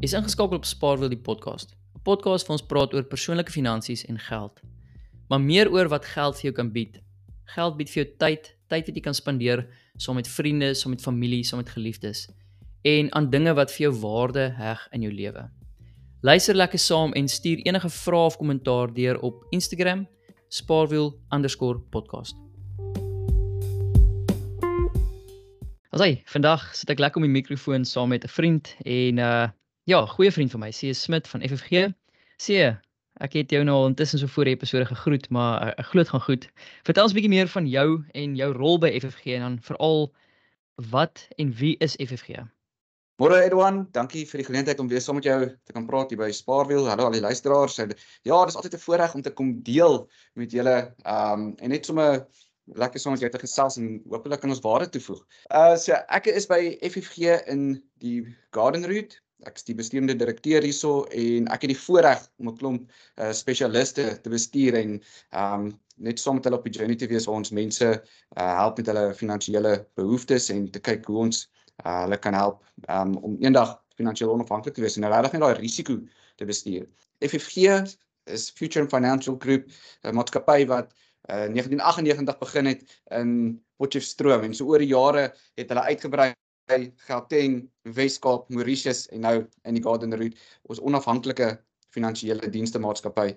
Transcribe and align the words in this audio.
Is 0.00 0.12
ingeskakel 0.14 0.56
op 0.56 0.64
Spaarwiel 0.64 1.10
die 1.10 1.18
podcast. 1.18 1.74
'n 1.74 2.02
Podcast 2.06 2.46
waar 2.46 2.56
ons 2.56 2.66
praat 2.66 2.92
oor 2.94 3.02
persoonlike 3.02 3.50
finansies 3.50 4.04
en 4.06 4.18
geld. 4.18 4.60
Maar 5.28 5.40
meer 5.40 5.70
oor 5.70 5.88
wat 5.88 6.04
geld 6.04 6.34
vir 6.34 6.42
jou 6.42 6.52
kan 6.52 6.72
bied. 6.72 7.00
Geld 7.44 7.76
bied 7.76 7.90
vir 7.90 8.04
jou 8.04 8.14
tyd, 8.16 8.54
tyd 8.68 8.86
wat 8.86 8.94
jy 8.94 9.02
kan 9.02 9.14
spandeer 9.14 9.66
saam 9.96 10.14
met 10.14 10.28
vriende, 10.28 10.74
saam 10.74 10.90
met 10.90 11.02
familie, 11.02 11.44
saam 11.44 11.58
met 11.58 11.68
geliefdes 11.68 12.28
en 12.82 13.12
aan 13.14 13.30
dinge 13.30 13.54
wat 13.54 13.72
vir 13.72 13.90
jou 13.90 14.00
waarde 14.00 14.54
heg 14.54 14.88
in 14.92 15.02
jou 15.02 15.12
lewe. 15.12 15.50
Luister 16.22 16.54
lekker 16.54 16.78
saam 16.78 17.12
en 17.12 17.28
stuur 17.28 17.58
enige 17.66 17.90
vrae 17.90 18.26
of 18.26 18.36
kommentaar 18.36 18.94
deur 18.94 19.20
op 19.20 19.46
Instagram 19.50 20.06
spaarwiel_podcast. 20.48 22.34
Asai, 25.90 26.22
vandag 26.24 26.74
sit 26.76 26.90
ek 26.90 26.98
lekker 26.98 27.18
op 27.18 27.26
die 27.26 27.32
mikrofoon 27.32 27.84
saam 27.84 28.08
met 28.08 28.24
'n 28.24 28.28
vriend 28.28 28.76
en 28.84 29.18
uh 29.18 29.48
Ja, 29.88 30.06
goeie 30.06 30.32
vriend 30.32 30.50
van 30.50 30.60
my, 30.60 30.68
C 30.68 30.92
Smit 30.92 31.28
van 31.28 31.40
FFG. 31.40 31.86
C, 32.36 32.56
ek 33.24 33.32
het 33.38 33.52
jou 33.54 33.62
nou 33.64 33.76
al 33.78 33.86
intussen 33.88 34.20
so 34.20 34.28
voor 34.28 34.44
die 34.44 34.52
episode 34.52 34.84
gegroet, 34.84 35.28
maar 35.32 35.62
uh, 35.64 35.68
ek 35.80 35.86
glo 35.88 36.02
dit 36.02 36.10
gaan 36.12 36.22
goed. 36.26 36.42
Vertel 36.84 37.06
ons 37.06 37.14
'n 37.14 37.16
bietjie 37.16 37.30
meer 37.32 37.48
van 37.48 37.68
jou 37.72 37.86
en 38.12 38.34
jou 38.36 38.48
rol 38.52 38.76
by 38.82 38.90
FFG 38.98 39.38
en 39.38 39.46
dan 39.46 39.54
veral 39.64 40.10
wat 40.92 41.22
en 41.40 41.54
wie 41.56 41.70
is 41.86 41.96
FFG? 41.96 42.42
Môre 43.16 43.38
Edwan, 43.46 43.86
dankie 43.96 44.26
vir 44.28 44.42
die 44.42 44.46
geleentheid 44.50 44.82
om 44.84 44.90
weer 44.92 45.00
saam 45.00 45.16
met 45.16 45.24
jou 45.24 45.38
te 45.48 45.72
kan 45.72 45.86
praat 45.86 46.12
hier 46.12 46.20
by 46.20 46.28
Spaarwiel. 46.36 46.84
Hallo 46.84 47.06
al 47.08 47.16
die 47.16 47.24
luisteraars. 47.24 47.80
Ja, 48.28 48.44
dis 48.44 48.60
altyd 48.60 48.74
'n 48.76 48.84
voorreg 48.84 49.14
om 49.14 49.22
te 49.22 49.32
kom 49.32 49.54
deel 49.62 50.04
met 50.34 50.52
julle 50.52 50.92
um 51.06 51.54
en 51.56 51.72
net 51.72 51.88
sommer 51.88 52.26
lekker 52.76 53.00
saam 53.00 53.16
met 53.16 53.24
jou 53.24 53.30
te 53.30 53.40
gesels 53.40 53.80
en 53.80 54.02
hopelik 54.04 54.40
kan 54.40 54.50
ons 54.50 54.60
waarde 54.60 54.90
toevoeg. 54.90 55.24
Uh 55.48 55.76
so 55.76 55.96
ek 56.08 56.26
is 56.26 56.46
by 56.46 56.76
FFG 56.82 57.40
in 57.48 57.80
die 58.04 58.36
Garden 58.52 58.84
Route 58.84 59.16
ek 59.46 59.60
is 59.60 59.66
die 59.68 59.76
bestuurende 59.78 60.16
direkteur 60.18 60.64
hierso 60.66 61.04
en 61.14 61.46
ek 61.54 61.66
het 61.66 61.72
die 61.72 61.82
voorreg 61.82 62.24
om 62.38 62.48
'n 62.48 62.56
klomp 62.58 62.90
uh, 63.18 63.32
spesialiste 63.32 64.06
te 64.22 64.30
bestuur 64.30 64.74
en 64.74 64.98
um 65.32 65.68
net 65.98 66.20
saam 66.20 66.38
met 66.38 66.44
hulle 66.46 66.58
op 66.58 66.66
die 66.66 66.74
journey 66.78 66.96
te 66.96 67.08
wees 67.10 67.26
waar 67.26 67.40
ons 67.42 67.50
mense 67.50 67.86
uh, 67.86 68.54
help 68.60 68.78
met 68.78 68.86
hulle 68.86 69.14
finansiële 69.14 69.72
behoeftes 69.98 70.50
en 70.54 70.70
te 70.70 70.80
kyk 70.80 71.06
hoe 71.10 71.18
ons 71.26 71.48
uh, 71.84 72.02
hulle 72.04 72.18
kan 72.22 72.34
help 72.34 72.62
um, 72.88 73.16
om 73.16 73.36
eendag 73.42 73.76
finansiëel 73.98 74.30
onafhanklik 74.30 74.74
te 74.74 74.84
wees 74.84 74.96
en 74.96 75.08
regtig 75.10 75.34
net 75.34 75.42
daai 75.42 75.58
risiko 75.58 75.98
te 76.38 76.46
bestuur. 76.46 76.86
FFG 77.24 77.82
is 78.30 78.50
Future 78.54 78.86
Financial 78.88 79.36
Group, 79.42 79.66
'n 80.04 80.14
maatskappy 80.14 80.66
wat 80.70 80.92
uh, 81.30 81.48
1998 81.50 82.38
begin 82.38 82.66
het 82.66 83.00
in 83.10 83.30
Potchefstroom 83.76 84.46
en 84.46 84.54
so 84.54 84.70
oor 84.70 84.78
die 84.78 84.92
jare 84.94 85.32
het 85.58 85.68
hulle 85.68 85.88
uitgebrei 85.90 86.32
Gauteng, 87.06 87.60
Wes-Kaap, 87.96 88.48
Mauritius 88.52 89.06
en 89.14 89.24
nou 89.24 89.36
in 89.64 89.78
die 89.78 89.82
Garden 89.82 90.14
Route 90.16 90.36
ons 90.68 90.80
onafhanklike 90.80 91.54
finansiële 91.94 92.50
dienste 92.52 92.80
maatskappy 92.82 93.30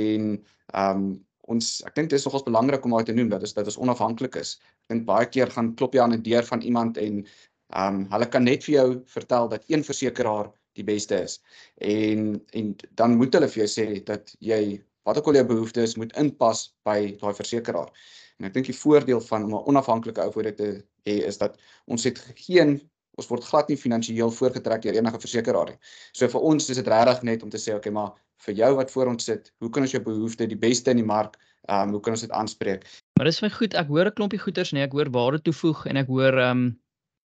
en 0.00 0.34
ehm 0.72 1.06
um, 1.06 1.06
ons 1.52 1.66
ek 1.84 1.92
dink 1.98 2.08
dit 2.08 2.16
is 2.16 2.24
nogals 2.24 2.46
belangrik 2.46 2.86
om 2.88 2.94
daai 2.94 3.04
te 3.04 3.12
noem 3.12 3.28
dat 3.28 3.42
is 3.44 3.52
dat 3.52 3.66
ons 3.68 3.76
onafhanklik 3.76 4.38
is. 4.40 4.54
Ek 4.86 4.94
dink 4.94 5.02
baie 5.08 5.26
keer 5.28 5.50
gaan 5.52 5.74
klop 5.76 5.92
jy 5.92 6.00
aan 6.00 6.14
'n 6.16 6.22
deur 6.24 6.46
van 6.48 6.62
iemand 6.64 6.96
en 6.96 7.18
ehm 7.20 7.98
um, 7.98 8.06
hulle 8.12 8.28
kan 8.32 8.44
net 8.44 8.64
vir 8.64 8.74
jou 8.74 8.88
vertel 9.16 9.48
dat 9.52 9.64
een 9.68 9.84
versekeraar 9.84 10.48
die 10.78 10.84
beste 10.84 11.20
is. 11.26 11.40
En 11.76 12.40
en 12.52 12.76
dan 13.00 13.16
moet 13.20 13.34
hulle 13.34 13.48
vir 13.48 13.64
jou 13.64 13.70
sê 13.76 13.86
dat 14.04 14.34
jy 14.40 14.80
wat 15.04 15.18
ook 15.18 15.26
al 15.26 15.40
jou 15.40 15.46
behoeftes 15.52 15.96
moet 16.00 16.16
inpas 16.16 16.72
by 16.84 16.98
daai 17.20 17.34
versekeraar. 17.34 17.92
En 18.40 18.48
ek 18.48 18.54
dink 18.56 18.66
die 18.66 18.76
voordeel 18.76 19.20
van 19.20 19.44
om 19.46 19.54
'n 19.54 19.66
onafhanklike 19.70 20.20
ou 20.20 20.32
voor 20.32 20.42
dit 20.50 20.56
te 20.56 20.68
hê 21.06 21.16
is 21.30 21.38
dat 21.38 21.58
ons 21.86 22.04
het 22.04 22.18
geen 22.34 22.80
ons 23.14 23.28
word 23.30 23.44
glad 23.46 23.68
nie 23.70 23.78
finansiëel 23.78 24.30
voorgetrek 24.30 24.82
deur 24.82 24.96
enige 24.98 25.20
versekeraar 25.22 25.70
nie. 25.70 25.78
So 26.12 26.28
vir 26.28 26.40
ons 26.40 26.70
is 26.70 26.76
dit 26.80 26.88
regtig 26.90 27.22
net 27.22 27.42
om 27.42 27.50
te 27.50 27.60
sê 27.62 27.74
okay, 27.76 27.92
maar 27.92 28.12
vir 28.46 28.54
jou 28.54 28.74
wat 28.76 28.90
voor 28.90 29.12
ons 29.12 29.24
sit, 29.24 29.52
hoe 29.62 29.70
kan 29.70 29.82
ons 29.86 29.94
jou 29.94 30.02
behoeftes 30.02 30.50
die 30.50 30.58
beste 30.58 30.90
in 30.90 31.02
die 31.02 31.06
mark, 31.06 31.38
ehm 31.68 31.88
um, 31.88 31.94
hoe 31.96 32.00
kan 32.00 32.12
ons 32.12 32.24
dit 32.26 32.30
aanspreek? 32.30 32.82
Maar 33.18 33.30
dis 33.30 33.42
my 33.42 33.50
goed, 33.50 33.74
ek 33.74 33.86
hoor 33.86 34.06
'n 34.06 34.16
klompie 34.18 34.38
goeters 34.38 34.72
nee, 34.72 34.82
ek 34.82 34.92
hoor 34.92 35.10
waarde 35.10 35.42
toevoeg 35.42 35.86
en 35.86 35.96
ek 35.96 36.08
hoor 36.08 36.38
ehm 36.38 36.50
um, 36.50 36.80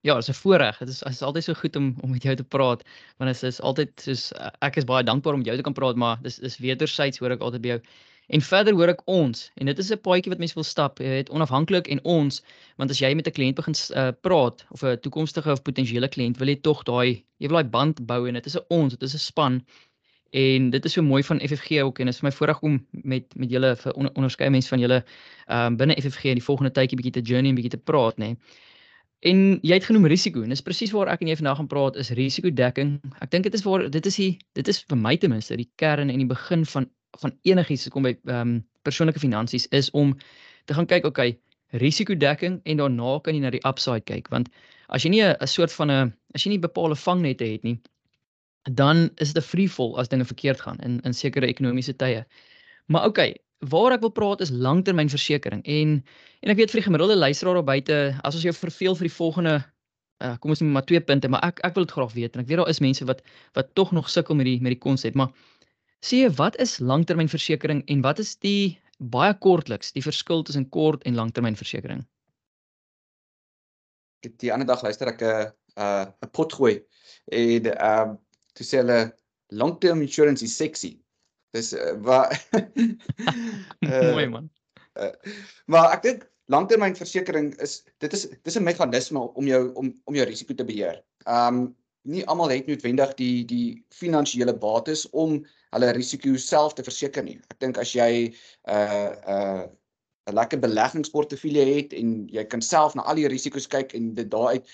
ja, 0.03 0.15
dit 0.15 0.29
is 0.29 0.31
'n 0.31 0.41
voorreg. 0.43 0.79
Dit 0.79 0.89
is 0.89 1.03
is 1.03 1.23
altyd 1.23 1.45
so 1.45 1.55
goed 1.55 1.77
om 1.77 1.95
om 2.03 2.11
met 2.11 2.23
jou 2.23 2.35
te 2.35 2.45
praat 2.45 2.83
want 3.19 3.33
dit 3.33 3.43
is 3.43 3.61
altyd 3.61 3.91
soos 4.01 4.33
ek 4.61 4.77
is 4.77 4.85
baie 4.85 5.05
dankbaar 5.05 5.35
om 5.35 5.43
jou 5.43 5.57
te 5.57 5.63
kan 5.63 5.73
praat, 5.73 5.97
maar 5.97 6.19
dis 6.23 6.39
is 6.39 6.59
wederzijds 6.59 7.19
hoor 7.19 7.31
ek 7.31 7.41
altyd 7.41 7.63
by 7.63 7.69
jou 7.69 7.81
En 8.27 8.43
verder 8.43 8.75
hoor 8.75 8.91
ek 8.91 9.03
ons 9.07 9.43
en 9.55 9.69
dit 9.71 9.79
is 9.79 9.91
'n 9.95 10.01
paadjie 10.03 10.31
wat 10.33 10.41
mense 10.43 10.59
wil 10.59 10.67
stap, 10.67 10.99
jy 10.99 11.11
weet, 11.15 11.29
onafhanklik 11.31 11.87
en 11.95 12.01
ons, 12.03 12.43
want 12.77 12.91
as 12.91 12.99
jy 12.99 13.15
met 13.15 13.29
'n 13.29 13.37
kliënt 13.39 13.59
begin 13.61 13.77
uh, 13.95 14.11
praat 14.27 14.65
of 14.71 14.83
'n 14.83 14.99
toekomstige 14.99 15.53
of 15.53 15.63
potensiële 15.63 16.09
kliënt, 16.09 16.39
wil 16.39 16.49
jy 16.49 16.59
tog 16.61 16.83
daai 16.83 17.23
jy 17.39 17.49
wil 17.49 17.63
daai 17.63 17.71
band 17.71 18.07
bou 18.07 18.27
en 18.27 18.35
dit 18.35 18.47
is 18.47 18.57
'n 18.57 18.67
ons, 18.69 18.93
dit 18.93 19.03
is 19.03 19.15
'n 19.15 19.19
span. 19.19 19.63
En 20.33 20.71
dit 20.71 20.85
is 20.85 20.93
so 20.93 21.03
mooi 21.03 21.23
van 21.23 21.39
FFG 21.39 21.81
ook 21.83 21.99
en 21.99 22.07
dit 22.07 22.15
is 22.15 22.23
my 22.23 22.33
voorreg 22.33 22.61
om 22.63 22.87
met 22.91 23.25
met 23.37 23.51
julle 23.51 23.77
vir 23.77 23.93
onder, 23.93 24.13
onderskeie 24.15 24.51
mense 24.51 24.69
van 24.69 24.81
julle 24.81 25.05
ehm 25.47 25.67
um, 25.67 25.77
binne 25.77 25.95
FFG 25.95 26.25
in 26.25 26.41
die 26.41 26.49
volgende 26.51 26.73
tydjie 26.73 26.97
bietjie 26.99 27.23
te 27.23 27.23
journey 27.31 27.51
en 27.51 27.57
bietjie 27.57 27.79
te 27.79 27.85
praat, 27.91 28.19
nê. 28.19 28.37
En 29.21 29.59
jy 29.63 29.75
het 29.75 29.85
genoem 29.85 30.07
risiko 30.07 30.43
en 30.43 30.49
dis 30.49 30.63
presies 30.63 30.91
waar 30.93 31.09
ek 31.09 31.23
en 31.23 31.29
jy 31.29 31.37
vandag 31.37 31.57
gaan 31.57 31.71
praat 31.71 31.97
is 31.97 32.11
risikodekking. 32.11 33.01
Ek 33.21 33.31
dink 33.31 33.45
dit 33.45 33.55
is 33.55 33.63
waar 33.63 33.91
dit 33.91 34.07
is 34.07 34.17
die 34.17 34.39
dit 34.53 34.69
is 34.69 34.83
vir 34.83 34.99
my 34.99 35.17
ten 35.17 35.31
minste 35.31 35.57
die 35.57 35.71
kern 35.77 36.11
en 36.11 36.19
die 36.19 36.27
begin 36.27 36.67
van 36.67 36.91
van 37.21 37.35
enigiets 37.43 37.89
kom 37.89 38.03
by 38.03 38.17
ehm 38.25 38.41
um, 38.41 38.65
persoonlike 38.87 39.19
finansies 39.19 39.67
is 39.75 39.91
om 39.91 40.15
te 40.65 40.75
gaan 40.75 40.87
kyk 40.87 41.05
okay 41.05 41.39
risikodekking 41.75 42.61
en 42.65 42.77
daarna 42.77 43.19
kan 43.21 43.35
jy 43.35 43.41
na 43.41 43.51
die 43.51 43.65
upside 43.67 44.05
kyk. 44.07 44.29
Want 44.31 44.49
as 44.89 45.03
jy 45.03 45.11
nie 45.11 45.23
'n 45.23 45.47
soort 45.47 45.73
van 45.73 45.91
'n 45.91 46.15
as 46.35 46.45
jy 46.45 46.51
nie 46.51 46.63
bepaalde 46.63 46.97
vangnette 46.97 47.45
het 47.45 47.63
nie 47.63 47.81
dan 48.73 49.11
is 49.15 49.33
dit 49.33 49.43
'n 49.43 49.47
free 49.47 49.69
fall 49.69 49.97
as 49.99 50.09
dinge 50.09 50.25
verkeerd 50.25 50.61
gaan 50.61 50.79
in 50.79 51.01
in 51.01 51.15
sekere 51.15 51.47
ekonomiese 51.47 51.97
tye. 51.97 52.27
Maar 52.87 53.05
okay, 53.05 53.37
waar 53.59 53.93
ek 53.93 54.01
wil 54.01 54.11
praat 54.11 54.41
is 54.41 54.51
langtermynversekering. 54.51 55.63
En 55.65 56.05
en 56.41 56.51
ek 56.51 56.57
weet 56.57 56.71
vir 56.71 56.81
die 56.81 56.89
gemiddelde 56.91 57.17
luisteraar 57.17 57.55
daar 57.55 57.65
buite 57.65 58.19
as 58.23 58.35
ons 58.35 58.43
jou 58.43 58.55
verveel 58.55 58.95
vir 58.95 59.09
die 59.09 59.17
volgende 59.17 59.65
uh, 60.25 60.37
kom 60.41 60.51
ons 60.51 60.61
net 60.61 60.73
maar 60.73 60.85
twee 60.85 61.01
punte, 61.01 61.29
maar 61.29 61.45
ek 61.45 61.61
ek 61.65 61.75
wil 61.75 61.85
dit 61.85 61.93
graag 61.93 62.13
weet 62.13 62.35
en 62.35 62.41
ek 62.41 62.49
weet 62.49 62.57
daar 62.57 62.69
is 62.69 62.81
mense 62.81 63.05
wat 63.05 63.23
wat 63.53 63.75
tog 63.75 63.93
nog 63.93 64.11
sukkel 64.11 64.35
met 64.35 64.47
die 64.47 64.61
met 64.61 64.73
die 64.73 64.81
konsep, 64.81 65.15
maar 65.15 65.33
Sê 66.05 66.27
wat 66.37 66.57
is 66.61 66.79
langtermynversekering 66.79 67.85
en 67.87 68.03
wat 68.05 68.19
is 68.19 68.37
die 68.37 68.79
baie 68.99 69.35
kortliks 69.39 69.93
die 69.93 70.05
verskil 70.05 70.45
tussen 70.45 70.69
kort 70.69 71.05
en 71.05 71.15
langtermynversekering? 71.15 72.05
Die 74.41 74.53
ander 74.53 74.67
dag 74.67 74.83
luister 74.83 75.09
ek 75.09 75.23
'n 75.23 75.25
uh, 75.25 75.47
'n 75.77 76.25
uh, 76.25 76.31
pot 76.33 76.53
gooi 76.53 76.83
en 77.33 77.73
ehm 77.73 78.11
uh, 78.11 78.17
toe 78.57 78.67
sê 78.67 78.81
hulle 78.83 79.13
long 79.53 79.79
term 79.81 80.01
insurance 80.03 80.45
is 80.45 80.57
sexy. 80.57 80.97
Dis 81.53 81.73
uh, 81.73 81.95
waar 82.01 82.33
Mooi 84.17 84.29
man. 84.29 84.51
Uh, 84.97 85.13
maar 85.67 85.93
ek 85.93 86.03
dink 86.03 86.27
langtermynversekering 86.53 87.55
is 87.61 87.83
dit 87.99 88.13
is 88.13 88.29
dis 88.43 88.57
'n 88.57 88.65
meganisme 88.65 89.21
om 89.21 89.47
jou 89.47 89.73
om 89.75 89.93
om 90.05 90.15
jou 90.15 90.27
risiko 90.27 90.55
te 90.55 90.65
beheer. 90.65 91.03
Ehm 91.27 91.55
um, 91.55 91.77
nie 92.07 92.25
almal 92.31 92.53
het 92.55 92.69
noodwendig 92.71 93.15
die 93.19 93.45
die 93.49 93.67
finansiële 93.95 94.55
bates 94.63 95.07
om 95.11 95.39
hulle 95.75 95.93
risiko 95.97 96.37
self 96.41 96.77
te 96.77 96.85
verseker 96.87 97.25
nie. 97.27 97.39
Ek 97.51 97.59
dink 97.61 97.79
as 97.83 97.93
jy 97.95 98.11
'n 98.27 98.33
uh, 98.71 99.11
'n 99.11 99.37
uh, 99.37 99.67
'n 100.27 100.35
lekker 100.35 100.59
beleggingsportefeulje 100.59 101.65
het 101.75 101.93
en 101.93 102.27
jy 102.29 102.45
kan 102.45 102.63
self 102.63 102.95
na 102.95 103.03
al 103.03 103.15
die 103.15 103.29
risiko's 103.31 103.67
kyk 103.71 103.95
en 103.95 104.15
dit 104.15 104.31
daaruit 104.31 104.67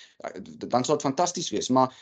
dan 0.73 0.85
sal 0.85 0.97
dit 0.97 1.05
fantasties 1.05 1.51
wees, 1.51 1.69
maar 1.69 1.93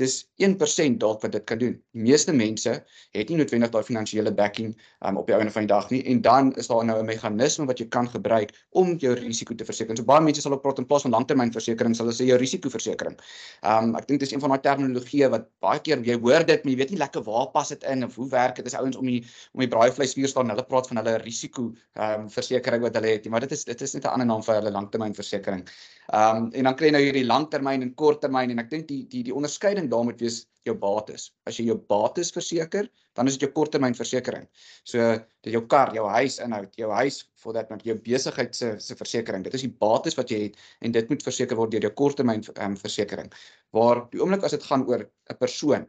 dis 0.00 0.14
1% 0.42 0.98
dalk 0.98 1.22
wat 1.22 1.32
dit 1.32 1.44
kan 1.46 1.58
doen. 1.58 1.74
Die 1.94 2.02
meeste 2.08 2.32
mense 2.34 2.72
het 3.14 3.28
nie 3.30 3.38
noodwendig 3.38 3.70
daai 3.70 3.84
finansiële 3.86 4.32
backing 4.34 4.72
um, 5.06 5.16
op 5.20 5.28
die 5.28 5.36
einde 5.36 5.52
van 5.54 5.66
die 5.66 5.70
dag 5.70 5.90
nie 5.92 6.02
en 6.10 6.20
dan 6.24 6.50
is 6.58 6.66
daar 6.66 6.84
nou 6.84 6.98
'n 7.00 7.06
meganisme 7.06 7.66
wat 7.66 7.78
jy 7.78 7.86
kan 7.88 8.08
gebruik 8.10 8.52
om 8.70 8.96
jou 8.96 9.14
risiko 9.14 9.54
te 9.54 9.64
verseker. 9.64 9.96
So 9.96 10.04
baie 10.04 10.20
mense 10.20 10.40
sal 10.40 10.52
ook 10.52 10.62
praat 10.62 10.78
in 10.78 10.86
plaas 10.86 11.02
van 11.02 11.10
langtermynversekering 11.10 11.94
sal 11.94 12.06
hulle 12.06 12.16
sê 12.16 12.26
jou 12.26 12.38
risikoversekering. 12.38 13.16
Um 13.62 13.94
ek 13.96 14.08
dink 14.08 14.20
dis 14.20 14.32
een 14.32 14.40
van 14.40 14.50
daai 14.50 14.62
terminologieë 14.62 15.30
wat 15.30 15.48
baie 15.60 15.80
keer 15.80 16.02
jy 16.02 16.18
hoor 16.18 16.44
dit, 16.44 16.64
maar 16.64 16.72
jy 16.72 16.78
weet 16.78 16.90
nie 16.90 16.98
lekker 16.98 17.22
waar 17.22 17.50
pas 17.52 17.68
dit 17.68 17.82
in 17.84 18.04
of 18.04 18.14
hoe 18.14 18.28
werk 18.28 18.56
dit 18.56 18.66
as 18.66 18.74
ouens 18.74 18.96
om 18.96 19.06
die 19.06 19.24
om 19.52 19.60
die 19.60 19.68
braaivleisvuur 19.68 20.28
staan, 20.28 20.50
hulle 20.50 20.64
praat 20.64 20.88
van 20.88 20.96
hulle 20.96 21.18
risiko 21.18 21.72
um 21.94 22.28
versekering 22.30 22.82
wat 22.86 22.98
hulle 22.98 23.12
het 23.14 23.24
nie, 23.26 23.32
maar 23.34 23.44
dit 23.44 23.52
is 23.56 23.64
dit 23.68 23.82
is 23.86 23.94
net 23.94 24.04
'n 24.04 24.14
ander 24.14 24.28
naam 24.30 24.42
vir 24.46 24.58
hulle 24.60 24.72
langtermynversekering. 24.78 25.64
Ehm 26.12 26.36
um, 26.36 26.50
en 26.52 26.68
dan 26.70 26.76
kry 26.76 26.86
jy 26.86 26.92
nou 26.96 27.02
hierdie 27.04 27.26
langtermyn 27.26 27.82
en 27.82 27.94
korttermyn 27.94 28.50
en 28.50 28.62
ek 28.64 28.70
dink 28.70 28.86
die 28.88 29.02
die 29.14 29.22
die 29.30 29.34
onderskeiding 29.34 29.90
daar 29.90 30.04
moet 30.04 30.20
wees 30.20 30.46
jou 30.66 30.74
bates. 30.74 31.32
As 31.46 31.58
jy 31.58 31.66
jou 31.66 31.78
bates 31.78 32.32
verseker, 32.34 32.88
dan 33.14 33.26
is 33.26 33.38
dit 33.38 33.46
jou 33.46 33.52
korttermynversekering. 33.52 34.46
So 34.84 34.98
dit 35.42 35.52
jou 35.52 35.66
kar, 35.66 35.94
jou 35.94 36.06
huis 36.08 36.38
inhoud, 36.38 36.72
jou 36.76 36.90
huis 36.90 37.24
for 37.34 37.52
that 37.52 37.70
met 37.70 37.84
jou 37.84 37.94
besigheid 37.94 38.54
se 38.54 38.78
se 38.78 38.94
versekering. 38.94 39.44
Dit 39.44 39.54
is 39.54 39.62
die 39.62 39.76
bates 39.80 40.16
wat 40.16 40.30
jy 40.30 40.42
het 40.48 40.56
en 40.80 40.92
dit 40.92 41.08
moet 41.10 41.22
verseker 41.22 41.56
word 41.56 41.70
deur 41.70 41.82
jou 41.82 41.92
korttermyn 41.92 42.42
ehm 42.54 42.70
um, 42.70 42.76
versekering. 42.76 43.32
Waar 43.72 44.06
die 44.10 44.20
oomblik 44.20 44.44
as 44.44 44.56
dit 44.58 44.62
gaan 44.62 44.86
oor 44.88 45.06
'n 45.30 45.38
persoon 45.38 45.86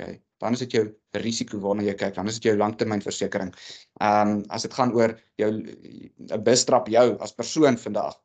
Okay, 0.00 0.22
dan 0.40 0.56
is 0.56 0.62
dit 0.64 0.72
jou 0.72 0.84
risiko 1.20 1.60
waarna 1.60 1.84
jy 1.84 1.94
kyk, 2.00 2.14
dan 2.16 2.28
is 2.30 2.38
dit 2.40 2.50
jou 2.50 2.56
langtermynversekering. 2.56 3.52
Ehm 4.00 4.36
um, 4.36 4.44
as 4.48 4.64
dit 4.66 4.74
gaan 4.74 4.92
oor 4.96 5.16
jou 5.36 5.50
'n 5.52 6.42
bestrap 6.44 6.88
jou 6.88 7.16
as 7.20 7.34
persoon 7.34 7.78
vandag. 7.78 8.16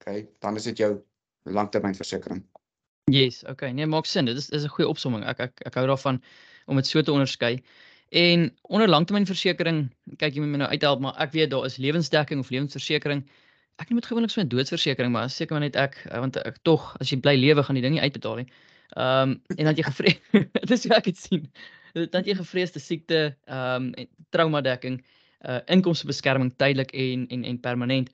Okay, 0.00 0.28
dan 0.40 0.56
is 0.56 0.64
dit 0.64 0.78
jou 0.78 0.96
langtermynversekering. 1.44 2.44
Yes, 3.10 3.44
okay. 3.44 3.72
Nee, 3.72 3.86
maak 3.86 4.06
sin. 4.06 4.24
Dit 4.24 4.36
is 4.36 4.48
is 4.50 4.64
'n 4.64 4.68
goeie 4.68 4.88
opsomming. 4.88 5.24
Ek 5.24 5.40
ek 5.40 5.52
ek 5.66 5.74
hou 5.74 5.86
daarvan 5.86 6.22
om 6.66 6.76
dit 6.76 6.86
so 6.86 7.02
te 7.02 7.12
onderskei. 7.12 7.62
En 8.08 8.56
onder 8.62 8.88
langtermynversekering, 8.88 9.90
kyk 10.16 10.34
jy 10.34 10.40
moet 10.40 10.48
my 10.48 10.56
nou 10.56 10.70
uithelp, 10.70 11.00
maar 11.00 11.14
ek 11.20 11.32
weet 11.32 11.50
daar 11.50 11.64
is 11.64 11.76
lewensdekking 11.76 12.40
of 12.40 12.50
lewensversekering. 12.50 13.28
Ek 13.76 13.90
noem 13.90 14.00
dit 14.00 14.08
gewoonlik 14.08 14.30
so 14.30 14.40
'n 14.40 14.48
doodsversekering, 14.48 15.12
maar 15.12 15.30
seker 15.30 15.54
maar 15.54 15.60
net 15.60 15.76
ek 15.76 16.06
want 16.10 16.36
ek 16.36 16.58
tog 16.62 16.96
as 17.00 17.10
jy 17.10 17.20
bly 17.20 17.36
lewe 17.36 17.62
gaan 17.62 17.74
die 17.74 17.82
ding 17.82 17.94
nie 17.94 18.02
uitbetaal 18.02 18.36
nie. 18.36 18.48
Ehm 18.96 19.30
um, 19.30 19.42
en 19.56 19.64
dan 19.64 19.74
jy 19.76 19.84
gevrees 19.84 20.18
dit 20.62 20.70
is 20.70 20.86
hoe 20.86 20.96
ek 20.96 21.10
dit 21.10 21.18
sien. 21.18 21.44
Dan 22.12 22.24
jy 22.24 22.36
gevreesde 22.38 22.80
siekte, 22.80 23.36
ehm 23.48 23.90
um, 23.92 24.08
trauma 24.32 24.62
dekking, 24.64 25.02
uh 25.48 25.60
inkomstebeskerming 25.66 26.54
tydelik 26.56 26.94
en 26.96 27.26
en 27.28 27.44
en 27.44 27.60
permanent. 27.60 28.10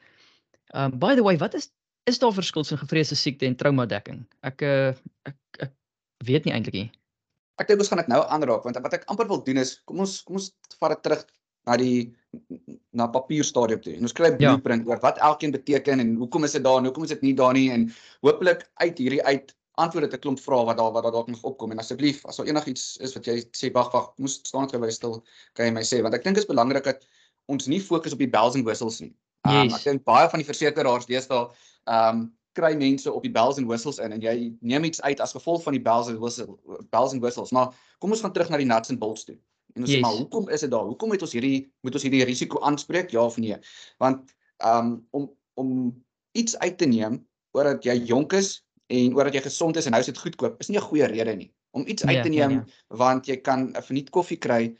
Ehm 0.74 0.92
um, 0.92 0.98
by 0.98 1.14
the 1.14 1.22
way, 1.22 1.38
wat 1.38 1.54
is 1.54 1.70
is 2.10 2.18
daar 2.18 2.34
verskil 2.34 2.62
tussen 2.62 2.82
gevreesde 2.82 3.14
siekte 3.14 3.46
en 3.46 3.56
trauma 3.56 3.86
dekking? 3.86 4.24
Ek 4.42 4.62
uh 4.62 4.92
ek 5.30 5.38
ek 5.68 5.72
weet 6.26 6.44
nie 6.44 6.54
eintlik 6.54 6.74
nie. 6.80 6.90
Ek 7.62 7.70
dink 7.70 7.80
ons 7.80 7.88
gaan 7.88 8.02
dit 8.02 8.10
nou 8.10 8.20
aanraak 8.26 8.66
want 8.66 8.82
wat 8.82 8.98
ek 8.98 9.06
amper 9.12 9.30
wil 9.30 9.44
doen 9.46 9.62
is 9.62 9.78
kom 9.86 10.02
ons 10.02 10.22
kom 10.26 10.42
ons 10.42 10.50
vat 10.80 10.96
dit 10.96 11.02
terug 11.06 11.24
na 11.64 11.76
die 11.80 12.12
na 12.92 13.06
papierstadium 13.08 13.80
toe. 13.80 13.94
En 13.94 14.08
ons 14.08 14.12
kry 14.12 14.28
'n 14.28 14.40
ja. 14.42 14.52
blueprint 14.52 14.86
oor 14.88 15.00
wat 15.00 15.18
elkeen 15.18 15.54
beteken 15.54 16.00
en 16.00 16.16
hoekom 16.20 16.44
is 16.44 16.52
dit 16.58 16.64
daar 16.64 16.78
en 16.78 16.90
hoekom 16.90 17.04
is 17.06 17.14
dit 17.14 17.22
nie 17.22 17.34
daar 17.34 17.54
nie 17.54 17.70
en 17.70 17.92
hopelik 18.26 18.66
uit 18.82 18.98
hierdie 18.98 19.22
uit 19.22 19.54
antwoorde 19.80 20.08
te 20.12 20.20
klomp 20.22 20.40
vrae 20.40 20.64
wat 20.68 20.78
daar 20.78 20.92
wat 20.94 21.02
daar 21.06 21.12
dalk 21.16 21.28
nog 21.32 21.42
opkom 21.42 21.72
en 21.74 21.82
asseblief 21.82 22.22
as 22.30 22.36
daar 22.38 22.46
enigiets 22.46 22.96
is 23.02 23.14
wat 23.16 23.26
jy 23.26 23.40
sê 23.56 23.72
wag 23.74 23.90
wag 23.92 24.12
moes 24.22 24.38
staan 24.46 24.68
terwyl 24.70 24.92
stil 24.94 25.20
kan 25.52 25.66
jy 25.66 25.74
my 25.74 25.82
sê 25.82 26.00
want 26.02 26.14
ek 26.14 26.24
dink 26.26 26.38
dit 26.38 26.44
is 26.44 26.50
belangrik 26.50 26.86
dat 26.86 27.06
ons 27.52 27.66
nie 27.66 27.80
fokus 27.82 28.14
op 28.14 28.22
die 28.22 28.30
bells 28.30 28.54
and 28.54 28.64
whistles 28.64 29.00
nie. 29.02 29.12
Um, 29.44 29.68
yes. 29.68 29.80
Ek 29.80 29.90
dink 29.90 30.04
baie 30.08 30.28
van 30.30 30.40
die 30.40 30.48
versekeraars 30.48 31.08
deesdae 31.10 31.44
ehm 31.90 32.24
um, 32.24 32.24
kry 32.54 32.70
mense 32.78 33.10
op 33.10 33.24
die 33.26 33.32
bells 33.34 33.56
and 33.58 33.66
whistles 33.66 33.96
in 33.98 34.12
en 34.14 34.22
jy 34.22 34.52
neem 34.62 34.84
iets 34.86 35.00
uit 35.02 35.18
as 35.20 35.32
gevolg 35.34 35.64
van 35.64 35.74
die 35.74 35.82
bells 35.82 36.06
and 36.06 36.20
whistles 36.22 36.54
bells 36.94 37.12
and 37.12 37.22
whistles. 37.24 37.50
Maar 37.50 37.74
kom 37.98 38.14
ons 38.14 38.22
gaan 38.22 38.32
terug 38.32 38.52
na 38.52 38.60
die 38.62 38.68
nuts 38.70 38.92
and 38.94 39.00
bolts 39.02 39.26
toe. 39.26 39.34
En 39.74 39.82
ons 39.82 39.90
yes. 39.90 39.98
sê 39.98 40.04
maar 40.04 40.14
hoekom 40.14 40.46
is 40.54 40.62
dit 40.62 40.70
daar? 40.70 40.86
Hoekom 40.86 41.16
het 41.16 41.26
ons 41.26 41.34
hierdie 41.34 41.66
moet 41.82 41.98
ons 41.98 42.06
hierdie 42.06 42.22
risiko 42.28 42.62
aanspreek? 42.62 43.10
Ja 43.10 43.26
of 43.26 43.40
nee? 43.42 43.58
Want 43.98 44.30
um 44.62 45.00
om 45.10 45.26
om 45.58 45.72
iets 46.38 46.54
uit 46.62 46.78
te 46.78 46.86
neem 46.86 47.18
omdat 47.54 47.84
jy 47.86 47.98
jonk 48.06 48.38
is 48.38 48.63
en 48.86 49.14
omdat 49.14 49.34
jy 49.34 49.44
gesond 49.46 49.76
is 49.76 49.86
en 49.86 49.94
nou 49.96 50.00
is 50.00 50.10
dit 50.10 50.18
goedkoop, 50.18 50.60
is 50.60 50.68
nie 50.68 50.78
'n 50.78 50.88
goeie 50.88 51.06
rede 51.06 51.36
nie. 51.36 51.52
Om 51.70 51.86
iets 51.86 52.04
uit 52.04 52.16
ja, 52.16 52.22
te 52.22 52.32
ja, 52.32 52.46
neem 52.46 52.56
yeah, 52.56 52.66
yeah. 52.66 52.98
want 52.98 53.26
jy 53.26 53.36
kan 53.36 53.72
'n 53.72 53.82
verniet 53.82 54.10
koffie 54.10 54.38
kry, 54.38 54.76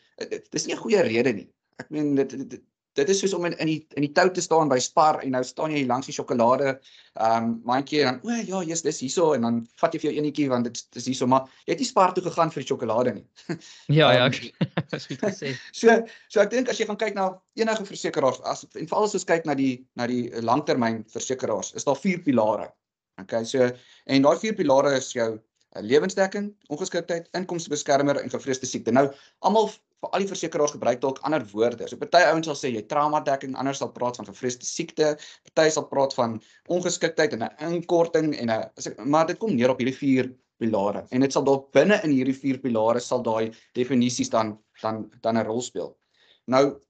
dis 0.51 0.67
nie 0.67 0.75
'n 0.75 0.83
goeie 0.83 1.01
rede 1.03 1.33
nie. 1.33 1.49
Ek 1.77 1.91
meen 1.91 2.15
dit, 2.15 2.31
dit, 2.51 2.63
dit 2.95 3.09
is 3.09 3.21
soos 3.21 3.35
om 3.35 3.45
in 3.49 3.57
in 3.59 3.67
die 3.67 3.79
in 3.99 4.07
die 4.07 4.13
tou 4.15 4.27
te 4.31 4.43
staan 4.45 4.71
by 4.71 4.79
Spar 4.83 5.21
en 5.23 5.35
nou 5.35 5.43
staan 5.47 5.75
jy 5.75 5.83
langs 5.87 6.07
die 6.07 6.15
sjokolade 6.15 6.75
ehm 6.75 7.49
um, 7.49 7.51
mandjie 7.67 8.03
en 8.05 8.21
dan 8.21 8.21
o 8.31 8.37
ja, 8.37 8.61
jy's 8.71 8.85
dis 8.87 9.01
hierso 9.05 9.33
en 9.35 9.47
dan 9.47 9.61
vat 9.83 9.95
jy 9.95 10.01
vir 10.03 10.11
jou 10.11 10.23
enetjie 10.23 10.49
want 10.53 10.69
dit 10.69 10.83
dis 10.97 11.09
hierso 11.11 11.29
maar 11.31 11.49
jy 11.67 11.75
het 11.75 11.83
nie 11.83 11.89
Spar 11.89 12.15
toe 12.15 12.25
gegaan 12.27 12.53
vir 12.55 12.63
die 12.63 12.69
sjokolade 12.69 13.15
nie. 13.19 13.27
ja, 13.99 14.13
ja, 14.15 14.29
ek 14.29 14.95
is 14.99 15.09
goed 15.11 15.27
gesê. 15.27 15.55
so 15.73 15.99
so 16.29 16.45
ek 16.45 16.55
dink 16.55 16.71
as 16.71 16.81
jy 16.81 16.89
gaan 16.91 17.01
kyk 17.01 17.19
na 17.19 17.29
enige 17.59 17.89
versekeraars 17.91 18.41
as 18.53 18.65
en 18.73 18.87
veral 18.87 19.11
as 19.11 19.19
ons 19.19 19.29
kyk 19.33 19.47
na 19.51 19.59
die 19.59 19.75
na 19.99 20.07
die 20.11 20.31
langtermyn 20.43 21.03
versekeraars, 21.15 21.75
is 21.75 21.87
daar 21.89 21.99
vier 21.99 22.23
pilare. 22.23 22.71
Okay, 23.23 23.45
so 23.47 23.71
en 24.11 24.25
daai 24.27 24.39
vier 24.43 24.55
pilare 24.59 24.97
is 24.99 25.13
jou 25.15 25.29
uh, 25.37 25.83
lewensdekking, 25.83 26.51
ongeskiktheid, 26.75 27.29
inkomstebeskermer 27.39 28.19
en 28.21 28.31
gevreesde 28.33 28.67
siekte. 28.67 28.95
Nou 28.95 29.07
almal 29.47 29.69
vir 29.71 30.11
al 30.11 30.25
die 30.25 30.31
versekeraars 30.31 30.75
gebruik 30.75 31.01
dalk 31.03 31.21
ander 31.27 31.45
woorde. 31.53 31.87
So 31.89 32.01
party 32.01 32.25
ouens 32.29 32.49
sal 32.51 32.59
sê 32.59 32.73
jy 32.75 32.83
trauma 32.91 33.23
dekking, 33.25 33.55
ander 33.61 33.77
sal 33.79 33.93
praat 33.95 34.19
van 34.21 34.29
gevreesde 34.29 34.67
siekte, 34.69 35.15
party 35.51 35.71
sal 35.77 35.87
praat 35.91 36.17
van 36.19 36.41
ongeskiktheid 36.75 37.37
en 37.37 37.47
'n 37.47 37.71
inkorting 37.71 38.35
en 38.35 38.51
'n 38.51 39.11
maar 39.11 39.27
dit 39.27 39.39
kom 39.39 39.55
neer 39.55 39.71
op 39.71 39.79
hierdie 39.79 40.01
vier 40.01 40.33
pilare. 40.59 41.07
En 41.11 41.21
dit 41.21 41.33
sal 41.33 41.45
dalk 41.45 41.71
binne 41.73 42.01
in 42.05 42.11
hierdie 42.11 42.37
vier 42.37 42.59
pilare 42.59 43.01
sal 43.01 43.23
daai 43.23 43.53
definisies 43.75 44.31
dan 44.31 44.59
dan 44.83 45.11
dan 45.23 45.39
'n 45.39 45.47
rol 45.47 45.63
speel. 45.63 45.97
Nou 46.47 46.81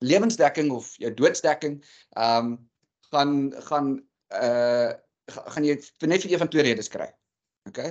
lewensdekking 0.00 0.70
of 0.70 0.96
jou 0.96 1.14
doodsdekking, 1.14 1.82
ehm 2.16 2.46
um, 2.46 2.68
gaan 3.10 3.52
gaan 3.62 4.02
uh 4.30 4.92
gaan 5.32 5.64
jy 5.64 5.74
net 6.06 6.22
vir 6.22 6.32
een 6.32 6.42
van 6.44 6.48
twee 6.52 6.62
redes 6.62 6.88
kry. 6.92 7.08
OK? 7.68 7.82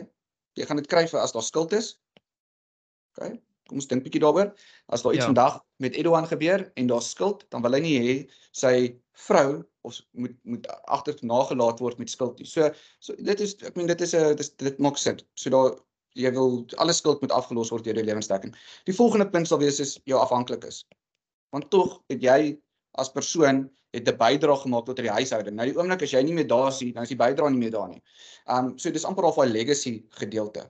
Jy 0.55 0.65
gaan 0.65 0.79
dit 0.79 0.87
kry 0.87 1.03
vir 1.11 1.19
as 1.19 1.35
daar 1.35 1.43
skuld 1.43 1.73
is. 1.73 1.95
OK? 3.15 3.35
kom 3.69 3.81
ons 3.81 3.87
dink 3.89 4.05
bietjie 4.05 4.21
daaroor. 4.23 4.51
As 4.93 5.03
daar 5.05 5.15
iets 5.15 5.25
ja. 5.25 5.31
vandag 5.31 5.57
met 5.83 5.97
Edouan 5.97 6.27
gebeur 6.29 6.65
en 6.73 6.87
daar 6.87 7.01
skuld, 7.01 7.45
dan 7.49 7.63
wil 7.65 7.77
hy 7.77 7.81
nie 7.85 7.95
hê 7.97 8.15
sy 8.55 8.75
vrou 9.27 9.63
of 9.85 9.99
moet 10.17 10.35
moet 10.43 10.67
agter 10.91 11.17
nagelaat 11.21 11.81
word 11.83 12.01
met 12.01 12.11
skuld 12.11 12.39
nie. 12.41 12.49
So 12.49 12.69
so 12.99 13.15
dit 13.17 13.41
is 13.41 13.55
ek 13.65 13.77
meen 13.77 13.89
dit 13.89 14.01
is 14.01 14.13
'n 14.15 14.35
dit, 14.35 14.51
dit 14.61 14.79
maak 14.79 14.97
sin. 15.01 15.19
So 15.35 15.49
daar 15.49 15.77
jy 16.15 16.31
wil 16.31 16.65
alle 16.77 16.93
skuld 16.93 17.21
moet 17.21 17.31
afgelos 17.31 17.71
word 17.73 17.83
deur 17.83 17.97
die 17.97 18.05
lewensdekking. 18.05 18.53
Die 18.85 18.95
volgende 18.95 19.29
punt 19.29 19.47
sal 19.47 19.59
wees 19.59 19.79
is 19.79 19.97
jou 20.05 20.19
afhanklikes. 20.19 20.85
Want 21.51 21.69
tog 21.69 22.01
het 22.09 22.21
jy 22.21 22.57
as 23.01 23.11
persoon 23.11 23.65
het 23.95 24.07
'n 24.09 24.17
bydrae 24.17 24.57
gemaak 24.61 24.85
tot 24.85 24.97
die 24.97 25.09
huishouding. 25.09 25.55
Nou 25.55 25.67
die 25.67 25.77
oomblik 25.77 26.01
as 26.01 26.11
jy 26.11 26.23
nie 26.23 26.33
meer 26.33 26.47
daar 26.47 26.67
is 26.67 26.81
nie, 26.81 26.91
dan 26.93 27.03
is 27.03 27.09
die 27.09 27.17
bydrae 27.19 27.49
nie 27.51 27.59
meer 27.59 27.71
daar 27.71 27.89
nie. 27.89 28.01
Um 28.47 28.77
so 28.79 28.91
dis 28.91 29.05
amper 29.05 29.23
of 29.23 29.37
'n 29.37 29.51
legacy 29.51 30.03
gedeelte. 30.09 30.69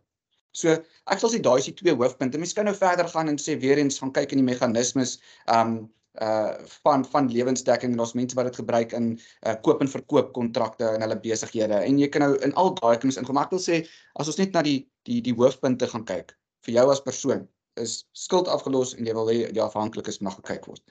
So 0.52 0.70
ek 1.08 1.20
sal 1.20 1.30
sê 1.30 1.42
daai 1.42 1.60
is 1.60 1.66
die 1.66 1.74
twee 1.74 1.96
hoofpunte. 1.96 2.38
Mens 2.38 2.54
kan 2.54 2.66
nou 2.66 2.76
verder 2.76 3.08
gaan 3.08 3.28
en 3.28 3.38
sê 3.38 3.60
weer 3.60 3.78
eens 3.78 4.00
van 4.00 4.12
kyk 4.12 4.32
in 4.32 4.46
die 4.46 4.54
meganismes 4.54 5.20
um 5.48 5.90
uh 6.22 6.54
van 6.84 7.06
van 7.06 7.28
lewensdekking 7.32 7.94
en 7.94 8.00
ons 8.00 8.14
mense 8.14 8.36
wat 8.36 8.46
dit 8.46 8.56
gebruik 8.56 8.94
in 8.94 9.20
uh 9.46 9.56
koop 9.62 9.82
en 9.82 9.88
verkoop 9.88 10.32
kontrakte 10.34 10.94
in 10.96 11.02
hulle 11.02 11.20
besighede. 11.20 11.82
En 11.84 12.00
jy 12.00 12.08
kan 12.08 12.22
nou 12.22 12.38
in 12.38 12.54
al 12.54 12.74
daai 12.76 12.98
kan 12.98 13.10
ons 13.10 13.18
inkom. 13.18 13.38
Ek 13.38 13.52
wil 13.52 13.60
sê 13.60 13.84
as 14.16 14.28
ons 14.28 14.38
net 14.38 14.54
na 14.54 14.62
die 14.62 14.88
die 15.04 15.22
die 15.22 15.34
hoofpunte 15.34 15.88
gaan 15.88 16.06
kyk 16.06 16.32
vir 16.66 16.74
jou 16.80 16.90
as 16.92 17.02
persoon 17.02 17.48
is 17.76 18.06
skuld 18.14 18.48
afgelos 18.48 18.96
en 18.96 19.06
jy 19.06 19.14
wil 19.14 19.28
hê 19.28 19.52
die 19.52 19.62
afhanklikes 19.62 20.22
mag 20.22 20.38
gekyk 20.40 20.68
word. 20.72 20.82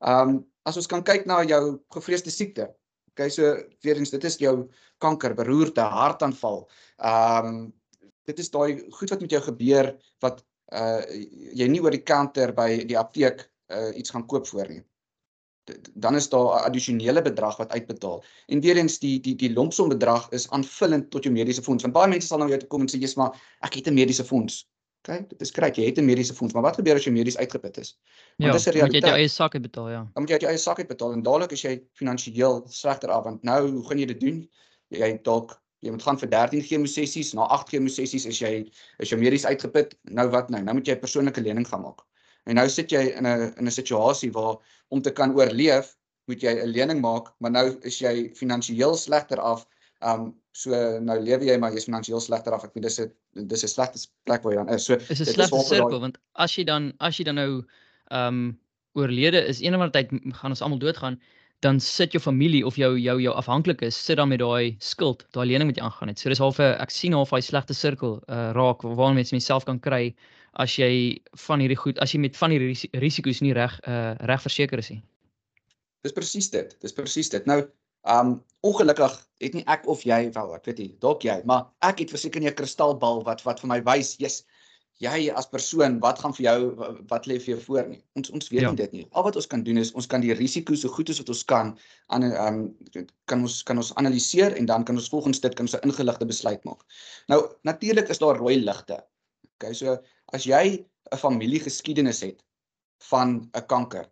Um 0.00 0.44
as 0.68 0.76
ons 0.76 0.88
kan 0.90 1.02
kyk 1.02 1.26
na 1.26 1.40
jou 1.48 1.80
gevreesde 1.94 2.30
siekte. 2.30 2.68
Okay, 3.14 3.30
so 3.30 3.42
weer 3.84 3.98
eens 3.98 4.12
dit 4.14 4.24
is 4.24 4.38
jou 4.40 4.54
kanker, 5.02 5.34
beroerte, 5.34 5.82
hartaanval. 5.82 6.64
Um 6.98 7.72
dit 8.28 8.38
is 8.38 8.52
daai 8.52 8.84
goed 8.94 9.10
wat 9.10 9.22
met 9.24 9.32
jou 9.34 9.40
gebeur 9.42 9.90
wat 10.22 10.44
uh 10.70 11.02
jy 11.56 11.66
nie 11.68 11.80
oor 11.82 11.90
die 11.90 12.04
counter 12.06 12.52
by 12.54 12.84
die 12.86 12.98
apteek 12.98 13.42
uh 13.74 13.90
iets 13.98 14.14
gaan 14.14 14.26
koop 14.30 14.46
voor 14.46 14.70
nie. 14.70 14.82
Dan 15.94 16.16
is 16.16 16.28
daar 16.28 16.62
'n 16.62 16.64
addisionele 16.70 17.22
bedrag 17.22 17.56
wat 17.56 17.72
uitbetaal. 17.72 18.24
En 18.46 18.60
weer 18.60 18.76
eens 18.76 18.98
die 18.98 19.20
die 19.20 19.34
die 19.36 19.52
lompsom 19.52 19.88
bedrag 19.88 20.30
is 20.30 20.48
aanvullend 20.50 21.10
tot 21.10 21.24
jou 21.24 21.34
mediese 21.34 21.62
fonds. 21.62 21.82
Want 21.82 21.94
baie 21.94 22.08
mense 22.08 22.26
sal 22.26 22.38
nou 22.38 22.48
jou 22.48 22.58
toe 22.58 22.68
kom 22.68 22.80
en 22.80 22.88
sê 22.88 22.98
jy's 23.00 23.16
maar 23.16 23.34
ek 23.60 23.74
het 23.74 23.88
'n 23.88 23.94
mediese 23.94 24.24
fonds. 24.24 24.69
OK, 25.00 25.28
dit 25.28 25.40
is 25.40 25.50
kry 25.50 25.70
jy 25.72 25.86
het 25.86 25.98
'n 25.98 26.04
mediese 26.04 26.34
fonds, 26.34 26.52
maar 26.54 26.62
wat 26.62 26.76
gebeur 26.76 26.96
as 26.96 27.04
jy 27.04 27.12
medies 27.12 27.36
uitgeput 27.36 27.78
is? 27.78 27.96
Want 28.36 28.52
ja, 28.52 28.52
dis 28.52 28.66
'n 28.66 28.70
realiteit. 28.70 28.92
Jy 28.92 29.08
het 29.08 29.08
jou 29.08 29.20
eie 29.20 29.28
sak 29.28 29.54
uitbetaal, 29.54 29.90
ja. 29.90 30.02
Dan 30.12 30.22
moet 30.22 30.28
jy 30.28 30.32
uit 30.32 30.42
jou 30.42 30.50
eie 30.50 30.58
sak 30.58 30.78
uitbetaal 30.78 31.12
en 31.12 31.22
dadelik 31.22 31.52
is 31.52 31.62
jy 31.62 31.82
finansiëel 31.94 32.64
slegter 32.68 33.10
af 33.10 33.24
want 33.24 33.42
nou 33.42 33.70
hoe 33.70 33.86
gaan 33.86 33.98
jy 33.98 34.06
dit 34.06 34.20
doen? 34.20 34.48
Jy 34.88 35.22
dalk 35.22 35.60
jy 35.80 35.90
moet 35.90 36.02
gaan 36.02 36.18
vir 36.18 36.28
13 36.28 36.62
chemosessies, 36.62 37.32
na 37.34 37.46
8 37.48 37.68
chemosessies 37.68 38.26
is 38.26 38.38
jy 38.38 38.70
is 38.98 39.08
jou 39.08 39.20
medies 39.20 39.46
uitgeput. 39.46 39.96
Nou 40.02 40.28
wat 40.28 40.50
nou? 40.50 40.62
Nou 40.62 40.74
moet 40.74 40.86
jy 40.86 40.94
'n 40.94 41.00
persoonlike 41.00 41.40
lening 41.40 41.68
gaan 41.68 41.82
maak. 41.82 42.04
En 42.44 42.54
nou 42.54 42.68
sit 42.68 42.90
jy 42.90 43.16
in 43.16 43.26
'n 43.26 43.54
in 43.56 43.66
'n 43.66 43.70
situasie 43.70 44.32
waar 44.32 44.56
om 44.88 45.02
te 45.02 45.10
kan 45.10 45.34
oorleef, 45.34 45.96
moet 46.26 46.42
jy 46.42 46.52
'n 46.60 46.68
lening 46.68 47.00
maak, 47.00 47.32
maar 47.38 47.50
nou 47.50 47.78
is 47.82 47.98
jy 47.98 48.30
finansiëel 48.34 48.96
slegter 48.96 49.40
af. 49.40 49.66
Um 50.00 50.39
so 50.52 50.70
nou 51.00 51.18
lewe 51.20 51.46
jy 51.46 51.56
maar 51.58 51.72
jy's 51.72 51.86
finansiëel 51.88 52.20
slegter 52.20 52.54
af. 52.56 52.64
Ek 52.64 52.74
weet 52.74 52.88
dis 52.88 53.00
'n 53.00 53.46
dis 53.48 53.64
'n 53.64 53.68
slegte 53.68 53.98
plek 54.26 54.42
waar 54.42 54.54
jy 54.54 54.64
dan 54.64 54.74
is. 54.74 54.84
So 54.84 54.94
is 54.94 55.20
'n 55.20 55.24
slegte 55.24 55.62
sirkel 55.64 56.00
want 56.00 56.18
as 56.34 56.56
jy 56.56 56.64
dan 56.64 56.92
as 57.00 57.18
jy 57.18 57.24
dan 57.24 57.36
nou 57.36 57.64
um 58.10 58.58
oorlede 58.94 59.46
is, 59.46 59.60
eendag 59.60 59.92
tyd 59.94 60.10
gaan 60.10 60.50
ons 60.50 60.62
almal 60.62 60.78
doodgaan 60.78 61.20
dan 61.60 61.80
sit 61.80 62.12
jou 62.12 62.22
familie 62.22 62.64
of 62.66 62.76
jou 62.76 62.98
jou 62.98 63.20
jou 63.20 63.34
afhanklikes 63.34 63.94
sit 64.04 64.16
dan 64.16 64.28
met 64.28 64.40
daai 64.40 64.76
skuld, 64.80 65.26
daai 65.36 65.46
lening 65.46 65.68
wat 65.68 65.76
jy 65.76 65.84
aangaan 65.84 66.08
het. 66.08 66.18
So 66.18 66.28
dis 66.28 66.38
half 66.38 66.58
'n 66.58 66.80
ek 66.80 66.90
sien 66.90 67.12
half 67.12 67.30
daai 67.30 67.42
slegte 67.42 67.74
sirkel 67.74 68.22
uh 68.28 68.52
raak 68.52 68.82
waar 68.82 69.14
mense 69.14 69.34
myself 69.34 69.64
kan 69.64 69.78
kry 69.78 70.14
as 70.54 70.76
jy 70.76 71.20
van 71.46 71.60
hierdie 71.60 71.76
goed, 71.76 71.98
as 71.98 72.12
jy 72.12 72.18
met 72.20 72.36
van 72.36 72.50
hierdie 72.50 72.74
risiko's 72.98 73.40
nie 73.40 73.52
reg 73.52 73.78
uh 73.86 74.14
reg 74.26 74.42
verseker 74.42 74.78
is 74.78 74.90
nie. 74.90 75.02
Dis 76.02 76.12
presies 76.12 76.50
dit. 76.50 76.76
Dis 76.80 76.92
presies 76.92 77.28
dit. 77.28 77.46
Nou, 77.46 77.68
um 78.08 78.44
ongelukkig 78.60 79.14
het 79.40 79.54
nie 79.54 79.64
ek 79.66 79.86
of 79.88 80.02
jy 80.04 80.30
wel, 80.32 80.54
ek 80.54 80.64
weet 80.68 80.78
nie, 80.78 80.90
dalk 81.00 81.24
jy, 81.24 81.40
maar 81.48 81.70
ek 81.80 82.04
het 82.04 82.10
verseker 82.10 82.40
nie 82.40 82.50
'n 82.50 82.54
kristalbal 82.54 83.24
wat 83.24 83.44
wat 83.44 83.60
vir 83.60 83.68
my 83.68 83.80
wys, 83.84 84.16
jy's 84.20 84.44
jy 85.00 85.30
as 85.32 85.48
persoon, 85.48 85.96
wat 86.04 86.18
gaan 86.20 86.34
vir 86.36 86.44
jou 86.44 86.58
wat 87.08 87.26
lê 87.28 87.38
vir 87.40 87.54
jou 87.54 87.60
voor 87.64 87.86
nie. 87.88 88.02
Ons 88.20 88.30
ons 88.36 88.50
weet 88.52 88.66
ja. 88.66 88.70
nie 88.72 88.80
dit 88.82 88.92
nie. 88.98 89.06
Al 89.16 89.24
wat 89.24 89.38
ons 89.40 89.48
kan 89.48 89.62
doen 89.64 89.80
is 89.80 89.94
ons 89.96 90.06
kan 90.10 90.20
die 90.20 90.34
risiko 90.36 90.76
so 90.76 90.92
goed 90.92 91.08
as 91.12 91.20
wat 91.22 91.32
ons 91.32 91.44
kan 91.48 91.72
aan 92.12 92.26
um, 92.28 92.58
kan 93.30 93.40
ons 93.46 93.62
kan 93.64 93.80
ons 93.80 93.94
analiseer 93.96 94.56
en 94.60 94.68
dan 94.68 94.84
kan 94.84 95.00
ons 95.00 95.08
volgens 95.08 95.40
dit 95.40 95.56
kan 95.56 95.64
ons 95.64 95.76
'n 95.78 95.88
ingeligte 95.88 96.28
besluit 96.28 96.64
maak. 96.68 96.84
Nou 97.32 97.40
natuurlik 97.64 98.12
is 98.12 98.20
daar 98.20 98.36
rooi 98.36 98.60
ligte. 98.60 99.00
Okay, 99.56 99.72
so 99.72 99.96
as 100.32 100.44
jy 100.44 100.84
'n 101.12 101.16
familiegeskiedenis 101.16 102.20
het 102.20 102.44
van 103.08 103.48
'n 103.56 103.66
kanker, 103.66 104.04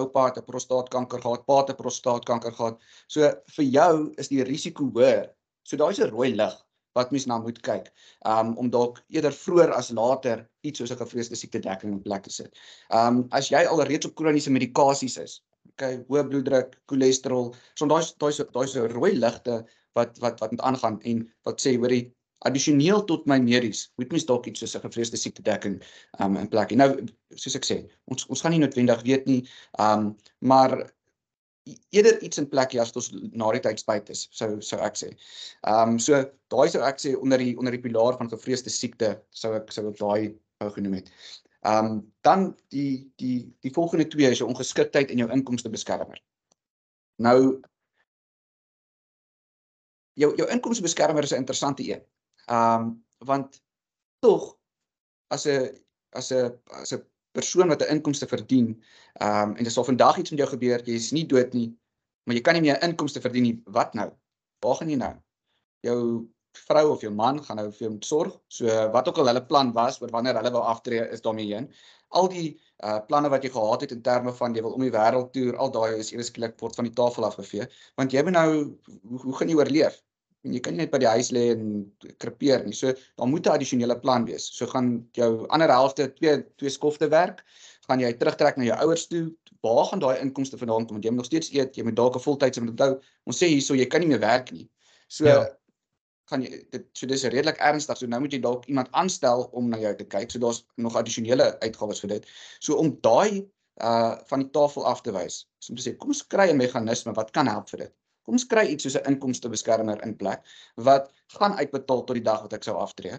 oupa 0.00 0.26
het 0.26 0.38
'n 0.38 0.44
prostaatkanker 0.44 1.20
gehad, 1.20 1.46
pa 1.46 1.56
het 1.60 1.70
'n 1.70 1.76
prostaatkanker 1.76 2.52
gehad. 2.52 2.80
So 3.08 3.20
vir 3.56 3.64
jou 3.64 4.12
is 4.18 4.28
die 4.28 4.44
risiko 4.44 4.84
hoër. 4.84 5.30
So 5.62 5.76
daai's 5.76 5.98
'n 6.00 6.10
rooi 6.10 6.34
lig. 6.34 6.54
wat 6.94 7.10
mens 7.10 7.26
na 7.26 7.38
moet 7.38 7.60
kyk. 7.64 7.88
Um 8.28 8.56
om 8.60 8.70
dalk 8.70 9.00
eerder 9.08 9.32
vroeër 9.32 9.72
as 9.72 9.90
later 9.90 10.48
iets 10.60 10.78
soos 10.78 10.92
'n 10.92 11.00
gevreesde 11.00 11.36
siekte 11.36 11.58
dekking 11.58 11.92
in 11.92 12.02
plek 12.02 12.22
te 12.22 12.30
sit. 12.30 12.58
Um 12.90 13.26
as 13.30 13.48
jy 13.48 13.64
al 13.66 13.82
reeds 13.82 14.06
op 14.06 14.14
kroniese 14.14 14.50
medikasies 14.50 15.16
is, 15.16 15.42
okay, 15.72 16.04
hoë 16.08 16.26
bloeddruk, 16.28 16.76
cholesterol, 16.86 17.54
so 17.74 17.86
daai 17.86 18.04
daai 18.18 18.32
daai 18.52 18.66
so 18.68 18.86
rooi 18.86 19.12
ligte 19.16 19.64
wat 19.96 20.18
wat 20.18 20.40
wat 20.40 20.50
moet 20.50 20.60
aangaan 20.60 21.00
en 21.02 21.24
wat 21.44 21.60
sê 21.60 21.76
hoorie 21.76 22.12
addisioneel 22.48 23.04
tot 23.04 23.26
my 23.26 23.38
medies 23.38 23.92
moet 23.96 24.10
mens 24.10 24.26
dalk 24.26 24.46
iets 24.46 24.60
soos 24.60 24.74
'n 24.76 24.86
gevreesde 24.86 25.16
siekte 25.16 25.42
dekking 25.42 25.82
um 26.20 26.36
in 26.36 26.48
plek. 26.48 26.72
En 26.72 26.78
nou 26.78 26.90
soos 27.34 27.56
ek 27.56 27.64
sê, 27.64 27.78
ons 28.04 28.26
ons 28.26 28.40
gaan 28.40 28.52
nie 28.52 28.60
noodwendig 28.60 29.02
weet 29.02 29.26
nie, 29.26 29.48
um 29.78 30.16
maar 30.40 30.92
eerder 31.90 32.22
iets 32.22 32.38
in 32.38 32.48
plek 32.48 32.74
as 32.80 32.92
ons 32.98 33.10
na 33.12 33.50
die 33.54 33.62
tyd 33.62 33.80
spyt 33.82 34.10
is 34.14 34.24
sou 34.34 34.56
sou 34.64 34.80
ek 34.82 34.98
sê. 34.98 35.12
Um, 35.68 35.98
so 36.02 36.18
daai 36.52 36.68
sou 36.72 36.82
ek 36.86 36.98
sê 37.02 37.14
onder 37.18 37.42
die 37.42 37.54
onder 37.58 37.74
die 37.74 37.82
pilaar 37.84 38.18
van 38.18 38.30
gevreesde 38.32 38.72
siekte 38.72 39.14
sou 39.30 39.54
ek 39.58 39.70
sou 39.74 39.86
ek 39.90 40.00
daai 40.00 40.34
ou 40.62 40.70
genoem 40.74 40.98
het. 41.00 41.12
Um, 41.62 42.00
dan 42.26 42.50
die 42.74 43.06
die 43.22 43.52
die 43.62 43.74
volgende 43.74 44.08
twee 44.10 44.30
is 44.30 44.42
jou 44.42 44.48
ongeskiktheid 44.50 45.12
en 45.14 45.22
jou 45.22 45.28
inkomste 45.30 45.70
beskermer. 45.70 46.18
Nou 47.22 47.60
jou 50.18 50.32
jou 50.40 50.48
inkomste 50.50 50.82
beskermer 50.82 51.22
is 51.22 51.32
'n 51.32 51.44
interessante 51.44 51.86
een. 51.86 52.02
Ehm 52.46 52.82
um, 52.82 53.04
want 53.18 53.62
tog 54.18 54.58
as 55.28 55.46
'n 55.46 55.70
as 56.10 56.32
'n 56.32 56.58
as 56.80 56.92
'n 56.92 57.02
persoon 57.32 57.68
wat 57.68 57.82
'n 57.82 57.94
inkomste 57.96 58.26
verdien, 58.26 58.82
ehm 59.20 59.50
um, 59.50 59.56
en 59.56 59.64
dis 59.64 59.78
al 59.78 59.84
vandag 59.84 60.18
iets 60.18 60.30
met 60.30 60.38
jou 60.38 60.50
gebeur, 60.50 60.84
jy 60.84 60.94
is 60.94 61.12
nie 61.12 61.26
dood 61.26 61.52
nie, 61.52 61.68
maar 62.24 62.36
jy 62.36 62.42
kan 62.42 62.54
nie 62.54 62.62
meer 62.66 62.82
inkomste 62.82 63.20
verdien 63.20 63.42
nie. 63.42 63.62
Wat 63.66 63.94
nou? 63.94 64.10
Waar 64.60 64.76
gaan 64.76 64.90
jy 64.90 64.96
nou? 64.96 65.14
Jou 65.80 66.28
vrou 66.52 66.90
of 66.92 67.00
jou 67.00 67.12
man 67.12 67.40
gaan 67.44 67.56
nou 67.56 67.70
vir 67.70 67.86
jou 67.86 67.90
moet 67.94 68.04
sorg. 68.04 68.36
So 68.48 68.66
wat 68.92 69.08
ook 69.08 69.18
al 69.18 69.30
hulle 69.32 69.44
plan 69.46 69.72
was 69.72 70.00
oor 70.02 70.10
wanneer 70.12 70.36
hulle 70.36 70.52
wou 70.52 70.62
aftree 70.62 71.08
is 71.16 71.24
daarmee 71.24 71.48
heen. 71.54 71.70
Al 72.08 72.28
die 72.28 72.60
uh 72.84 72.98
planne 73.08 73.30
wat 73.32 73.44
jy 73.44 73.50
gehad 73.54 73.80
het 73.80 73.92
in 73.92 74.02
terme 74.02 74.32
van 74.32 74.54
jy 74.54 74.62
wil 74.62 74.74
om 74.76 74.84
die 74.84 74.92
wêreld 74.92 75.32
toer, 75.32 75.56
al 75.56 75.70
daai 75.70 75.98
is 75.98 76.12
eers 76.12 76.28
skielik 76.32 76.58
word 76.60 76.76
van 76.76 76.84
die 76.88 76.94
tafel 76.94 77.24
afgevee, 77.24 77.68
want 77.96 78.12
jy 78.12 78.22
moet 78.26 78.36
nou 78.36 78.48
hoe, 78.52 79.20
hoe 79.22 79.36
gaan 79.38 79.48
jy 79.48 79.56
oorleef? 79.56 80.02
En 80.42 80.54
jy 80.56 80.60
kan 80.64 80.76
net 80.78 80.90
by 80.90 80.98
die 81.02 81.10
huis 81.10 81.30
lê 81.34 81.44
en 81.54 81.68
krepeer 82.22 82.64
nie. 82.66 82.74
So 82.74 82.92
daar 82.92 83.30
moet 83.30 83.46
'n 83.46 83.54
addisionele 83.54 83.98
plan 84.00 84.24
wees. 84.26 84.48
So 84.56 84.66
gaan 84.66 85.06
jou 85.12 85.46
ander 85.48 85.70
helfte 85.70 86.12
twee 86.14 86.42
twee 86.56 86.70
skofte 86.70 87.08
werk, 87.08 87.44
gaan 87.88 88.00
jy 88.00 88.12
terugtrek 88.12 88.56
na 88.56 88.64
jou 88.64 88.78
ouers 88.86 89.06
toe. 89.06 89.24
Waar 89.62 89.86
gaan 89.86 90.00
daai 90.00 90.20
inkomste 90.20 90.58
vandaan 90.58 90.86
kom? 90.86 90.96
Want 90.98 91.04
jy 91.04 91.10
moet 91.10 91.22
nog 91.22 91.30
steeds 91.30 91.52
eet, 91.52 91.76
jy 91.76 91.84
moet 91.84 91.96
dalk 91.96 92.16
'n 92.16 92.26
voltydse 92.26 92.60
moet 92.60 92.70
onthou. 92.70 93.00
Ons 93.26 93.42
sê 93.42 93.46
hierso 93.46 93.74
jy 93.74 93.86
kan 93.86 94.00
nie 94.00 94.08
meer 94.08 94.20
werk 94.20 94.52
nie. 94.52 94.68
So 95.08 95.26
ja. 95.26 95.46
gaan 96.30 96.42
jy 96.42 96.66
dit 96.70 96.86
so 96.92 97.06
dis 97.06 97.24
redelik 97.24 97.58
ernstig. 97.58 97.96
So 97.98 98.06
nou 98.06 98.20
moet 98.20 98.32
jy 98.32 98.40
dalk 98.40 98.66
iemand 98.66 98.88
aanstel 98.92 99.48
om 99.52 99.68
na 99.68 99.78
jou 99.78 99.94
te 99.96 100.04
kyk. 100.04 100.30
So 100.30 100.38
daar's 100.38 100.64
nog 100.76 100.96
addisionele 100.96 101.58
uitgawes 101.60 102.00
vir 102.00 102.08
dit. 102.08 102.26
So 102.60 102.74
om 102.74 102.98
daai 103.00 103.46
uh 103.80 104.18
van 104.26 104.40
die 104.40 104.50
tafel 104.50 104.84
af 104.86 105.02
te 105.02 105.12
wys. 105.12 105.46
So 105.58 105.72
om 105.72 105.76
te 105.76 105.82
sê 105.90 105.96
kom 105.96 106.08
ons 106.08 106.26
kry 106.26 106.50
'n 106.50 106.56
meganisme 106.56 107.14
wat 107.14 107.30
kan 107.30 107.46
help 107.46 107.68
vir 107.70 107.78
dit. 107.78 107.92
Kom 108.26 108.36
ons 108.38 108.46
kry 108.46 108.62
iets 108.70 108.86
soos 108.86 108.96
'n 108.98 109.08
inkomste 109.10 109.48
beskermer 109.50 109.98
in 110.06 110.14
plek 110.16 110.44
wat 110.88 111.10
gaan 111.34 111.54
uitbetaal 111.58 112.02
tot 112.06 112.14
die 112.18 112.24
dag 112.24 112.42
wat 112.44 112.52
ek 112.56 112.66
sou 112.66 112.74
aftree. 112.78 113.16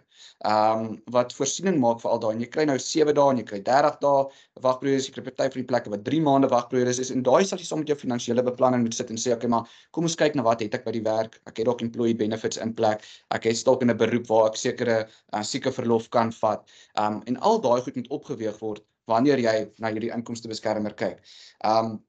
Ehm 0.50 0.84
um, 0.84 1.02
wat 1.16 1.34
voorsiening 1.38 1.80
maak 1.82 2.00
vir 2.04 2.12
al 2.12 2.22
daai 2.24 2.34
en 2.36 2.44
jy 2.44 2.50
kry 2.56 2.66
nou 2.70 2.78
7 2.86 3.16
dae 3.18 3.32
en 3.34 3.42
jy 3.42 3.46
kry 3.50 3.60
30 3.70 3.98
dae 4.06 4.22
wagperiode, 4.68 5.04
jy 5.08 5.16
kry 5.16 5.24
party 5.30 5.50
vir 5.56 5.62
die 5.62 5.70
plekke 5.72 5.94
wat 5.96 6.06
3 6.10 6.22
maande 6.28 6.52
wagperiode 6.54 6.94
is 7.06 7.12
en 7.16 7.26
daai 7.30 7.44
sal 7.50 7.60
jy 7.60 7.68
saam 7.70 7.84
met 7.84 7.92
jou 7.92 7.98
finansiële 8.06 8.46
beplanning 8.52 8.86
moet 8.86 8.96
sit 9.00 9.12
en 9.12 9.20
sê 9.26 9.36
okay 9.36 9.52
maar 9.56 9.68
kom 9.92 10.08
ons 10.10 10.18
kyk 10.24 10.40
na 10.40 10.48
wat 10.48 10.64
het 10.66 10.80
ek 10.80 10.88
by 10.88 10.96
die 10.96 11.04
werk? 11.10 11.42
Ek 11.52 11.58
het 11.58 11.68
dalk 11.72 11.84
employee 11.88 12.16
benefits 12.24 12.62
in 12.68 12.74
plek. 12.80 13.04
Ek 13.36 13.50
het 13.50 13.66
dalk 13.66 13.84
in 13.84 13.92
'n 13.92 13.98
beroep 13.98 14.32
waar 14.32 14.48
ek 14.52 14.58
sekere 14.64 14.98
uh, 15.34 15.44
sieke 15.44 15.72
verlof 15.72 16.10
kan 16.10 16.32
vat. 16.32 16.64
Ehm 16.96 17.20
um, 17.20 17.22
en 17.28 17.38
al 17.52 17.62
daai 17.62 17.82
goed 17.82 17.96
moet 17.96 18.12
opgeweeg 18.20 18.60
word 18.62 18.84
wanneer 19.12 19.40
jy 19.40 19.56
na 19.84 19.92
hierdie 19.92 20.14
inkomste 20.16 20.48
beskermer 20.48 20.96
kyk. 20.96 21.20
Ehm 21.64 21.92
um, 21.92 22.02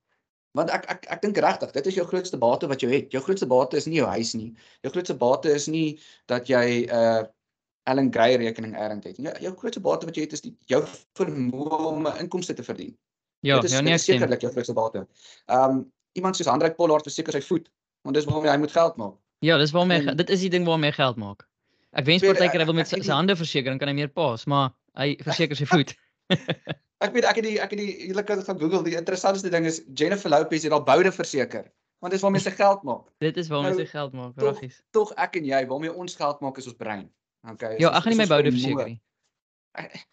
Want 0.55 0.71
ek 0.71 0.85
ek 0.91 1.07
ek 1.11 1.23
dink 1.23 1.39
regtig, 1.43 1.71
dit 1.75 1.87
is 1.91 1.97
jou 1.99 2.05
grootste 2.07 2.39
bate 2.39 2.69
wat 2.71 2.83
jy 2.83 2.91
het. 2.93 3.15
Jou 3.15 3.23
grootste 3.25 3.47
bate 3.51 3.79
is 3.81 3.89
nie 3.91 3.99
jou 3.99 4.07
huis 4.07 4.35
nie. 4.39 4.53
Jou 4.87 4.93
grootste 4.95 5.17
bate 5.19 5.51
is 5.51 5.67
nie 5.67 5.99
dat 6.31 6.47
jy 6.51 6.87
'n 6.87 6.91
uh, 6.95 7.25
Allen 7.91 8.13
Gray 8.13 8.37
rekening 8.41 8.77
ernd 8.79 9.05
het. 9.05 9.19
Jou, 9.19 9.35
jou 9.41 9.53
grootste 9.57 9.83
bate 9.83 10.07
wat 10.07 10.17
jy 10.17 10.23
het 10.29 10.33
is 10.33 10.45
die 10.45 10.55
jou 10.71 10.81
vermoë 11.19 11.81
om 11.91 12.07
'n 12.07 12.23
inkomste 12.23 12.55
te 12.55 12.63
verdien. 12.63 12.95
Ja, 13.41 13.61
ja, 13.63 13.81
nee, 13.81 13.99
sekerlik 13.99 14.41
jou 14.41 14.53
grootste 14.53 14.73
bate. 14.73 15.07
Um 15.47 15.93
iemand 16.13 16.37
soos 16.37 16.47
Hendrik 16.47 16.77
Pollard 16.77 17.03
verseker 17.03 17.33
sy 17.33 17.43
voet, 17.43 17.69
want 18.03 18.15
dis 18.15 18.25
waarmee 18.25 18.51
hy 18.51 18.57
moet 18.63 18.73
geld 18.73 18.97
maak. 18.97 19.19
Ja, 19.43 19.59
dis 19.59 19.75
waarmee 19.75 20.07
en, 20.07 20.17
dit 20.17 20.31
is 20.31 20.41
die 20.41 20.51
ding 20.51 20.67
waarmee 20.67 20.91
hy 20.91 20.97
geld 20.97 21.17
maak. 21.17 21.49
Ek 21.93 22.07
wens 22.07 22.23
partykeer 22.23 22.63
hy 22.63 22.67
wil 22.71 22.79
met 22.79 22.89
sy 22.89 23.03
hande 23.11 23.37
verseker, 23.37 23.71
dan 23.71 23.79
kan 23.79 23.89
hy 23.89 23.95
meer 23.95 24.09
pas, 24.09 24.47
maar 24.47 24.71
hy 24.95 25.17
verseker 25.27 25.57
sy 25.57 25.67
voet. 25.67 25.95
Ek 27.03 27.13
weet 27.13 27.27
ek 27.27 27.41
het 27.41 27.47
die 27.47 27.57
ek 27.61 27.73
het 27.75 27.81
die 27.81 28.09
julle 28.09 28.23
kan 28.27 28.43
gaan 28.45 28.61
Google 28.61 28.85
die 28.87 28.99
interessantste 28.99 29.51
ding 29.51 29.67
is 29.67 29.83
Jennifer 29.95 30.31
Lopez 30.31 30.63
het 30.63 30.73
al 30.73 30.85
boude 30.87 31.13
verseker 31.13 31.67
want 32.05 32.13
dis 32.13 32.23
waarmee 32.23 32.43
sy 32.45 32.53
geld 32.53 32.83
maak. 32.85 33.07
Dit 33.25 33.39
is 33.41 33.49
waarmee 33.49 33.73
nou, 33.73 33.81
sy 33.81 33.89
geld 33.89 34.13
maak, 34.13 34.35
regtig. 34.37 34.75
Tog 34.93 35.13
ek 35.21 35.39
en 35.41 35.47
jy 35.49 35.61
waarmee 35.71 35.93
ons 35.93 36.17
geld 36.21 36.43
maak 36.45 36.59
is 36.61 36.69
ons 36.69 36.77
brein. 36.77 37.07
Okay. 37.49 37.79
Ja, 37.81 37.95
ek 37.97 38.05
gaan 38.05 38.13
nie 38.13 38.21
my 38.21 38.29
boude 38.31 38.53
verseker 38.55 38.93
nie. 38.93 39.01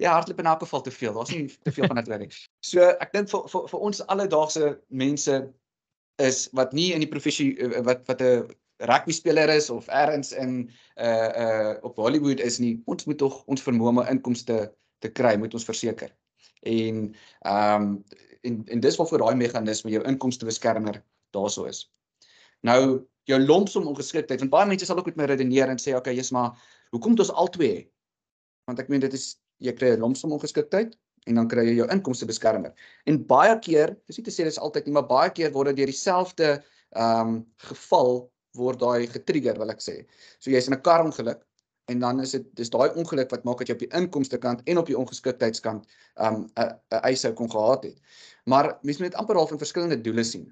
Ja, 0.00 0.14
hardloop 0.16 0.38
in 0.40 0.46
elk 0.48 0.62
geval 0.64 0.80
te 0.80 0.90
veel. 0.90 1.12
Daar's 1.12 1.28
nie 1.28 1.42
te 1.60 1.72
veel 1.76 1.84
van 1.90 1.98
dit 1.98 2.06
reg. 2.08 2.36
So 2.64 2.86
ek 3.04 3.10
dink 3.12 3.28
vir 3.28 3.42
vir 3.52 3.66
vir 3.68 3.82
ons 3.84 3.98
alledaagse 4.08 4.70
mense 4.88 5.34
is 6.24 6.38
wat 6.56 6.72
nie 6.72 6.86
in 6.96 7.04
die 7.04 7.10
professie 7.10 7.50
eh, 7.60 7.82
wat 7.84 8.06
wat 8.08 8.24
'n 8.24 8.48
rugby 8.88 9.12
speler 9.12 9.52
is 9.52 9.68
of 9.70 9.90
ergens 9.92 10.32
in 10.32 10.70
uh 10.96 11.28
uh 11.44 11.74
op 11.84 12.00
Hollywood 12.00 12.40
is 12.40 12.56
nie, 12.64 12.78
ons 12.88 13.04
moet 13.04 13.20
tog 13.20 13.42
ons 13.44 13.66
vermoë 13.68 13.92
om 13.92 14.00
inkomste 14.06 14.72
te 15.04 15.12
kry, 15.12 15.36
moet 15.36 15.52
ons 15.54 15.68
verseker 15.68 16.08
en 16.60 17.14
ehm 17.40 17.82
um, 17.82 18.04
en 18.40 18.64
en 18.66 18.80
dis 18.80 18.96
waarvoor 18.96 19.18
daai 19.18 19.36
meganisme 19.36 19.90
jou 19.90 20.02
inkomste 20.08 20.44
beskermer 20.48 21.02
daarso 21.36 21.64
is. 21.68 21.84
Nou 22.60 23.06
jou 23.28 23.38
lompsom 23.40 23.86
ongeskiktheid 23.86 24.40
want 24.40 24.52
baie 24.52 24.68
mense 24.68 24.86
sal 24.86 24.98
ook 24.98 25.10
met 25.12 25.16
my 25.16 25.28
redeneer 25.30 25.68
en 25.68 25.78
sê 25.78 25.94
okay, 25.96 26.14
jy's 26.16 26.32
maar 26.32 26.56
hoekom 26.90 27.16
het 27.16 27.26
ons 27.26 27.32
al 27.42 27.48
twee? 27.52 27.84
Want 28.64 28.80
ek 28.80 28.88
meen 28.88 29.04
dit 29.04 29.14
is 29.14 29.36
jy 29.58 29.72
kry 29.76 29.94
'n 29.94 30.00
lompsom 30.00 30.32
ongeskiktheid 30.32 30.96
en 31.28 31.34
dan 31.34 31.48
kry 31.48 31.66
jy 31.68 31.76
jou 31.76 31.88
inkomste 31.92 32.26
beskermer. 32.26 32.72
En 33.04 33.20
baie 33.26 33.58
keer, 33.60 33.96
dis 34.06 34.18
nie 34.18 34.24
te 34.24 34.32
sê 34.32 34.44
dis 34.44 34.58
altyd 34.58 34.86
nie, 34.86 34.92
maar 34.92 35.06
baie 35.06 35.30
keer 35.30 35.52
word 35.52 35.68
dit 35.68 35.76
deur 35.82 35.92
dieselfde 35.92 36.62
ehm 36.96 37.28
um, 37.28 37.46
geval 37.56 38.30
word 38.56 38.80
daai 38.80 39.06
getrigger 39.06 39.58
wil 39.58 39.70
ek 39.70 39.80
sê. 39.84 40.06
So 40.40 40.50
jy's 40.50 40.68
in 40.68 40.74
'n 40.74 40.82
kar 40.82 41.04
ongeluk 41.04 41.44
en 41.92 42.02
dan 42.04 42.20
is 42.24 42.34
dit 42.36 42.46
dis 42.58 42.70
daai 42.72 42.88
ongeluk 43.00 43.30
wat 43.34 43.44
maak 43.48 43.62
dat 43.62 43.70
jy 43.70 43.76
op 43.76 43.84
die 43.84 43.92
inkomste 44.00 44.38
kant 44.38 44.62
en 44.70 44.80
op 44.80 44.88
die 44.90 44.98
ongeskiktheidskant 44.98 45.86
um 46.26 46.42
'n 46.56 46.70
'n 46.96 47.02
eis 47.10 47.24
sou 47.26 47.32
kon 47.34 47.50
gehad 47.50 47.84
het. 47.84 47.98
Maar 48.44 48.78
mense 48.82 49.02
moet 49.02 49.10
dit 49.10 49.20
amper 49.20 49.36
half 49.36 49.50
in 49.50 49.62
verskillende 49.64 50.00
doele 50.00 50.24
sien. 50.24 50.46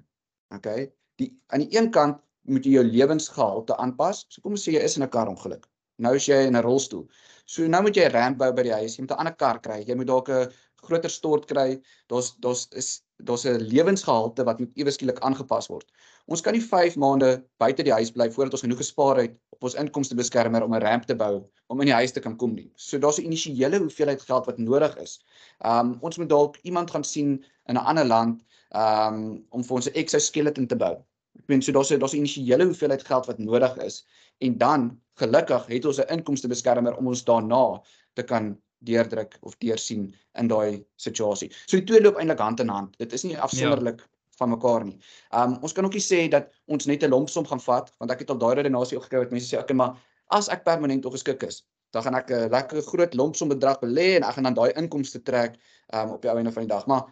Okay? 0.55 0.91
Die 1.21 1.31
aan 1.47 1.65
die 1.65 1.77
een 1.77 1.91
kant 1.91 2.21
moet 2.43 2.65
jy 2.65 2.71
jou 2.77 2.85
lewensgehalte 2.85 3.77
aanpas. 3.77 4.25
So 4.29 4.41
kom 4.41 4.57
ons 4.57 4.63
sê 4.67 4.73
jy 4.73 4.83
is 4.83 4.97
in 4.97 5.03
'n 5.03 5.09
kar 5.09 5.27
ongeluk. 5.27 5.67
Nou 5.97 6.15
is 6.15 6.25
jy 6.25 6.45
in 6.47 6.55
'n 6.55 6.63
rolstoel. 6.63 7.07
So 7.45 7.67
nou 7.67 7.81
moet 7.81 7.95
jy 7.95 8.07
ramp 8.07 8.37
bou 8.37 8.51
by 8.53 8.63
die 8.63 8.73
huis. 8.73 8.95
Jy 8.97 9.01
moet 9.03 9.11
'n 9.11 9.19
ander 9.19 9.35
kar 9.35 9.59
kry. 9.59 9.83
Jy 9.87 9.95
moet 9.95 10.07
dalk 10.07 10.29
'n 10.29 10.51
groter 10.75 11.09
stort 11.09 11.45
kry. 11.45 11.81
Daar's 12.07 12.35
daar's 12.39 12.67
is 12.71 13.01
daar's 13.23 13.45
'n 13.45 13.61
lewensgehalte 13.73 14.43
wat 14.43 14.59
moet 14.59 14.71
ewe 14.75 14.91
skielik 14.91 15.19
aangepas 15.19 15.67
word. 15.67 15.85
Ons 16.25 16.41
kan 16.41 16.53
nie 16.53 16.61
5 16.61 16.95
maande 16.95 17.43
buite 17.57 17.83
die 17.83 17.93
huis 17.93 18.11
bly 18.11 18.31
voordat 18.31 18.53
ons 18.53 18.61
genoeg 18.61 18.77
gespaar 18.77 19.17
het 19.17 19.35
op 19.49 19.63
ons 19.63 19.75
inkomste 19.75 20.15
beskermer 20.15 20.63
om 20.63 20.73
'n 20.73 20.81
ramp 20.81 21.05
te 21.05 21.15
bou 21.15 21.43
om 21.67 21.81
in 21.81 21.87
die 21.87 21.93
huis 21.93 22.11
te 22.11 22.19
kan 22.19 22.37
kom 22.37 22.53
nie. 22.53 22.71
So 22.75 22.97
daar's 22.97 23.19
'n 23.19 23.25
initiële 23.25 23.77
hoeveelheid 23.77 24.21
geld 24.21 24.45
wat 24.45 24.57
nodig 24.57 24.97
is. 24.97 25.19
Um 25.65 25.97
ons 26.01 26.17
moet 26.17 26.29
dalk 26.29 26.57
iemand 26.63 26.91
gaan 26.91 27.03
sien 27.03 27.43
in 27.65 27.75
'n 27.75 27.85
ander 27.85 28.05
land 28.05 28.43
um 28.75 29.45
om 29.49 29.63
vir 29.63 29.75
ons 29.75 29.89
'n 29.89 29.93
exoskeleton 29.93 30.67
te 30.67 30.75
bou. 30.75 30.95
Ek 31.39 31.47
meen 31.47 31.61
so 31.61 31.71
daar's 31.71 31.91
'n 31.91 31.99
daar's 31.99 32.13
'n 32.13 32.23
initiële 32.23 32.65
hoeveelheid 32.65 33.03
geld 33.03 33.25
wat 33.25 33.37
nodig 33.37 33.77
is 33.77 34.05
en 34.39 34.57
dan 34.57 34.99
gelukkig 35.15 35.65
het 35.67 35.85
ons 35.85 35.99
'n 35.99 36.13
inkomste 36.13 36.47
beskermer 36.47 36.95
om 36.97 37.07
ons 37.07 37.23
daarna 37.23 37.81
te 38.13 38.23
kan 38.23 38.57
deurdruk 38.85 39.37
of 39.41 39.57
deursien 39.57 40.13
in 40.39 40.47
daai 40.47 40.85
situasie. 40.95 41.49
So 41.65 41.77
die 41.77 41.85
twee 41.85 42.01
loop 42.01 42.19
eintlik 42.19 42.39
hand 42.39 42.59
in 42.63 42.71
hand. 42.71 42.95
Dit 42.99 43.13
is 43.13 43.25
nie 43.27 43.37
afsonderlik 43.37 44.03
ja. 44.03 44.07
van 44.39 44.53
mekaar 44.53 44.85
nie. 44.85 44.99
Um 45.35 45.57
ons 45.65 45.75
kan 45.75 45.85
ook 45.85 45.97
nie 45.97 46.03
sê 46.03 46.27
dat 46.31 46.51
ons 46.67 46.87
net 46.87 47.03
'n 47.03 47.11
lompsom 47.11 47.45
gaan 47.45 47.59
vat 47.59 47.91
want 47.99 48.11
ek 48.11 48.19
het 48.23 48.29
al 48.29 48.39
daai 48.39 48.55
redenasie 48.61 48.97
ook 48.97 49.07
gekry 49.09 49.25
wat 49.25 49.35
mense 49.35 49.49
sê 49.51 49.59
okay 49.59 49.75
maar 49.75 49.97
as 50.29 50.49
ek 50.49 50.63
permanent 50.63 51.05
ongeskik 51.05 51.43
is, 51.43 51.63
dan 51.91 52.03
gaan 52.03 52.15
ek 52.15 52.31
'n 52.31 52.49
lekker 52.49 52.81
groot 52.81 53.13
lompsom 53.13 53.49
bedrag 53.49 53.79
belê 53.81 54.15
en 54.17 54.23
ek 54.23 54.35
gaan 54.35 54.43
dan 54.43 54.53
daai 54.53 54.71
inkomste 54.75 55.19
trek 55.23 55.57
um 55.93 56.11
op 56.15 56.21
die 56.21 56.29
einde 56.29 56.51
van 56.51 56.63
die 56.63 56.73
dag. 56.75 56.85
Maar 56.87 57.03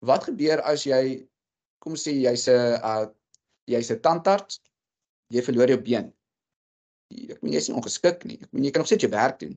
wat 0.00 0.24
gebeur 0.24 0.60
as 0.60 0.84
jy 0.84 1.26
kom 1.78 1.94
sê 1.94 2.12
jy's 2.12 2.48
'n 2.48 2.80
uh 2.82 3.06
jy's 3.66 3.90
'n 3.90 4.00
tandarts, 4.00 4.60
jy 5.30 5.42
verloor 5.42 5.68
jou 5.68 5.80
been. 5.80 6.12
Ek 7.12 7.42
meen 7.42 7.52
jy's 7.52 7.68
nie 7.68 7.76
ongeskik 7.76 8.24
nie. 8.24 8.38
Ek 8.42 8.52
meen 8.52 8.64
jy 8.64 8.70
kan 8.70 8.80
nog 8.80 8.86
steeds 8.86 9.04
jou 9.04 9.12
werk 9.12 9.38
doen. 9.38 9.56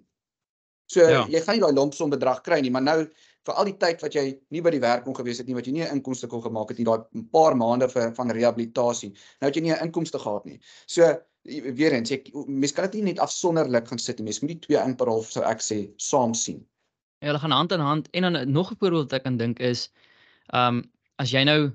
So 0.88 1.02
ja. 1.02 1.26
jy 1.30 1.42
gaan 1.42 1.58
nie 1.58 1.64
daai 1.66 1.78
lompsom 1.78 2.10
bedrag 2.14 2.44
kry 2.46 2.60
nie, 2.62 2.72
maar 2.74 2.86
nou 2.86 3.00
vir 3.46 3.60
al 3.60 3.70
die 3.70 3.78
tyd 3.82 4.02
wat 4.02 4.16
jy 4.18 4.26
nie 4.54 4.62
by 4.66 4.74
die 4.74 4.82
werk 4.82 5.06
kon 5.06 5.16
gewees 5.18 5.40
het 5.42 5.48
nie, 5.50 5.56
wat 5.58 5.68
jy 5.68 5.74
nie 5.74 5.86
'n 5.86 5.98
inkomste 5.98 6.28
kon 6.28 6.42
gemaak 6.42 6.70
het 6.70 6.78
nie, 6.78 6.86
daai 6.86 7.06
paar 7.32 7.56
maande 7.56 7.88
vir 7.90 8.14
van 8.18 8.32
rehabilitasie. 8.32 9.14
Nou 9.42 9.50
het 9.50 9.56
jy 9.56 9.64
nie 9.64 9.74
'n 9.74 9.86
inkomste 9.88 10.20
gehad 10.20 10.46
nie. 10.46 10.60
So 10.88 11.16
weer 11.46 11.94
eens 11.94 12.12
ek 12.12 12.30
mens 12.48 12.74
kan 12.74 12.90
dit 12.90 12.94
nie 12.96 13.14
net 13.14 13.20
afsonderlik 13.20 13.88
gaan 13.88 14.00
sit 14.00 14.18
nie. 14.18 14.26
Mens 14.26 14.42
moet 14.42 14.50
die 14.50 14.60
twee 14.68 14.82
in 14.82 14.96
per 14.96 15.08
half 15.08 15.30
sou 15.32 15.44
ek 15.44 15.62
sê 15.62 15.90
saam 15.98 16.34
sien. 16.34 16.66
Ja, 17.22 17.28
hulle 17.28 17.40
gaan 17.40 17.52
hand 17.52 17.72
in 17.72 17.80
hand 17.80 18.10
en 18.12 18.22
dan 18.22 18.52
nog 18.52 18.72
'n 18.72 18.78
voorbeeld 18.80 19.12
wat 19.12 19.14
ek 19.14 19.24
kan 19.24 19.38
dink 19.38 19.60
is 19.60 19.92
ehm 20.54 20.78
um, 20.78 20.84
as 21.18 21.32
jy 21.32 21.44
nou 21.44 21.72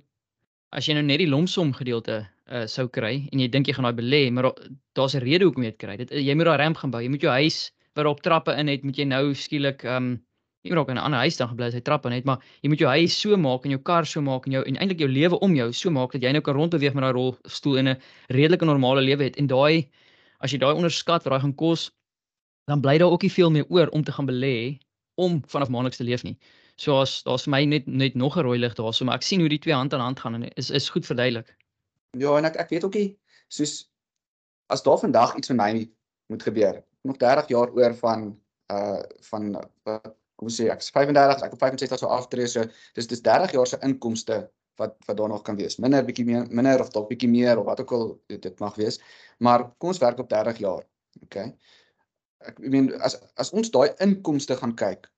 as 0.70 0.86
jy 0.86 0.94
nou 0.94 1.02
net 1.02 1.18
die 1.18 1.28
lomsom 1.28 1.72
gedeelte 1.72 2.28
uh, 2.50 2.66
sou 2.66 2.88
kry 2.88 3.28
en 3.32 3.38
jy 3.38 3.48
dink 3.48 3.66
jy 3.66 3.74
gaan 3.74 3.84
daai 3.84 4.02
belê, 4.02 4.30
maar 4.30 4.52
daar's 4.92 5.14
'n 5.14 5.24
rede 5.24 5.44
hoekom 5.44 5.62
jy 5.62 5.70
dit 5.70 5.78
kry. 5.78 5.96
Dit 5.96 6.10
jy 6.10 6.34
moet 6.34 6.46
daai 6.46 6.58
ramp 6.58 6.76
gaan 6.76 6.90
bou. 6.90 7.02
Jy 7.02 7.08
moet 7.08 7.20
jou 7.20 7.32
huis 7.32 7.72
wat 7.94 8.06
op 8.06 8.20
trappe 8.22 8.52
in 8.52 8.68
het, 8.68 8.82
moet 8.82 8.96
jy 8.96 9.04
nou 9.04 9.34
skielik 9.34 9.84
ehm 9.84 9.96
um, 9.96 10.18
jy 10.60 10.70
moet 10.70 10.78
ook 10.78 10.88
in 10.92 10.96
'n 10.96 11.04
ander 11.08 11.18
huis 11.18 11.36
dan 11.36 11.48
gebly 11.48 11.66
as 11.66 11.74
hy 11.74 11.80
trappe 11.80 12.08
net, 12.08 12.24
maar 12.24 12.38
jy 12.62 12.68
moet 12.68 12.78
jou 12.78 12.90
huis 12.90 13.20
so 13.20 13.36
maak 13.36 13.64
en 13.64 13.70
jou 13.70 13.80
kar 13.80 14.06
so 14.06 14.20
maak 14.20 14.46
en 14.46 14.52
jou 14.52 14.62
en 14.64 14.76
eintlik 14.76 14.98
jou 15.00 15.08
lewe 15.08 15.38
om 15.40 15.54
jou 15.54 15.72
so 15.72 15.90
maak 15.90 16.12
dat 16.12 16.22
jy 16.22 16.32
nou 16.32 16.42
kan 16.42 16.54
rondbeweeg 16.54 16.94
met 16.94 17.02
daai 17.02 17.12
rolstoel 17.12 17.78
en 17.78 17.88
'n 17.88 18.00
redelike 18.28 18.64
normale 18.64 19.00
lewe 19.00 19.24
het. 19.24 19.36
En 19.36 19.46
daai 19.46 19.88
as 20.40 20.52
jy 20.52 20.58
daai 20.58 20.74
onderskat 20.74 21.24
wat 21.24 21.32
daai 21.32 21.40
gaan 21.40 21.54
kos, 21.54 21.90
dan 22.66 22.80
bly 22.80 22.98
daar 22.98 23.10
ook 23.10 23.22
nie 23.22 23.32
veel 23.32 23.50
meer 23.50 23.64
oor 23.68 23.88
om 23.88 24.04
te 24.04 24.12
gaan 24.12 24.26
belê 24.26 24.78
om 25.14 25.42
vanaf 25.46 25.68
maandeliks 25.68 25.96
te 25.96 26.04
leef 26.04 26.22
nie. 26.22 26.36
So 26.76 27.00
as 27.00 27.22
daar's 27.22 27.44
vir 27.44 27.50
my 27.50 27.64
net 27.64 27.86
net 27.86 28.14
nog 28.14 28.36
'n 28.36 28.42
rooi 28.42 28.58
lig 28.58 28.74
daarso, 28.74 29.04
maar 29.04 29.14
ek 29.16 29.22
sien 29.22 29.40
hoe 29.40 29.48
die 29.48 29.58
twee 29.58 29.74
hand 29.74 29.94
aan 29.94 30.00
hand 30.00 30.20
gaan 30.20 30.34
en 30.34 30.48
is 30.56 30.70
is 30.70 30.88
goed 30.88 31.06
verduidelik. 31.06 31.56
Ja, 32.18 32.36
en 32.36 32.44
ek 32.44 32.56
ek 32.56 32.70
weet 32.70 32.84
ook 32.84 32.94
nie 32.94 33.16
soos 33.48 33.88
as 34.68 34.82
daar 34.82 34.98
vandag 34.98 35.36
iets 35.36 35.48
met 35.48 35.56
my 35.56 35.90
moet 36.26 36.42
gebeur. 36.42 36.84
Nog 37.08 37.16
30 37.16 37.48
jaar 37.48 37.72
oor 37.76 37.94
van 37.94 38.30
uh 38.72 39.02
van 39.30 39.50
uh, 39.88 39.98
kom 40.40 40.48
ons 40.48 40.56
sê 40.60 40.70
ek 40.72 40.80
is 40.84 40.92
35, 40.94 41.44
ek 41.46 41.54
op 41.56 41.62
65 41.62 42.00
sou 42.00 42.10
aftree, 42.14 42.48
so 42.48 42.64
dis 42.96 43.08
dis 43.10 43.22
30 43.26 43.54
jaar 43.56 43.68
se 43.68 43.78
inkomste 43.86 44.40
wat 44.80 44.96
wat 45.08 45.16
daar 45.18 45.28
nog 45.28 45.42
kan 45.44 45.58
wees. 45.58 45.76
Minder 45.82 46.04
bietjie 46.06 46.24
meer, 46.28 46.46
minder 46.48 46.80
of 46.80 46.92
dalk 46.94 47.10
bietjie 47.10 47.28
meer 47.28 47.60
of 47.60 47.68
wat 47.68 47.82
ook 47.84 47.92
al 47.96 48.06
dit, 48.32 48.40
dit 48.42 48.62
mag 48.64 48.78
wees. 48.80 49.00
Maar 49.38 49.66
kom 49.78 49.92
ons 49.92 50.00
werk 50.00 50.22
op 50.22 50.30
30 50.30 50.62
jaar. 50.64 50.86
OK. 51.26 51.36
Ek 52.48 52.60
meen 52.72 52.88
as 53.04 53.18
as 53.36 53.52
ons 53.52 53.72
daai 53.74 53.90
inkomste 54.06 54.56
gaan 54.56 54.72
kyk, 54.84 55.10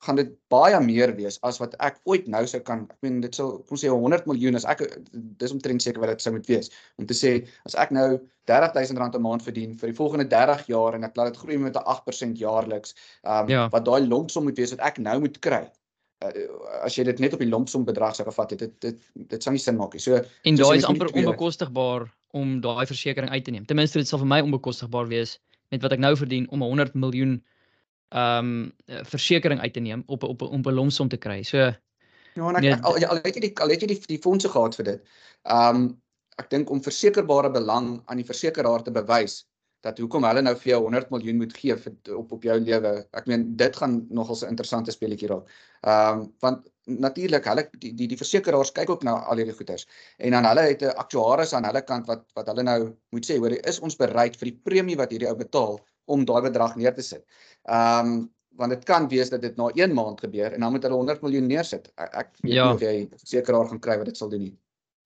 gaan 0.00 0.16
dit 0.16 0.30
baie 0.52 0.78
meer 0.80 1.12
wees 1.16 1.36
as 1.46 1.58
wat 1.60 1.74
ek 1.84 1.98
ooit 2.08 2.28
nou 2.32 2.42
sou 2.48 2.60
kan. 2.64 2.86
Ek 2.88 3.04
meen 3.04 3.18
dit 3.20 3.36
sal 3.36 3.58
kom 3.68 3.80
sê 3.80 3.90
100 3.92 4.28
miljoen 4.30 4.56
as 4.56 4.64
ek 4.68 4.82
dis 5.12 5.52
omtrent 5.52 5.84
seker 5.84 6.00
wat 6.00 6.14
dit 6.14 6.24
sou 6.24 6.32
moet 6.32 6.48
wees 6.48 6.70
om 7.00 7.08
te 7.08 7.16
sê 7.16 7.34
as 7.68 7.76
ek 7.80 7.92
nou 7.96 8.06
30000 8.50 8.98
rand 8.98 9.14
'n 9.16 9.22
maand 9.22 9.44
verdien 9.44 9.76
vir 9.76 9.92
die 9.92 9.98
volgende 9.98 10.26
30 10.30 10.64
jaar 10.72 10.96
en 10.96 11.04
ek 11.04 11.16
laat 11.16 11.32
dit 11.32 11.42
groei 11.42 11.58
met 11.58 11.76
'n 11.76 11.84
8% 11.84 12.38
jaarliks. 12.38 12.94
Um, 13.24 13.48
ja. 13.48 13.68
wat 13.68 13.84
daai 13.84 14.08
lompsom 14.08 14.48
moet 14.48 14.56
wees 14.56 14.72
wat 14.76 14.80
ek 14.80 14.98
nou 14.98 15.20
moet 15.20 15.38
kry. 15.38 15.68
Uh, 16.24 16.48
as 16.84 16.96
jy 16.96 17.04
dit 17.04 17.20
net 17.20 17.32
op 17.32 17.40
die 17.40 17.48
lompsom 17.48 17.84
bedrag 17.84 18.16
sou 18.16 18.24
gevat 18.24 18.50
het, 18.50 18.58
dit 18.58 18.80
dit 18.80 18.98
dit 19.28 19.42
sou 19.42 19.52
nie 19.52 19.60
sin 19.60 19.76
maak 19.76 19.92
nie. 19.92 20.00
So 20.00 20.16
en 20.16 20.56
daai 20.56 20.76
is 20.76 20.84
amper 20.84 21.12
onbekostigbaar 21.12 22.08
om 22.32 22.60
daai 22.60 22.86
versekerings 22.86 23.32
uit 23.32 23.44
te 23.44 23.50
neem. 23.50 23.66
Ten 23.66 23.76
minste 23.76 23.98
dit 23.98 24.08
sal 24.08 24.18
vir 24.18 24.32
my 24.32 24.40
onbekostigbaar 24.40 25.08
wees 25.08 25.38
met 25.70 25.82
wat 25.82 25.92
ek 25.92 26.02
nou 26.02 26.16
verdien 26.16 26.48
om 26.50 26.62
100 26.64 26.94
miljoen 26.94 27.42
um, 28.14 28.72
versekerings 28.86 29.62
uit 29.62 29.72
te 29.72 29.80
neem 29.80 30.02
op 30.06 30.22
op 30.22 30.42
op 30.42 30.66
'n 30.66 30.74
lomsom 30.74 31.08
te 31.08 31.16
kry. 31.16 31.42
So 31.42 31.72
Ja, 32.34 32.48
en 32.48 32.56
ek, 32.56 32.62
nee, 32.62 32.74
al, 32.86 32.98
al 33.10 33.20
het 33.24 33.34
jy 33.34 33.42
die 33.48 33.52
al 33.58 33.72
het 33.74 33.82
jy 33.82 33.90
die 33.90 34.00
die 34.06 34.22
fondse 34.22 34.48
gehad 34.48 34.76
vir 34.78 34.84
dit. 34.84 35.12
Ehm 35.42 35.76
um, 35.76 35.90
ek 36.40 36.48
dink 36.48 36.70
om 36.72 36.80
versekerbare 36.80 37.50
belang 37.52 37.98
aan 38.08 38.16
die 38.16 38.24
versekeraar 38.24 38.82
te 38.82 38.90
bewys 38.90 39.42
dat 39.84 39.98
hoekom 40.00 40.24
hulle 40.24 40.40
nou 40.40 40.54
vir 40.56 40.70
jou 40.70 40.78
100 40.86 41.10
miljoen 41.12 41.36
moet 41.36 41.52
gee 41.56 41.74
vir 41.76 42.16
op 42.16 42.32
op 42.32 42.44
jou 42.44 42.56
lewe. 42.60 42.92
Ek 43.16 43.26
meen 43.28 43.44
dit 43.56 43.76
gaan 43.76 44.06
nogal 44.08 44.38
'n 44.40 44.52
interessante 44.54 44.94
speletjie 44.94 45.28
raak. 45.28 45.50
Ehm 45.80 46.20
um, 46.20 46.32
want 46.40 46.70
natuurlik 46.84 47.44
hulle 47.44 47.66
die 47.78 47.92
die 47.94 48.08
die 48.08 48.16
versekeraars 48.16 48.72
kyk 48.72 48.90
ook 48.90 49.04
na 49.04 49.18
al 49.30 49.36
hierdie 49.36 49.56
goeders 49.56 49.86
en 50.18 50.30
dan 50.36 50.44
hulle 50.48 50.64
het 50.70 50.82
'n 50.82 50.96
aktuaris 51.04 51.52
aan 51.54 51.64
hulle 51.64 51.82
kant 51.82 52.06
wat 52.06 52.24
wat 52.34 52.46
hulle 52.46 52.62
nou 52.62 52.80
moet 53.10 53.26
sê 53.26 53.38
hoor 53.38 53.52
is 53.52 53.80
ons 53.80 53.96
bereid 53.96 54.36
vir 54.36 54.50
die 54.50 54.60
premie 54.64 54.96
wat 54.96 55.10
hierdie 55.10 55.28
ou 55.28 55.36
betaal 55.36 55.78
om 56.10 56.26
daai 56.28 56.42
bedrag 56.48 56.76
neer 56.76 56.94
te 56.96 57.06
sit. 57.06 57.24
Ehm 57.64 58.14
um, 58.14 58.20
want 58.60 58.74
dit 58.74 58.82
kan 58.84 59.06
wees 59.08 59.30
dat 59.32 59.40
dit 59.40 59.56
na 59.56 59.70
1 59.72 59.94
maand 59.94 60.18
gebeur 60.20 60.52
en 60.52 60.60
dan 60.60 60.72
moet 60.74 60.82
hulle 60.84 60.96
100 60.98 61.22
miljoen 61.24 61.46
neersit. 61.48 61.86
Ek, 61.94 62.10
ek 62.22 62.32
weet 62.42 62.52
ja. 62.52 62.64
nie 62.66 62.74
of 62.74 62.82
jy 62.84 63.22
sekeraar 63.22 63.70
gaan 63.70 63.80
kry 63.80 63.96
wat 64.00 64.10
dit 64.10 64.18
sal 64.18 64.28
doen 64.28 64.42
nie. 64.48 64.56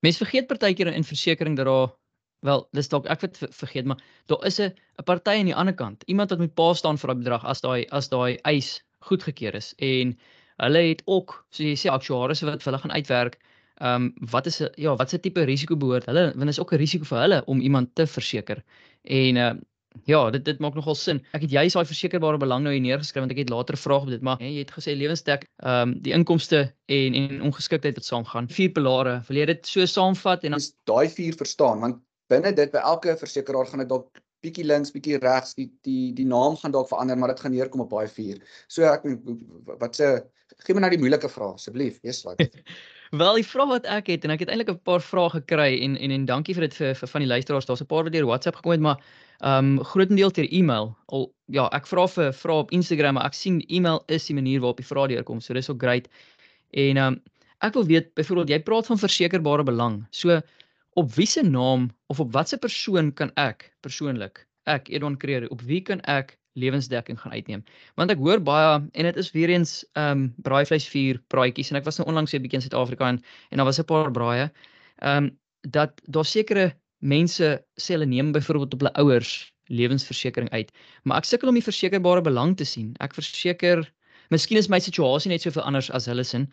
Mense 0.03 0.25
vergeet 0.25 0.49
partykeer 0.51 0.91
in 0.91 1.07
versekerings 1.07 1.61
dat 1.61 1.69
daar 1.69 1.93
wel, 2.45 2.65
dis 2.77 2.91
dalk 2.93 3.07
ek 3.13 3.25
het 3.25 3.39
vergeet, 3.41 3.87
maar 3.89 4.01
daar 4.33 4.43
is 4.49 4.61
'n 4.61 4.73
'n 5.01 5.05
party 5.05 5.39
aan 5.39 5.51
die 5.51 5.55
ander 5.55 5.75
kant. 5.75 6.03
Iemand 6.07 6.31
wat 6.31 6.39
moet 6.39 6.55
pa 6.55 6.75
staan 6.75 6.99
vir 6.99 7.09
daai 7.09 7.23
bedrag 7.23 7.45
as 7.45 7.61
daai 7.61 7.87
as 7.91 8.09
daai 8.09 8.39
eis 8.43 8.83
goedgekeur 8.99 9.55
is 9.55 9.75
en 9.79 10.19
hulle 10.57 10.83
het 10.89 11.03
ook, 11.05 11.47
soos 11.51 11.67
jy 11.67 11.77
sê, 11.77 11.91
aktuaries 11.91 12.43
wat 12.43 12.63
vir 12.63 12.73
hulle 12.73 12.83
gaan 12.83 12.97
uitwerk. 12.97 13.39
Ehm 13.81 14.03
um, 14.03 14.15
wat 14.31 14.47
is 14.47 14.63
ja, 14.77 14.97
wat 14.97 15.11
se 15.11 15.19
tipe 15.19 15.45
risiko 15.45 15.77
behoort 15.77 16.07
hulle? 16.07 16.33
Want 16.37 16.51
is 16.51 16.61
ook 16.61 16.73
'n 16.73 16.77
risiko 16.77 17.05
vir 17.05 17.19
hulle 17.19 17.45
om 17.47 17.61
iemand 17.61 17.95
te 17.95 18.07
verseker. 18.07 18.63
En 19.03 19.37
uh, 19.37 19.55
Ja, 20.03 20.31
dit 20.31 20.45
dit 20.45 20.59
maak 20.59 20.75
nogal 20.75 20.97
sin. 20.99 21.21
Ek 21.33 21.45
het 21.47 21.53
juist 21.55 21.79
daai 21.79 21.87
versekerbare 21.87 22.39
belang 22.43 22.65
nou 22.65 22.73
hier 22.75 22.83
neergeskryf 22.83 23.23
want 23.25 23.33
ek 23.33 23.45
het 23.45 23.53
later 23.53 23.79
vrae 23.79 24.03
op 24.03 24.11
dit, 24.11 24.25
maar 24.27 24.43
jy 24.43 24.59
het 24.59 24.73
gesê 24.75 24.97
lewensdek, 24.99 25.47
ehm 25.63 25.95
um, 25.95 25.95
die 26.03 26.13
inkomste 26.17 26.65
en 26.93 27.15
en 27.21 27.41
ongeskiktheid 27.51 27.97
wat 28.01 28.09
saamgaan. 28.09 28.51
Vier 28.51 28.75
pilare. 28.75 29.21
Wil 29.29 29.41
jy 29.43 29.47
dit 29.55 29.71
so 29.71 29.87
saamvat 29.87 30.45
en 30.45 30.59
dan 30.59 30.67
daai 30.91 31.09
vier 31.09 31.39
verstaan 31.39 31.81
want 31.87 32.03
binne 32.33 32.53
dit 32.53 32.73
by 32.73 32.83
elke 32.83 33.17
versekeraar 33.21 33.71
gaan 33.71 33.85
dit 33.85 33.89
dalk 33.89 34.11
bietjie 34.45 34.67
links, 34.67 34.93
bietjie 34.93 35.21
regs, 35.23 35.55
die 35.57 35.71
die 35.87 36.13
die 36.17 36.27
naam 36.29 36.59
gaan 36.61 36.75
dalk 36.75 36.91
verander, 36.91 37.17
maar 37.17 37.33
dit 37.33 37.41
gaan 37.41 37.55
neerkom 37.55 37.85
op 37.87 37.95
daai 37.95 38.09
vier. 38.09 38.43
So 38.69 38.85
ek 38.91 39.07
wat 39.81 39.97
se 39.97 40.11
gee 40.67 40.77
my 40.77 40.85
nou 40.85 40.91
die 40.93 41.01
moeilike 41.01 41.31
vrae 41.33 41.55
asseblief, 41.55 42.01
eers 42.05 42.23
wat. 42.27 42.43
Wel, 43.21 43.39
die 43.39 43.47
vraag 43.47 43.71
wat 43.71 43.85
ek 43.87 44.09
het 44.11 44.25
en 44.27 44.35
ek 44.35 44.43
het 44.43 44.51
eintlik 44.51 44.73
'n 44.75 44.81
paar 44.83 45.03
vrae 45.03 45.31
gekry 45.39 45.71
en 45.87 45.97
en 45.97 46.11
en 46.11 46.25
dankie 46.27 46.55
vir 46.55 46.67
dit 46.67 46.75
vir, 46.75 46.95
vir 46.99 47.09
van 47.09 47.23
die 47.23 47.31
luisteraars. 47.31 47.67
Daar's 47.67 47.83
'n 47.85 47.93
paar 47.93 48.05
wat 48.05 48.13
deur 48.13 48.27
WhatsApp 48.27 48.57
gekom 48.57 48.73
het, 48.73 48.81
maar 48.81 48.99
ehm 49.41 49.79
um, 49.79 49.85
grootendeels 49.85 50.33
deur 50.33 50.49
e-mail. 50.51 50.97
Al 51.07 51.29
ja, 51.47 51.69
ek 51.77 51.87
vra 51.87 52.07
vir 52.09 52.33
vra 52.33 52.59
op 52.63 52.71
Instagram, 52.73 53.15
maar 53.15 53.27
ek 53.27 53.35
sien 53.35 53.61
e-mail 53.69 54.03
is 54.07 54.27
die 54.27 54.35
manier 54.35 54.61
waarop 54.61 54.81
die 54.81 54.87
vrae 54.87 55.09
deurkom. 55.09 55.41
So 55.41 55.55
dis 55.55 55.71
ook 55.71 55.83
great. 55.83 56.09
En 56.71 56.97
ehm 56.97 57.15
um, 57.15 57.21
ek 57.65 57.75
wil 57.75 57.87
weet 57.87 58.15
byvoorbeeld 58.15 58.51
jy 58.51 58.61
praat 58.63 58.87
van 58.87 58.99
versekerbare 58.99 59.65
belang. 59.65 60.03
So 60.11 60.41
op 60.95 61.15
wiese 61.15 61.43
naam 61.43 61.91
of 62.07 62.21
op 62.21 62.33
watter 62.33 62.59
persoon 62.59 63.13
kan 63.13 63.31
ek 63.41 63.73
persoonlik 63.81 64.47
ek 64.65 64.89
Edon 64.89 65.17
Creer 65.17 65.49
op 65.51 65.63
wie 65.69 65.81
kan 65.81 66.01
ek 66.01 66.37
lewensdekking 66.55 67.19
gaan 67.21 67.33
uitneem. 67.33 67.65
Want 67.99 68.13
ek 68.15 68.21
hoor 68.23 68.41
baie 68.43 68.77
en 68.79 69.09
dit 69.09 69.17
is 69.21 69.33
weer 69.35 69.51
eens 69.51 69.83
ehm 69.99 70.11
um, 70.11 70.27
braaivleisvuur 70.47 71.21
praatjies 71.33 71.73
en 71.73 71.81
ek 71.81 71.89
was 71.89 71.99
nou 71.99 72.09
onlangs 72.09 72.33
weer 72.35 72.43
bietjie 72.45 72.61
in 72.63 72.67
Suid-Afrika 72.69 73.09
en 73.09 73.21
en 73.51 73.59
daar 73.59 73.69
was 73.71 73.81
'n 73.81 73.89
paar 73.91 74.11
braaie. 74.11 74.51
Ehm 75.03 75.25
um, 75.25 75.31
dat 75.71 76.01
daar 76.05 76.25
sekere 76.25 76.75
mense 77.05 77.51
sê 77.81 77.97
hulle 77.97 78.09
neem 78.09 78.33
byvoorbeeld 78.33 78.75
op 78.75 78.85
hulle 78.85 78.97
ouers 79.03 79.35
lewensversekering 79.73 80.51
uit. 80.53 80.73
Maar 81.05 81.23
ek 81.23 81.29
sukkel 81.29 81.51
om 81.51 81.59
die 81.59 81.65
versekerbare 81.65 82.25
belang 82.25 82.57
te 82.57 82.67
sien. 82.69 82.93
Ek 83.05 83.17
verseker 83.17 83.85
Miskien 84.33 84.59
is 84.59 84.71
my 84.73 84.81
situasie 84.81 85.31
net 85.33 85.45
soveel 85.45 85.67
anders 85.69 85.91
as 85.93 86.09
hulle 86.09 86.25
sin. 86.25 86.49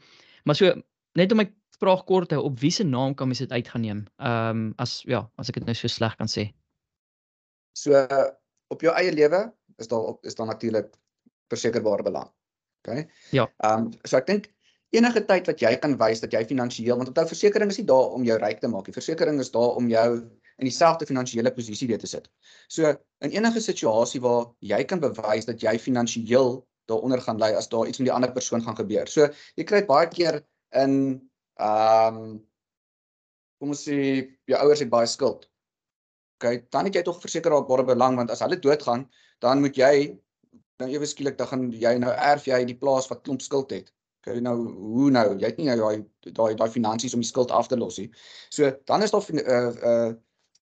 Maar 0.46 0.58
so 0.60 0.74
net 1.20 1.32
om 1.32 1.42
my 1.42 1.48
vraag 1.82 2.04
kort 2.10 2.30
te 2.30 2.38
hou, 2.38 2.46
op 2.50 2.60
wie 2.62 2.72
se 2.74 2.84
naam 2.86 3.16
kan 3.18 3.30
mens 3.32 3.42
dit 3.42 3.52
uit 3.52 3.68
gaan 3.68 3.86
neem? 3.86 4.04
Ehm 4.20 4.50
um, 4.50 4.66
as 4.84 5.02
ja, 5.10 5.24
as 5.42 5.50
ek 5.50 5.62
dit 5.62 5.70
nou 5.70 5.78
so 5.78 5.92
sleg 5.92 6.18
kan 6.20 6.30
sê. 6.30 6.50
So 7.78 7.96
op 8.72 8.84
jou 8.84 8.94
eie 9.00 9.14
lewe 9.16 9.46
is 9.82 9.90
daar 9.92 10.14
is 10.28 10.38
daar 10.38 10.52
natuurlik 10.52 10.92
versekerbare 11.54 12.04
belang. 12.04 12.30
OK? 12.84 13.06
Ja. 13.32 13.48
Ehm 13.64 13.88
um, 13.88 13.94
so 14.04 14.20
ek 14.20 14.28
dink 14.28 14.52
enige 14.92 15.24
tyd 15.26 15.48
wat 15.48 15.64
jy 15.64 15.72
kan 15.80 15.96
wys 15.98 16.22
dat 16.22 16.36
jy 16.36 16.44
finansiëel 16.46 17.00
want 17.00 17.10
onthou 17.14 17.28
versekerings 17.30 17.78
is 17.78 17.82
nie 17.82 17.90
daar 17.94 18.16
om 18.18 18.28
jou 18.28 18.38
ryk 18.44 18.60
te 18.60 18.70
maak 18.72 18.88
nie. 18.88 18.98
Versekering 18.98 19.40
is 19.40 19.54
daar 19.56 19.80
om 19.80 19.88
jou 19.90 20.08
in 20.62 20.70
dieselfde 20.70 21.08
finansiële 21.10 21.52
posisie 21.54 21.88
weer 21.90 22.00
te 22.00 22.08
sit. 22.08 22.28
So 22.70 22.94
in 23.26 23.34
enige 23.34 23.62
situasie 23.66 24.22
waar 24.22 24.52
jy 24.60 24.84
kan 24.86 25.02
bewys 25.02 25.48
dat 25.50 25.62
jy 25.64 25.74
finansiëel 25.82 26.60
daaronder 26.92 27.22
gaan 27.26 27.42
lê 27.42 27.52
as 27.58 27.70
daar 27.72 27.90
iets 27.90 28.02
met 28.02 28.12
die 28.12 28.14
ander 28.14 28.32
persoon 28.32 28.64
gaan 28.64 28.78
gebeur. 28.78 29.10
So 29.10 29.30
jy 29.58 29.66
kry 29.66 29.82
baie 29.90 30.10
keer 30.14 30.42
in 30.84 30.96
ehm 31.62 32.22
um, 32.22 32.40
kom 33.62 33.74
ons 33.76 33.84
sê 33.86 33.98
jou 34.50 34.58
ouers 34.58 34.82
het 34.82 34.90
baie 34.90 35.10
skuld. 35.10 35.46
OK, 36.42 36.64
dan 36.74 36.88
het 36.90 36.96
jy 36.98 37.04
tog 37.06 37.20
versekerbare 37.22 37.86
belang 37.86 38.18
want 38.18 38.32
as 38.34 38.42
hulle 38.42 38.58
doodgaan, 38.58 39.06
dan 39.46 39.62
moet 39.62 39.78
jy 39.78 39.94
nou 40.82 40.88
ewe 40.90 41.06
skielik 41.10 41.38
dan 41.38 41.50
gaan 41.50 41.68
jy 41.74 41.92
nou 42.02 42.14
erf 42.14 42.48
jy 42.50 42.64
die 42.66 42.78
plaas 42.78 43.10
wat 43.12 43.22
klomp 43.26 43.42
skuld 43.46 43.74
het. 43.74 43.92
Okay, 44.22 44.42
nou 44.42 44.56
hoe 44.70 45.12
nou? 45.14 45.28
Jy 45.42 45.50
het 45.50 45.62
nie 45.62 45.70
nou 45.70 45.78
daai 45.82 46.34
daai 46.38 46.58
daai 46.58 46.70
finansies 46.74 47.14
om 47.18 47.22
die 47.22 47.30
skuld 47.30 47.54
af 47.54 47.70
te 47.70 47.78
los 47.78 47.98
nie. 48.02 48.10
So 48.54 48.70
dan 48.90 49.06
is 49.06 49.14
daar 49.14 49.26
'n 49.30 49.42
uh, 49.42 49.72
uh 49.92 50.12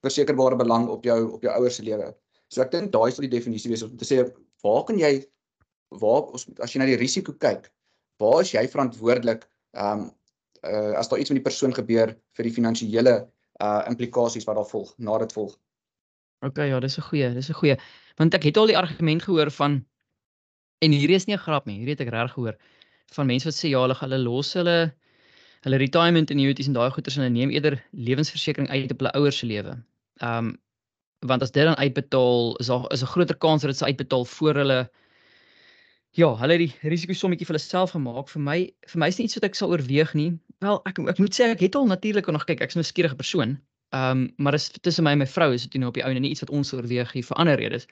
versekerbare 0.04 0.56
belang 0.56 0.88
op 0.92 1.04
jou 1.04 1.18
op 1.38 1.42
jou 1.42 1.52
ouers 1.52 1.78
se 1.78 1.84
lewe. 1.86 2.12
So 2.48 2.62
ek 2.62 2.72
dink 2.74 2.92
daai 2.92 3.10
sal 3.12 3.26
die 3.26 3.32
definisie 3.32 3.70
wees 3.72 3.82
om 3.86 3.96
te 3.96 4.08
sê 4.08 4.22
waar 4.64 4.84
kan 4.88 4.98
jy 4.98 5.24
waar 6.02 6.28
as 6.34 6.74
jy 6.74 6.80
na 6.82 6.88
die 6.90 6.98
risiko 7.00 7.32
kyk, 7.32 7.70
waar 8.20 8.42
is 8.42 8.52
jy 8.54 8.66
verantwoordelik 8.68 9.46
um 9.72 10.10
uh 10.66 10.92
as 10.98 11.08
daar 11.08 11.20
iets 11.20 11.30
met 11.30 11.40
die 11.40 11.48
persoon 11.48 11.74
gebeur 11.74 12.14
vir 12.36 12.48
die 12.48 12.54
finansiële 12.54 13.16
uh 13.62 13.82
implikasies 13.90 14.46
wat 14.48 14.58
daar 14.58 14.68
volg, 14.68 14.94
na 14.98 15.18
dit 15.22 15.32
volg. 15.32 15.54
OK, 16.44 16.58
ja, 16.68 16.80
dis 16.80 16.98
'n 16.98 17.08
goeie, 17.08 17.34
dis 17.34 17.50
'n 17.50 17.60
goeie. 17.60 17.76
Want 18.16 18.34
ek 18.34 18.44
het 18.44 18.56
al 18.56 18.66
die 18.66 18.78
argument 18.78 19.22
gehoor 19.22 19.50
van 19.50 19.84
en 20.82 20.92
hierdie 20.92 21.16
is 21.16 21.26
nie 21.26 21.36
'n 21.36 21.44
grap 21.44 21.66
nie, 21.66 21.78
hierdie 21.78 21.96
het 21.96 22.06
ek 22.06 22.12
reg 22.12 22.32
gehoor 22.32 22.56
van 23.14 23.26
mense 23.26 23.46
wat 23.48 23.54
sê 23.54 23.70
ja, 23.70 23.86
hulle 23.86 24.18
los 24.18 24.52
hulle 24.54 24.94
hulle 25.66 25.80
retirement 25.82 26.30
annuities 26.30 26.68
en 26.70 26.76
daai 26.76 26.90
goeders 26.94 27.16
en 27.18 27.24
hulle 27.24 27.34
neem 27.34 27.50
eerder 27.54 27.80
lewensversekering 27.90 28.70
uit 28.70 28.92
op 28.94 29.02
hulle 29.02 29.14
ouers 29.18 29.42
se 29.42 29.50
lewe. 29.50 29.74
Um 30.22 30.54
want 31.26 31.42
as 31.42 31.50
dit 31.50 31.64
dan 31.64 31.78
uitbetaal 31.80 32.56
is 32.62 32.68
daar 32.70 32.84
is 32.92 33.02
'n 33.02 33.12
groter 33.12 33.36
kans 33.36 33.62
dat 33.62 33.70
dit 33.70 33.78
se 33.78 33.84
uitbetaal 33.84 34.24
voor 34.24 34.54
hulle 34.54 34.90
ja, 36.16 36.28
hulle 36.36 36.52
het 36.52 36.62
die 36.62 36.88
risiko 36.90 37.12
sommetjie 37.12 37.46
vir 37.46 37.56
hulle 37.56 37.64
self 37.64 37.90
gemaak. 37.96 38.28
Vir 38.32 38.42
my 38.42 38.58
vir 38.92 38.98
my 39.00 39.08
is 39.08 39.16
dit 39.16 39.24
iets 39.24 39.34
wat 39.34 39.44
ek 39.44 39.54
sal 39.54 39.72
oorweeg 39.74 40.14
nie. 40.14 40.38
Wel, 40.64 40.80
ek 40.88 40.98
ek 41.12 41.18
moet 41.18 41.34
sê 41.34 41.50
ek 41.52 41.60
het 41.60 41.74
al 41.74 41.86
natuurlik 41.86 42.30
nog 42.32 42.46
kyk, 42.48 42.60
ek's 42.60 42.76
'n 42.76 42.84
skierige 42.84 43.16
persoon. 43.16 43.58
Ehm 43.94 44.10
um, 44.10 44.32
maar 44.36 44.52
dis 44.52 44.70
tussen 44.80 45.04
my 45.04 45.12
en 45.14 45.18
my 45.18 45.26
vrou 45.26 45.52
is 45.54 45.62
dit 45.62 45.80
nou 45.80 45.88
op 45.88 45.94
die 45.94 46.04
ou 46.04 46.10
en 46.10 46.22
nie 46.22 46.30
iets 46.30 46.42
wat 46.42 46.50
ons 46.50 46.72
oorweeg 46.72 47.12
hier 47.12 47.24
vir 47.24 47.36
ander 47.36 47.58
redes. 47.58 47.86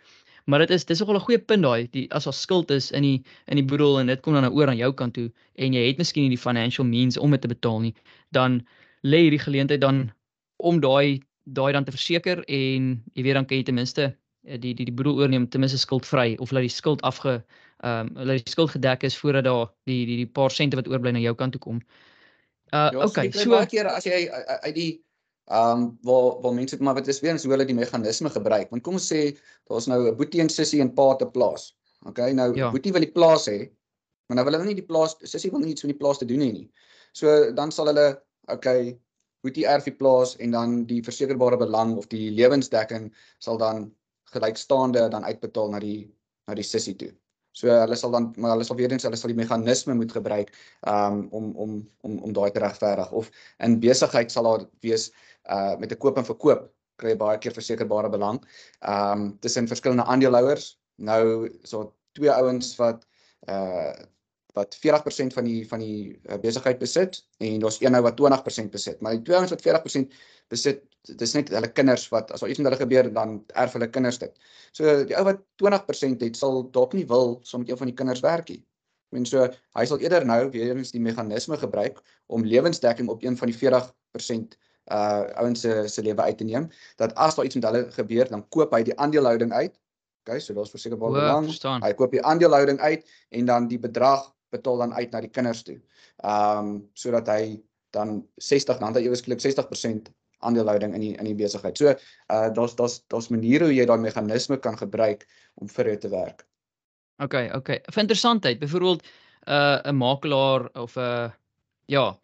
Maar 0.44 0.58
dit 0.58 0.70
is 0.70 0.84
dis 0.84 0.98
nogal 0.98 1.16
'n 1.16 1.26
goeie 1.26 1.38
punt 1.38 1.62
daai, 1.62 1.88
die 1.90 2.06
as 2.12 2.24
daar 2.24 2.34
skuld 2.34 2.70
is 2.70 2.90
in 2.90 3.02
die 3.02 3.22
in 3.46 3.56
die 3.56 3.64
boedel 3.64 4.00
en 4.00 4.06
dit 4.06 4.20
kom 4.20 4.32
dan 4.32 4.42
nou 4.42 4.52
oor 4.52 4.68
aan 4.68 4.76
jou 4.76 4.92
kant 4.92 5.14
toe 5.14 5.30
en 5.54 5.72
jy 5.72 5.86
het 5.86 5.98
miskien 5.98 6.22
nie 6.22 6.36
die 6.36 6.42
financial 6.42 6.86
means 6.86 7.16
om 7.16 7.30
dit 7.30 7.40
te 7.40 7.48
betaal 7.48 7.80
nie, 7.80 7.94
dan 8.30 8.66
lê 9.02 9.20
hierdie 9.24 9.44
geleentheid 9.46 9.80
dan 9.80 10.12
om 10.56 10.80
daai 10.80 11.22
daai 11.44 11.72
dan 11.72 11.84
te 11.84 11.92
verseker 11.92 12.44
en 12.48 13.02
jy 13.14 13.22
weet 13.22 13.34
dan 13.34 13.46
kan 13.46 13.56
jy 13.56 13.64
ten 13.64 13.74
minste 13.74 14.16
eh, 14.46 14.58
die 14.60 14.74
die 14.74 14.84
die 14.84 14.94
boedel 14.94 15.16
oorneem 15.20 15.48
ten 15.48 15.60
minste 15.60 15.78
skuldvry 15.78 16.36
of 16.38 16.52
laat 16.52 16.66
die 16.66 16.76
skuld 16.76 17.02
afge 17.02 17.44
ehm 17.84 18.08
um, 18.16 18.26
laat 18.26 18.44
die 18.44 18.52
skuld 18.52 18.70
gedek 18.70 19.02
is 19.04 19.16
voordat 19.16 19.44
daar 19.44 19.72
die 19.84 20.04
die 20.06 20.16
die 20.16 20.26
paar 20.26 20.50
sente 20.50 20.76
wat 20.76 20.88
oorbly 20.88 21.12
na 21.12 21.18
jou 21.18 21.34
kant 21.34 21.52
toe 21.52 21.60
kom. 21.60 21.80
Uh 22.72 22.90
ja, 22.92 23.04
okay, 23.04 23.30
so 23.30 23.50
baie 23.50 23.66
keer 23.66 23.86
as 23.86 24.04
jy 24.04 24.28
uit 24.60 24.74
die 24.74 24.92
ehm 25.44 25.78
um, 25.78 25.98
waar 26.02 26.40
waar 26.42 26.54
mense 26.54 26.76
maar 26.80 26.94
wat 26.94 27.08
is 27.08 27.20
weer 27.20 27.32
eens 27.32 27.42
hoe 27.44 27.52
hulle 27.52 27.66
die 27.68 27.76
meganisme 27.76 28.30
gebruik. 28.30 28.70
Want 28.70 28.82
kom 28.82 28.94
ons 28.94 29.12
sê 29.12 29.36
daar's 29.68 29.86
nou 29.86 30.00
'n 30.08 30.16
boetie 30.16 30.40
en 30.40 30.48
sussie 30.48 30.80
en 30.80 30.94
pa 30.94 31.14
te 31.16 31.26
plaas. 31.26 31.76
Okay, 32.06 32.32
nou 32.32 32.54
ja. 32.56 32.70
boetie 32.70 32.92
wil 32.92 33.04
die 33.04 33.12
plaas 33.12 33.46
hê, 33.48 33.70
maar 34.26 34.36
nou 34.36 34.44
wil 34.44 34.54
hulle 34.54 34.66
nie 34.72 34.80
die 34.80 34.88
plaas 34.92 35.16
sussie 35.20 35.50
wil 35.50 35.60
nie 35.60 35.72
iets 35.72 35.82
met 35.84 35.92
die 35.92 36.00
plaas 36.00 36.18
te 36.18 36.24
doen 36.24 36.40
hê 36.40 36.52
nie. 36.52 36.70
So 37.12 37.52
dan 37.52 37.72
sal 37.72 37.86
hulle 37.86 38.22
okay, 38.48 38.98
boetie 39.44 39.66
erf 39.66 39.84
die 39.84 39.96
plaas 39.96 40.36
en 40.36 40.50
dan 40.50 40.84
die 40.88 41.02
versekerbare 41.02 41.56
belang 41.60 41.96
of 41.96 42.08
die 42.08 42.30
lewensdekking 42.30 43.12
sal 43.38 43.60
dan 43.60 43.90
gelykstaande 44.32 45.08
dan 45.12 45.24
uitbetaal 45.24 45.70
na 45.70 45.78
die 45.78 46.08
na 46.48 46.54
die 46.54 46.66
sussie 46.66 46.96
toe. 46.96 47.12
So 47.54 47.70
hulle 47.70 47.96
sal 47.96 48.10
dan 48.10 48.32
maar 48.36 48.56
hulle 48.56 48.66
sal 48.66 48.76
weer 48.80 48.92
eens 48.92 49.06
hulle 49.06 49.18
sal 49.18 49.30
die 49.30 49.38
meganisme 49.38 49.94
moet 49.94 50.12
gebruik 50.12 50.50
um 50.90 51.28
om 51.30 51.52
om 51.64 51.76
om 52.02 52.18
om 52.26 52.32
daai 52.34 52.50
te 52.50 52.62
regverdig 52.64 53.12
of 53.12 53.30
in 53.62 53.78
besigheid 53.84 54.32
sal 54.34 54.48
daar 54.48 54.64
wees 54.82 55.12
uh 55.50 55.76
met 55.78 55.92
'n 55.92 55.98
koop 55.98 56.16
en 56.18 56.24
verkoop 56.24 56.70
kry 56.96 57.16
baie 57.16 57.38
keer 57.38 57.52
versekerbare 57.52 58.10
belang 58.10 58.40
um 58.80 59.38
tussen 59.40 59.68
verskillende 59.68 60.04
aandeelhouers. 60.04 60.78
Nou 60.96 61.50
so 61.62 61.94
twee 62.12 62.30
ouens 62.30 62.76
wat 62.76 63.06
uh 63.48 63.92
wat 64.54 64.76
40% 64.78 65.34
van 65.34 65.44
die 65.44 65.68
van 65.68 65.80
die 65.82 66.14
uh, 66.30 66.36
besigheid 66.38 66.78
besit 66.78 67.18
en 67.42 67.58
daar's 67.62 67.80
een 67.82 67.94
ou 67.98 68.02
wat 68.06 68.20
20% 68.20 68.70
besit. 68.70 69.00
Maar 69.02 69.16
die 69.16 69.24
twee 69.26 69.36
ouens 69.36 69.50
wat 69.50 69.64
40% 69.66 70.14
besit, 70.48 70.84
dis 71.18 71.34
net 71.34 71.50
hulle 71.50 71.70
kinders 71.74 72.06
wat 72.12 72.30
as 72.30 72.44
daar 72.44 72.52
iets 72.52 72.60
met 72.62 72.70
hulle 72.70 72.82
gebeur 72.84 73.10
dan 73.16 73.40
erf 73.64 73.74
hulle 73.74 73.90
kinders 73.90 74.20
dit. 74.22 74.38
So 74.72 75.02
die 75.08 75.16
ou 75.18 75.24
wat 75.26 75.42
20% 75.62 76.22
het, 76.22 76.38
sal 76.38 76.62
dalk 76.76 76.94
nie 76.94 77.06
wil 77.10 77.40
saam 77.42 77.64
met 77.64 77.72
een 77.72 77.80
van 77.82 77.90
die 77.90 77.98
kinders 77.98 78.22
werk 78.22 78.52
nie. 78.54 78.62
Ek 79.10 79.18
meen 79.18 79.26
so 79.26 79.48
hy 79.74 79.86
sal 79.90 79.98
eerder 80.02 80.26
nou 80.26 80.38
weer 80.54 80.76
eens 80.76 80.94
die 80.94 81.02
meganisme 81.02 81.58
gebruik 81.58 81.98
om 82.26 82.46
lewensdekking 82.46 83.10
op 83.10 83.26
een 83.26 83.36
van 83.36 83.50
die 83.50 83.58
40% 83.58 84.54
uh 84.92 85.24
ouens 85.40 85.60
se 85.60 85.88
se 85.88 86.02
lewe 86.02 86.22
uit 86.22 86.38
te 86.38 86.44
neem 86.44 86.68
dat 87.00 87.14
as 87.14 87.34
daar 87.34 87.44
iets 87.44 87.54
met 87.54 87.64
hulle 87.64 87.86
gebeur 87.90 88.28
dan 88.28 88.48
koop 88.48 88.74
hy 88.76 88.82
die 88.84 88.96
aandelehouding 88.98 89.52
uit. 89.52 89.72
OK, 90.24 90.40
so 90.40 90.54
daar's 90.56 90.72
verseker 90.72 90.98
baie 91.00 91.12
belang. 91.12 91.48
Hy 91.84 91.92
koop 91.96 92.12
die 92.12 92.24
aandelehouding 92.24 92.80
uit 92.80 93.04
en 93.30 93.44
dan 93.48 93.68
die 93.68 93.78
bedrag 93.78 94.26
betaal 94.52 94.84
dan 94.84 94.94
uit 94.94 95.10
na 95.12 95.20
die 95.24 95.32
kinders 95.32 95.62
toe. 95.62 95.78
Ehm 96.24 96.58
um, 96.58 96.76
sodat 96.94 97.28
hy 97.28 97.62
dan 97.94 98.20
60 98.36 98.78
dan 98.78 98.92
dat 98.92 99.02
eweslik 99.02 99.40
60% 99.40 100.10
aandelehouding 100.44 100.94
in 100.94 101.00
die 101.00 101.14
in 101.16 101.28
die 101.30 101.36
besigheid. 101.38 101.78
So 101.78 101.92
uh 101.92 102.48
daar's 102.52 102.74
daar's 102.76 103.00
daar's 103.08 103.30
maniere 103.32 103.70
hoe 103.70 103.74
jy 103.74 103.86
daai 103.88 104.00
meganisme 104.00 104.58
kan 104.60 104.76
gebruik 104.78 105.26
om 105.54 105.68
vir 105.68 105.92
jou 105.92 105.96
te 106.04 106.12
werk. 106.12 106.44
OK, 107.22 107.34
OK. 107.54 107.70
Vir 107.92 108.02
interessantheid, 108.02 108.58
byvoorbeeld 108.58 109.06
uh 109.46 109.80
'n 109.84 109.96
makelaar 109.96 110.68
of 110.72 110.96
'n 110.96 111.00
uh, 111.00 111.30
ja, 111.86 112.18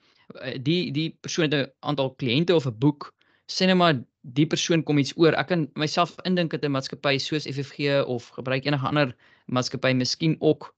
die 0.62 0.92
die 0.92 1.10
persoon 1.20 1.50
het 1.50 1.54
'n 1.54 1.72
aantal 1.80 2.14
kliënte 2.14 2.54
of 2.54 2.66
'n 2.66 2.78
boek 2.78 3.14
sê 3.46 3.66
net 3.66 3.76
maar 3.76 3.96
die 4.20 4.46
persoon 4.46 4.82
kom 4.82 4.98
iets 4.98 5.16
oor. 5.16 5.32
Ek 5.32 5.48
kan 5.48 5.68
myself 5.74 6.16
indink 6.24 6.50
dat 6.50 6.64
'n 6.64 6.70
maatskappy 6.70 7.18
soos 7.18 7.46
FFG 7.46 8.04
of 8.06 8.28
gebruik 8.28 8.64
enige 8.64 8.86
ander 8.86 9.16
maatskappy 9.46 9.92
miskien 9.92 10.36
ook 10.40 10.74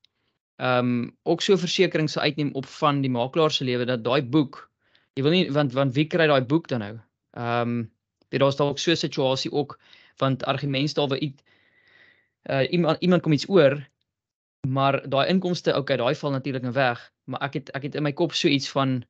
ehm 0.56 0.78
um, 0.78 1.16
ook 1.22 1.40
so 1.42 1.56
versekerings 1.56 2.12
sou 2.12 2.24
uitneem 2.24 2.52
op 2.54 2.66
van 2.66 3.00
die 3.00 3.10
makelaar 3.10 3.50
se 3.50 3.64
lewe 3.64 3.84
dat 3.84 4.04
daai 4.04 4.22
boek 4.22 4.70
jy 5.14 5.22
wil 5.22 5.32
nie 5.32 5.50
want 5.50 5.72
want 5.72 5.94
wie 5.94 6.06
kry 6.06 6.26
daai 6.26 6.44
boek 6.44 6.68
dan 6.68 6.80
nou? 6.80 7.00
Ehm 7.36 7.68
um, 7.68 7.90
dit 8.28 8.40
daar's 8.40 8.56
dalk 8.56 8.78
so 8.78 8.90
'n 8.90 8.96
situasie 8.96 9.52
ook 9.52 9.78
want 10.16 10.44
argumente 10.44 10.94
daar 10.94 11.08
waar 11.08 11.20
uh 12.50 12.72
iemand 12.72 12.96
iemand 13.00 13.22
kom 13.22 13.32
iets 13.32 13.48
oor 13.48 13.88
maar 14.68 15.08
daai 15.08 15.28
inkomste 15.28 15.76
okay 15.76 15.96
daai 15.96 16.14
val 16.14 16.30
natuurlik 16.30 16.62
nou 16.62 16.74
weg 16.74 17.12
maar 17.24 17.40
ek 17.40 17.54
het 17.54 17.70
ek 17.70 17.82
het 17.82 17.94
in 17.94 18.02
my 18.02 18.12
kop 18.12 18.32
so 18.32 18.48
iets 18.48 18.70
van 18.70 19.02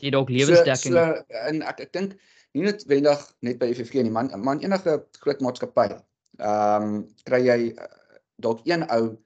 jy 0.00 0.12
dalk 0.12 0.30
lewensdekking 0.32 0.96
so, 0.96 1.06
so, 1.06 1.40
en 1.48 1.62
ek 1.62 1.86
ek 1.86 1.92
dink 1.96 2.18
nie 2.54 2.66
net 2.66 2.84
wendig 2.90 3.24
net 3.46 3.58
by 3.62 3.70
FFG 3.72 4.04
nie 4.04 4.14
man 4.14 4.30
man 4.44 4.62
enige 4.64 5.00
groot 5.22 5.42
maatskappy 5.44 5.88
ehm 5.90 6.84
um, 6.84 7.00
kry 7.28 7.42
jy 7.46 7.58
uh, 7.72 7.90
dalk 8.40 8.64
een 8.68 8.86
ou 8.90 9.16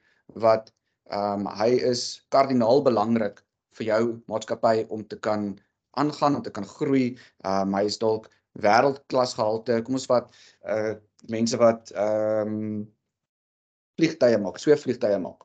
wat 0.42 0.74
Ehm 1.12 1.46
um, 1.46 1.50
hy 1.60 1.74
is 1.84 2.24
kardinaal 2.32 2.80
belangrik 2.84 3.42
vir 3.76 3.86
jou 3.90 4.04
maatskappy 4.30 4.86
om 4.88 5.02
te 5.06 5.18
kan 5.20 5.50
aangaan, 6.00 6.38
om 6.38 6.42
te 6.42 6.50
kan 6.50 6.64
groei. 6.64 7.18
Ehm 7.44 7.68
um, 7.68 7.76
hy 7.76 7.84
is 7.90 7.98
dalk 8.00 8.30
wêreldklas 8.64 9.34
gehalte. 9.36 9.82
Kom 9.84 9.98
ons 10.00 10.08
vat 10.08 10.30
uh 10.64 10.94
mense 11.28 11.56
wat 11.60 11.92
ehm 11.92 12.54
um, 12.54 12.80
vliegtye 14.00 14.40
maak, 14.40 14.58
so 14.58 14.76
vliegtye 14.76 15.18
maak. 15.20 15.44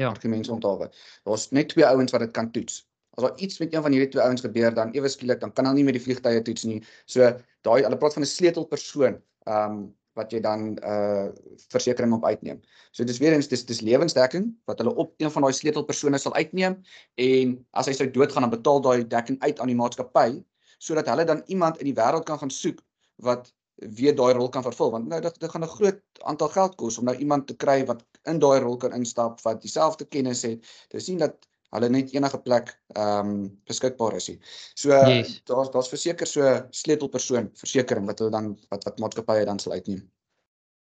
Ja, 0.00 0.10
die 0.22 0.32
mense 0.32 0.52
onthou. 0.52 0.88
Daar's 1.28 1.50
net 1.52 1.68
twee 1.70 1.86
ouens 1.86 2.12
wat 2.12 2.24
dit 2.24 2.32
kan 2.34 2.50
toets. 2.50 2.80
As 3.14 3.26
daar 3.26 3.38
iets 3.38 3.58
met 3.62 3.74
een 3.74 3.82
van 3.82 3.92
hierdie 3.92 4.10
twee 4.10 4.24
ouens 4.24 4.42
gebeur, 4.42 4.74
dan 4.74 4.94
ewe 4.96 5.08
skielik 5.08 5.40
dan 5.40 5.52
kan 5.52 5.64
hulle 5.64 5.78
nie 5.78 5.84
meer 5.84 5.98
die 5.98 6.02
vliegtye 6.06 6.42
toets 6.42 6.64
nie. 6.64 6.80
So 7.06 7.30
daai 7.66 7.82
hulle 7.82 7.98
praat 7.98 8.16
van 8.18 8.26
'n 8.26 8.32
sleutelpersoon. 8.36 9.20
Ehm 9.46 9.70
um, 9.70 9.94
wat 10.14 10.30
jy 10.32 10.40
dan 10.42 10.76
uh 10.86 11.26
versekerings 11.74 12.16
op 12.16 12.24
uitneem. 12.24 12.60
So 12.92 13.04
dis 13.04 13.18
weer 13.18 13.34
eens 13.34 13.48
dis 13.50 13.64
dis 13.66 13.80
lewensdekking 13.80 14.46
wat 14.70 14.78
hulle 14.78 14.94
op 14.94 15.14
een 15.18 15.30
van 15.30 15.42
daai 15.42 15.52
sleutelpersone 15.52 16.18
sal 16.18 16.34
uitneem 16.34 16.78
en 17.14 17.54
as 17.70 17.90
hy 17.90 17.96
sou 17.98 18.08
doodgaan 18.10 18.46
dan 18.46 18.54
betaal 18.54 18.80
daai 18.80 19.06
dekking 19.06 19.40
uit 19.42 19.60
aan 19.60 19.72
die 19.72 19.78
maatskappy 19.78 20.42
sodat 20.78 21.10
hulle 21.10 21.26
dan 21.26 21.42
iemand 21.46 21.80
in 21.82 21.90
die 21.90 21.96
wêreld 21.98 22.26
kan 22.28 22.38
gaan 22.38 22.50
soek 22.50 22.82
wat 23.26 23.50
weer 23.98 24.14
daai 24.14 24.32
rol 24.38 24.48
kan 24.48 24.62
vervul 24.62 24.92
want 24.94 25.08
nou 25.10 25.20
dit, 25.20 25.40
dit 25.40 25.50
gaan 25.50 25.64
'n 25.66 25.74
groot 25.76 26.00
aantal 26.30 26.48
geld 26.48 26.76
kos 26.76 26.98
om 26.98 27.10
nou 27.10 27.16
iemand 27.16 27.46
te 27.46 27.56
kry 27.56 27.84
wat 27.86 28.04
in 28.30 28.38
daai 28.38 28.60
rol 28.60 28.76
kan 28.76 28.92
instap 28.92 29.40
wat 29.42 29.60
dieselfde 29.62 30.04
kennis 30.04 30.42
het. 30.42 30.64
Dis 30.88 31.08
nie 31.08 31.18
dat 31.18 31.46
hulle 31.74 31.90
net 31.90 32.14
enige 32.14 32.40
plek 32.46 32.72
ehm 32.94 33.30
um, 33.34 33.38
beskikbaar 33.68 34.16
is 34.18 34.28
nie. 34.30 34.38
So 34.78 34.90
yes. 34.94 35.40
daar's 35.50 35.70
daar's 35.74 35.90
verseker 35.92 36.28
so 36.30 36.50
sleutelpersoon 36.70 37.50
versekerings 37.60 38.10
wat 38.10 38.22
hulle 38.22 38.34
dan 38.34 38.52
wat 38.70 38.86
wat 38.88 39.00
maatskappye 39.02 39.46
dan 39.48 39.62
sal 39.62 39.76
uitneem. 39.76 40.04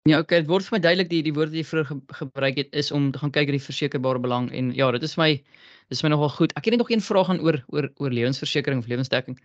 Ja, 0.08 0.21
okay, 0.23 0.39
dit 0.41 0.49
word 0.49 0.65
vir 0.65 0.78
my 0.78 0.80
duidelik 0.82 1.10
die 1.12 1.21
die 1.28 1.34
woorde 1.36 1.52
wat 1.52 1.60
jy 1.60 1.67
vroeër 1.67 1.88
ge 1.89 1.97
gebruik 2.21 2.56
het 2.58 2.78
is 2.82 2.91
om 2.95 3.10
te 3.12 3.19
gaan 3.21 3.34
kyk 3.36 3.49
na 3.49 3.58
die 3.58 3.65
versekerbare 3.65 4.21
belang 4.23 4.47
en 4.56 4.71
ja, 4.73 4.88
dit 4.95 5.04
is 5.06 5.17
my 5.19 5.34
dis 5.91 6.02
my 6.06 6.10
nogal 6.13 6.32
goed. 6.34 6.56
Ek 6.58 6.65
het 6.65 6.73
net 6.73 6.82
nog 6.82 6.91
een 6.93 7.04
vraag 7.04 7.30
aan 7.34 7.41
oor 7.45 7.60
oor 7.75 7.89
oor 7.99 8.15
lewensversekering 8.15 8.82
of 8.82 8.88
lewensdekking. 8.89 9.38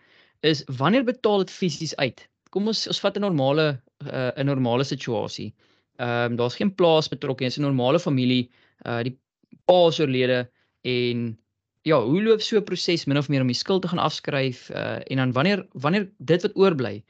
Is 0.47 0.63
wanneer 0.79 1.05
betaal 1.05 1.45
dit 1.45 1.53
fisies 1.53 1.97
uit? 1.97 2.23
Kom 2.55 2.71
ons 2.71 2.87
ons 2.89 3.03
vat 3.03 3.17
'n 3.19 3.27
normale 3.27 3.67
uh, 4.07 4.31
'n 4.37 4.47
normale 4.47 4.85
situasie. 4.85 5.53
Ehm 5.99 6.33
um, 6.33 6.37
daar's 6.37 6.57
geen 6.57 6.75
plaas 6.75 7.09
betrokke 7.09 7.45
nie, 7.45 7.51
dis 7.51 7.59
'n 7.59 7.69
normale 7.69 7.99
familie. 7.99 8.51
Uh 8.87 9.03
die 9.03 9.19
pa 9.67 9.89
is 9.89 10.01
oorlede 10.01 10.49
en 10.85 11.39
ja, 11.85 11.99
hoe 12.01 12.23
loop 12.23 12.41
so 12.41 12.57
'n 12.57 12.65
proses 12.65 13.05
min 13.07 13.19
of 13.19 13.29
meer 13.29 13.41
om 13.41 13.51
die 13.51 13.57
skuld 13.57 13.83
te 13.83 13.89
gaan 13.89 14.03
afskryf 14.03 14.71
uh 14.71 15.01
en 15.11 15.17
dan 15.17 15.33
wanneer 15.33 15.67
wanneer 15.73 16.11
dit 16.19 16.43
wat 16.43 16.57
oorbly 16.57 17.05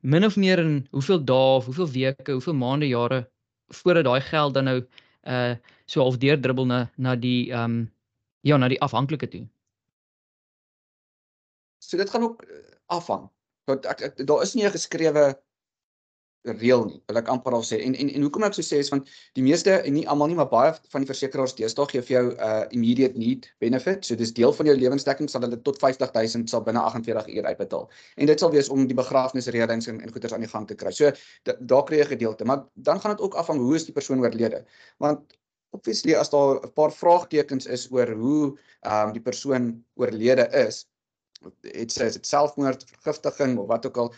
min 0.00 0.24
of 0.24 0.36
meer 0.36 0.58
in 0.58 0.86
hoeveel 0.90 1.24
dae 1.24 1.56
of 1.56 1.64
hoeveel 1.66 1.90
weke, 1.90 2.32
hoeveel 2.32 2.54
maande, 2.54 2.88
jare 2.88 3.26
voordat 3.68 4.04
daai 4.04 4.20
geld 4.20 4.54
dan 4.54 4.64
nou 4.64 4.78
uh 5.26 5.54
so 5.86 6.02
half 6.02 6.18
deurdribbel 6.18 6.66
na 6.66 6.90
na 6.96 7.14
die 7.16 7.52
um 7.52 7.90
ja, 8.46 8.56
na 8.56 8.68
die 8.68 8.80
afhanklike 8.80 9.28
toe. 9.28 9.46
So 11.82 11.96
dit 11.96 12.10
gaan 12.10 12.22
ook 12.22 12.44
uh, 12.46 12.62
afhang. 12.86 13.26
Want 13.64 13.86
ek, 13.86 14.00
ek 14.00 14.26
daar 14.26 14.42
is 14.42 14.54
nie 14.54 14.64
'n 14.66 14.70
geskrewe 14.70 15.34
reël 16.46 16.84
nie, 16.86 17.02
wil 17.08 17.18
ek 17.20 17.28
amper 17.28 17.54
al 17.56 17.64
sê. 17.66 17.78
En 17.84 17.94
en 17.94 18.08
en 18.08 18.26
hoekom 18.26 18.46
ek 18.48 18.56
so 18.56 18.62
sê 18.66 18.80
is 18.82 18.90
want 18.92 19.08
die 19.38 19.44
meeste 19.44 19.76
en 19.76 19.94
nie 19.94 20.06
almal 20.08 20.30
nie, 20.30 20.36
maar 20.38 20.48
baie 20.50 20.72
van 20.92 21.04
die 21.04 21.10
versekerings 21.10 21.56
deesdae 21.58 21.86
gee 21.92 22.02
vir 22.02 22.14
jou 22.16 22.24
'n 22.30 22.36
uh, 22.48 22.64
immediate 22.70 23.18
need 23.18 23.48
benefit. 23.60 24.04
So 24.04 24.14
dis 24.16 24.32
deel 24.32 24.52
van 24.52 24.66
jou 24.66 24.76
lewensdekking 24.76 25.30
sal 25.30 25.42
hulle 25.46 25.60
tot 25.62 25.78
50000 25.78 26.50
sal 26.50 26.62
binne 26.62 26.80
48 26.80 27.28
uur 27.36 27.44
uitbetaal. 27.46 27.88
En 28.16 28.26
dit 28.26 28.40
sal 28.40 28.50
wees 28.50 28.68
om 28.68 28.86
die 28.86 28.98
begrafnisredings 28.98 29.86
en 29.86 30.00
en 30.00 30.12
goederes 30.12 30.34
aan 30.34 30.46
die 30.46 30.52
gang 30.54 30.66
te 30.66 30.74
kry. 30.74 30.90
So 30.90 31.12
daar 31.44 31.84
kry 31.84 31.98
jy 31.98 32.04
'n 32.04 32.14
gedeelte, 32.16 32.44
maar 32.44 32.64
dan 32.74 33.00
gaan 33.00 33.16
dit 33.16 33.20
ook 33.20 33.34
af 33.34 33.46
van 33.46 33.58
hoe 33.58 33.74
is 33.74 33.84
die 33.84 33.94
persoon 33.94 34.20
oorlede. 34.20 34.64
Want 34.98 35.36
obviously 35.70 36.14
as 36.14 36.30
daar 36.30 36.60
'n 36.64 36.72
paar 36.72 36.92
vraagtekens 36.92 37.66
is 37.66 37.90
oor 37.90 38.10
hoe 38.10 38.58
ehm 38.80 39.06
um, 39.06 39.12
die 39.12 39.22
persoon 39.22 39.84
oorlede 39.94 40.48
is, 40.66 40.86
het 41.60 41.92
sy 41.92 42.08
dit 42.10 42.26
selfmoord, 42.26 42.84
vergiftiging 42.96 43.58
of 43.58 43.66
wat 43.70 43.86
ook 43.86 43.96
al 43.96 44.12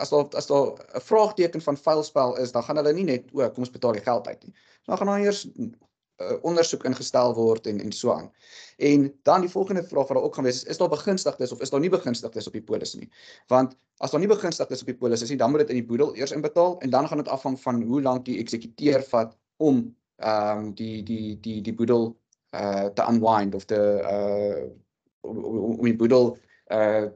as 0.00 0.10
daar 0.10 0.28
as 0.38 0.46
daar 0.46 0.72
'n 0.94 1.00
vraagteken 1.00 1.62
van 1.62 1.76
vuilspel 1.76 2.36
is, 2.38 2.52
dan 2.52 2.62
gaan 2.62 2.76
hulle 2.76 2.92
nie 2.92 3.04
net 3.04 3.24
o, 3.32 3.50
kom 3.50 3.64
ons 3.64 3.70
betaal 3.70 3.92
die 3.92 4.02
geld 4.02 4.26
uit 4.26 4.44
nie. 4.44 4.54
Dan 4.86 4.96
gaan 4.96 5.06
daar 5.06 5.20
eers 5.20 5.46
uh, 6.22 6.36
ondersoek 6.42 6.84
ingestel 6.84 7.34
word 7.34 7.66
en 7.66 7.80
en 7.80 7.92
so 7.92 8.12
aan. 8.12 8.30
En 8.76 9.12
dan 9.22 9.40
die 9.40 9.50
volgende 9.50 9.82
vraag 9.82 10.08
wat 10.08 10.16
daar 10.16 10.26
ook 10.26 10.34
gaan 10.34 10.44
wees 10.44 10.62
is 10.62 10.64
is 10.64 10.78
daar 10.78 10.88
begunstigdes 10.88 11.52
of 11.52 11.60
is 11.60 11.70
daar 11.70 11.80
nie 11.80 11.90
begunstigdes 11.90 12.46
op 12.46 12.52
die 12.52 12.62
polis 12.62 12.94
nie? 12.94 13.10
Want 13.46 13.76
as 13.96 14.10
daar 14.10 14.20
nie 14.20 14.28
begunstigdes 14.28 14.80
op 14.80 14.86
die 14.86 14.96
polis 14.96 15.22
is 15.22 15.28
nie, 15.28 15.38
dan 15.38 15.50
moet 15.50 15.60
dit 15.60 15.68
in 15.68 15.80
die 15.80 15.86
boedel 15.86 16.16
eers 16.16 16.32
inbetaal 16.32 16.78
en 16.80 16.90
dan 16.90 17.08
gaan 17.08 17.18
dit 17.18 17.28
afhang 17.28 17.60
van 17.60 17.82
hoe 17.82 18.02
lank 18.02 18.24
die 18.24 18.38
eksekuteur 18.38 19.02
vat 19.02 19.36
om 19.56 19.96
ehm 20.16 20.58
um, 20.58 20.74
die 20.74 21.02
die 21.02 21.40
die 21.40 21.60
die 21.60 21.74
boedel 21.74 22.16
uh 22.54 22.84
te 22.94 23.02
unwind 23.08 23.54
of 23.54 23.64
te 23.64 23.80
uh 24.02 24.70
om, 25.20 25.44
om 25.78 25.84
die 25.84 25.96
boedel 25.96 26.36
uh 26.66 27.08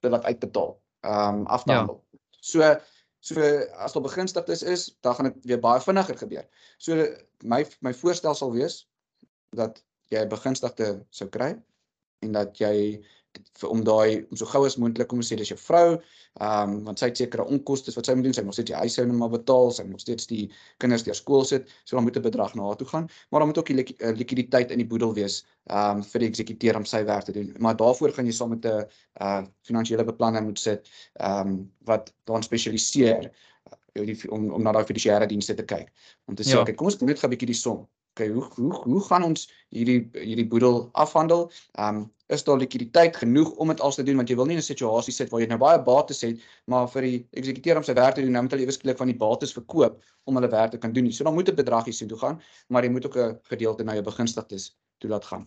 te 0.00 0.08
laat 0.08 0.24
uitbetaal, 0.24 0.82
ehm 1.00 1.40
um, 1.40 1.46
af 1.46 1.64
te 1.64 1.72
handel. 1.72 2.04
Ja. 2.10 2.18
So 2.40 2.76
so 3.20 3.40
as 3.82 3.92
daar 3.92 4.02
begunstigdes 4.02 4.62
is, 4.62 4.96
dan 5.00 5.14
gaan 5.14 5.24
dit 5.24 5.44
weer 5.44 5.60
baie 5.60 5.80
vinniger 5.80 6.18
gebeur. 6.18 6.46
So 6.78 7.06
my 7.42 7.66
my 7.80 7.94
voorstel 7.94 8.34
sal 8.34 8.52
wees 8.52 8.88
dat 9.50 9.82
jy 10.12 10.22
'n 10.22 10.28
begunstigde 10.28 11.06
sou 11.10 11.28
kry 11.30 11.56
en 12.18 12.32
dat 12.32 12.58
jy 12.58 13.02
vir 13.60 13.70
om 13.72 13.82
daai 13.84 14.24
om 14.30 14.38
so 14.40 14.48
gou 14.50 14.62
as 14.66 14.76
moontlik 14.80 15.08
kom 15.10 15.22
sê 15.24 15.38
dis 15.38 15.50
jou 15.52 15.58
vrou, 15.60 15.96
ehm 16.40 16.72
um, 16.72 16.76
want 16.88 17.00
sy 17.00 17.08
het 17.10 17.20
sekere 17.20 17.46
onkoste 17.56 17.94
wat 17.96 18.08
sy 18.08 18.14
moet 18.16 18.28
doen, 18.28 18.36
sy 18.36 18.44
moet 18.46 18.56
steeds 18.56 18.70
die 18.70 18.78
huishouding 18.78 19.18
maar 19.20 19.32
betaal, 19.32 19.72
sy 19.76 19.84
moet 19.88 20.04
steeds 20.04 20.28
die 20.30 20.44
kinders 20.82 21.06
deur 21.06 21.18
skool 21.18 21.44
sit, 21.48 21.72
so 21.84 21.96
dan 21.96 22.06
moet 22.06 22.16
'n 22.16 22.26
bedrag 22.28 22.54
na 22.54 22.68
haar 22.68 22.76
toe 22.80 22.88
gaan, 22.92 23.08
maar 23.30 23.40
dan 23.40 23.48
moet 23.48 23.58
ook 23.58 23.72
die 23.72 23.78
lik 23.80 23.92
uh, 24.00 24.12
likwiditeit 24.16 24.70
in 24.70 24.82
die 24.82 24.88
boedel 24.92 25.14
wees 25.14 25.44
ehm 25.70 25.98
um, 25.98 26.04
vir 26.12 26.20
die 26.20 26.28
eksekuteur 26.28 26.76
om 26.76 26.84
sy 26.84 27.02
werk 27.04 27.24
te 27.24 27.32
doen. 27.32 27.54
Maar 27.58 27.76
daarvoor 27.76 28.12
gaan 28.12 28.26
jy 28.26 28.32
saam 28.32 28.50
met 28.54 28.64
'n 28.64 28.86
uh 29.20 29.42
finansiële 29.62 30.04
beplanner 30.04 30.42
moet 30.42 30.58
sit 30.58 30.88
ehm 31.20 31.48
um, 31.48 31.72
wat 31.84 32.12
dan 32.24 32.42
spesialiseer 32.42 33.30
uh, 33.96 34.14
om 34.28 34.50
om 34.52 34.62
na 34.62 34.72
daai 34.72 34.84
fiduciêre 34.84 35.26
dienste 35.26 35.54
te 35.54 35.64
kyk. 35.64 35.92
Om 36.26 36.34
te 36.34 36.42
sê, 36.42 36.56
ja. 36.56 36.60
okay, 36.60 36.74
kom 36.74 36.86
ons 36.86 37.00
net 37.00 37.18
gou 37.18 37.28
'n 37.28 37.34
bietjie 37.36 37.52
die 37.54 37.62
som 37.64 37.86
okay, 38.16 38.32
hoe 38.32 38.44
hoe 38.56 38.74
hoe 38.82 39.00
gaan 39.04 39.22
ons 39.22 39.46
hierdie 39.68 40.08
hierdie 40.16 40.48
boedel 40.48 40.88
afhandel? 40.92 41.50
Ehm 41.76 41.96
um, 41.96 42.04
is 42.26 42.42
daar 42.42 42.58
likwiditeit 42.58 43.16
genoeg 43.16 43.52
om 43.62 43.68
dit 43.70 43.80
als 43.80 43.94
te 43.94 44.02
doen 44.02 44.16
want 44.18 44.28
jy 44.28 44.34
wil 44.36 44.48
nie 44.48 44.56
in 44.56 44.58
'n 44.58 44.66
situasie 44.66 45.12
sit 45.14 45.28
waar 45.30 45.40
jy 45.40 45.46
nou 45.46 45.58
baie 45.58 45.78
bates 45.78 46.20
het, 46.26 46.40
maar 46.66 46.88
vir 46.88 47.02
die 47.02 47.26
eksekuteur 47.30 47.76
om 47.76 47.84
sy 47.86 47.94
werk 47.94 48.14
te 48.14 48.20
doen, 48.20 48.32
nou 48.32 48.42
moet 48.42 48.50
hulle 48.50 48.64
ewe 48.66 48.72
skielik 48.72 48.98
van 48.98 49.06
die 49.06 49.16
bates 49.16 49.52
verkoop 49.52 50.02
om 50.24 50.34
hulle 50.34 50.50
werk 50.50 50.70
te 50.70 50.78
kan 50.78 50.92
doen. 50.92 51.12
So 51.12 51.24
dan 51.24 51.34
moet 51.34 51.48
'n 51.48 51.54
bedragie 51.54 51.92
sien 51.92 52.08
toe 52.08 52.18
gaan, 52.18 52.40
maar 52.68 52.82
jy 52.82 52.90
moet 52.90 53.06
ook 53.06 53.16
'n 53.16 53.38
gedeelte 53.42 53.84
na 53.84 53.92
jou 53.92 54.02
begunstigdes 54.02 54.74
toe 54.98 55.10
laat 55.10 55.24
gaan. 55.24 55.46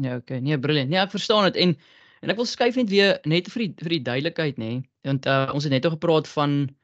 Ja, 0.00 0.16
okay. 0.16 0.38
Nee, 0.38 0.58
brilliant. 0.58 0.90
Nee, 0.90 1.00
ek 1.00 1.10
verstaan 1.10 1.44
dit 1.44 1.56
en 1.56 1.76
en 2.22 2.30
ek 2.30 2.36
wil 2.36 2.46
skuif 2.46 2.76
net 2.76 2.88
weer 2.88 3.18
net 3.24 3.48
vir 3.48 3.62
die 3.62 3.74
vir 3.82 3.88
die 3.88 4.02
duidelikheid 4.02 4.56
nê, 4.56 4.64
nee, 4.64 4.90
want 5.02 5.26
uh, 5.26 5.50
ons 5.54 5.64
het 5.64 5.72
net 5.72 5.84
oor 5.84 5.96
gepraat 5.98 6.28
van 6.28 6.76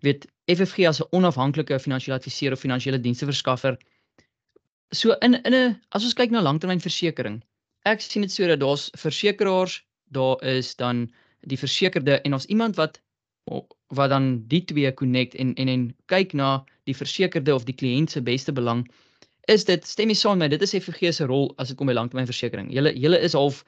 weet 0.00 0.26
FFG 0.46 0.86
as 0.86 1.00
'n 1.00 1.08
onafhanklike 1.10 1.78
finansiële 1.78 2.16
adviseur 2.16 2.52
of 2.52 2.60
finansiële 2.60 3.00
dienste 3.00 3.24
verskaffer 3.24 3.78
so 4.92 5.12
in 5.22 5.34
in 5.44 5.54
'n 5.54 5.80
as 5.92 6.04
ons 6.04 6.14
kyk 6.14 6.30
na 6.30 6.40
langtermynversekering. 6.40 7.42
Ek 7.84 8.00
sien 8.00 8.22
dit 8.22 8.32
so 8.32 8.46
dat 8.46 8.60
daar's 8.60 8.90
versekeraars, 8.96 9.82
daar 10.12 10.42
is 10.42 10.74
dan 10.74 11.12
die 11.46 11.58
versekerde 11.58 12.20
en 12.22 12.32
ons 12.32 12.46
iemand 12.46 12.76
wat 12.76 13.00
wat 13.94 14.10
dan 14.10 14.42
die 14.48 14.64
twee 14.64 14.92
connect 14.94 15.34
en 15.34 15.54
en 15.54 15.68
en 15.68 15.94
kyk 16.06 16.32
na 16.32 16.64
die 16.84 16.96
versekerde 16.96 17.54
of 17.54 17.64
die 17.64 17.74
kliënt 17.74 18.10
se 18.10 18.22
beste 18.22 18.52
belang. 18.52 18.86
Is 19.46 19.64
dit 19.64 19.86
stem 19.86 20.08
jy 20.08 20.14
saam 20.14 20.38
met? 20.38 20.50
Dit 20.50 20.62
is 20.62 20.74
FVG 20.74 21.12
se 21.14 21.24
rol 21.24 21.52
as 21.58 21.68
dit 21.68 21.76
kom 21.76 21.86
by 21.86 21.94
langtermynversekering. 21.94 22.72
Julle 22.74 22.92
julle 22.98 23.20
is 23.20 23.32
half 23.32 23.64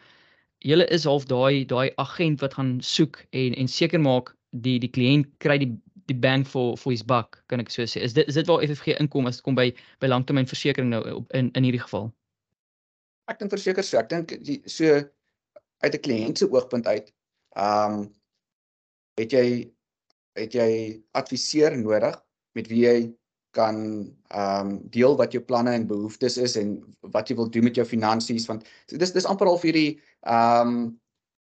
julle 0.66 0.86
is 0.90 1.04
half 1.04 1.26
daai 1.30 1.64
daai 1.64 1.90
agent 1.96 2.40
wat 2.40 2.54
gaan 2.54 2.80
soek 2.82 3.22
en 3.30 3.54
en 3.54 3.68
seker 3.68 4.00
maak 4.00 4.34
die 4.50 4.78
die 4.78 4.90
kliënt 4.90 5.30
kry 5.38 5.58
die 5.58 5.70
die 6.08 6.16
bang 6.16 6.44
for 6.46 6.76
for 6.80 6.92
his 6.94 7.04
buck 7.04 7.42
kan 7.52 7.60
ek 7.60 7.70
so 7.70 7.84
sê. 7.84 8.02
Is 8.04 8.16
dit 8.16 8.28
is 8.28 8.38
dit 8.40 8.48
waar 8.48 8.64
FFG 8.64 8.96
inkom 8.98 9.28
as 9.28 9.40
dit 9.40 9.46
kom 9.46 9.58
by 9.58 9.68
by 10.02 10.10
langtermynversekering 10.10 10.90
nou 10.92 11.02
op 11.20 11.36
in 11.36 11.52
in 11.58 11.68
hierdie 11.68 11.84
geval? 11.84 12.10
Ek 13.28 13.40
dink 13.40 13.52
verseker 13.52 13.84
so. 13.84 14.00
Ek 14.00 14.08
dink 14.12 14.32
so 14.66 15.00
uit 15.84 15.94
'n 15.94 16.04
kliënt 16.06 16.38
se 16.38 16.48
oogpunt 16.50 16.86
uit, 16.86 17.12
ehm 17.56 17.98
um, 17.98 18.06
het 19.18 19.32
jy 19.32 19.68
het 20.38 20.54
jy 20.54 20.70
adviseur 21.18 21.76
nodig 21.76 22.14
met 22.54 22.68
wie 22.70 22.84
jy 22.86 22.98
kan 23.56 23.76
ehm 24.28 24.68
um, 24.68 24.90
deel 24.94 25.16
wat 25.16 25.32
jou 25.32 25.42
planne 25.42 25.72
en 25.74 25.86
behoeftes 25.86 26.36
is 26.38 26.56
en 26.56 26.76
wat 27.14 27.28
jy 27.28 27.36
wil 27.36 27.50
doen 27.50 27.64
met 27.64 27.76
jou 27.76 27.86
finansies 27.86 28.46
want 28.46 28.66
dis 28.88 29.12
dis 29.12 29.26
amper 29.26 29.48
al 29.48 29.60
vir 29.62 29.72
die 29.72 29.90
ehm 30.22 30.68
um, 30.68 31.00